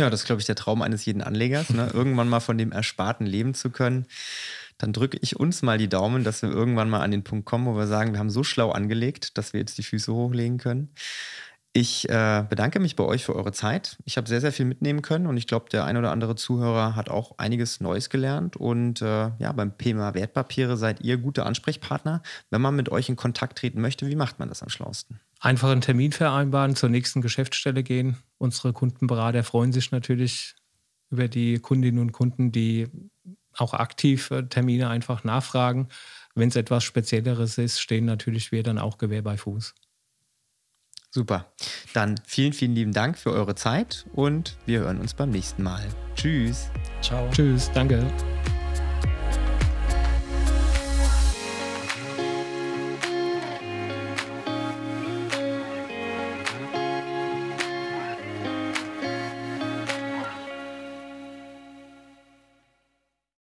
Ja, 0.00 0.08
das 0.08 0.20
ist, 0.20 0.26
glaube 0.26 0.40
ich, 0.40 0.46
der 0.46 0.54
Traum 0.54 0.80
eines 0.80 1.04
jeden 1.04 1.20
Anlegers, 1.20 1.68
ne? 1.68 1.90
irgendwann 1.92 2.26
mal 2.26 2.40
von 2.40 2.56
dem 2.56 2.72
Ersparten 2.72 3.26
leben 3.26 3.52
zu 3.52 3.68
können. 3.68 4.06
Dann 4.78 4.94
drücke 4.94 5.18
ich 5.20 5.38
uns 5.38 5.60
mal 5.60 5.76
die 5.76 5.90
Daumen, 5.90 6.24
dass 6.24 6.40
wir 6.40 6.48
irgendwann 6.48 6.88
mal 6.88 7.02
an 7.02 7.10
den 7.10 7.22
Punkt 7.22 7.44
kommen, 7.44 7.66
wo 7.66 7.76
wir 7.76 7.86
sagen, 7.86 8.12
wir 8.12 8.18
haben 8.18 8.30
so 8.30 8.42
schlau 8.42 8.70
angelegt, 8.70 9.36
dass 9.36 9.52
wir 9.52 9.60
jetzt 9.60 9.76
die 9.76 9.82
Füße 9.82 10.10
hochlegen 10.10 10.56
können. 10.56 10.94
Ich 11.72 12.08
äh, 12.08 12.44
bedanke 12.48 12.80
mich 12.80 12.96
bei 12.96 13.04
euch 13.04 13.24
für 13.24 13.36
eure 13.36 13.52
Zeit. 13.52 13.96
Ich 14.04 14.16
habe 14.16 14.28
sehr, 14.28 14.40
sehr 14.40 14.50
viel 14.50 14.66
mitnehmen 14.66 15.02
können 15.02 15.26
und 15.28 15.36
ich 15.36 15.46
glaube, 15.46 15.66
der 15.70 15.84
ein 15.84 15.96
oder 15.96 16.10
andere 16.10 16.34
Zuhörer 16.34 16.96
hat 16.96 17.08
auch 17.08 17.38
einiges 17.38 17.78
Neues 17.78 18.10
gelernt. 18.10 18.56
Und 18.56 19.02
äh, 19.02 19.30
ja, 19.38 19.52
beim 19.52 19.78
Thema 19.78 20.14
Wertpapiere 20.14 20.76
seid 20.76 21.00
ihr 21.02 21.16
gute 21.16 21.46
Ansprechpartner. 21.46 22.22
Wenn 22.50 22.60
man 22.60 22.74
mit 22.74 22.88
euch 22.88 23.08
in 23.08 23.14
Kontakt 23.14 23.58
treten 23.58 23.80
möchte, 23.80 24.08
wie 24.08 24.16
macht 24.16 24.40
man 24.40 24.48
das 24.48 24.64
am 24.64 24.68
schlausten? 24.68 25.20
Einfach 25.38 25.70
einen 25.70 25.80
Termin 25.80 26.10
vereinbaren, 26.10 26.74
zur 26.74 26.88
nächsten 26.88 27.22
Geschäftsstelle 27.22 27.84
gehen. 27.84 28.16
Unsere 28.38 28.72
Kundenberater 28.72 29.44
freuen 29.44 29.72
sich 29.72 29.92
natürlich 29.92 30.56
über 31.10 31.28
die 31.28 31.60
Kundinnen 31.60 32.00
und 32.00 32.10
Kunden, 32.10 32.50
die 32.50 32.88
auch 33.56 33.74
aktiv 33.74 34.32
äh, 34.32 34.42
Termine 34.42 34.88
einfach 34.88 35.22
nachfragen. 35.22 35.88
Wenn 36.34 36.48
es 36.48 36.56
etwas 36.56 36.82
Spezielleres 36.82 37.58
ist, 37.58 37.80
stehen 37.80 38.06
natürlich 38.06 38.50
wir 38.50 38.64
dann 38.64 38.78
auch 38.78 38.98
Gewehr 38.98 39.22
bei 39.22 39.36
Fuß. 39.36 39.74
Super. 41.10 41.46
Dann 41.92 42.20
vielen, 42.24 42.52
vielen 42.52 42.74
lieben 42.74 42.92
Dank 42.92 43.18
für 43.18 43.32
eure 43.32 43.56
Zeit 43.56 44.06
und 44.12 44.56
wir 44.66 44.80
hören 44.80 45.00
uns 45.00 45.14
beim 45.14 45.30
nächsten 45.30 45.62
Mal. 45.62 45.82
Tschüss. 46.14 46.68
Ciao. 47.02 47.28
Tschüss, 47.30 47.70
danke. 47.74 48.06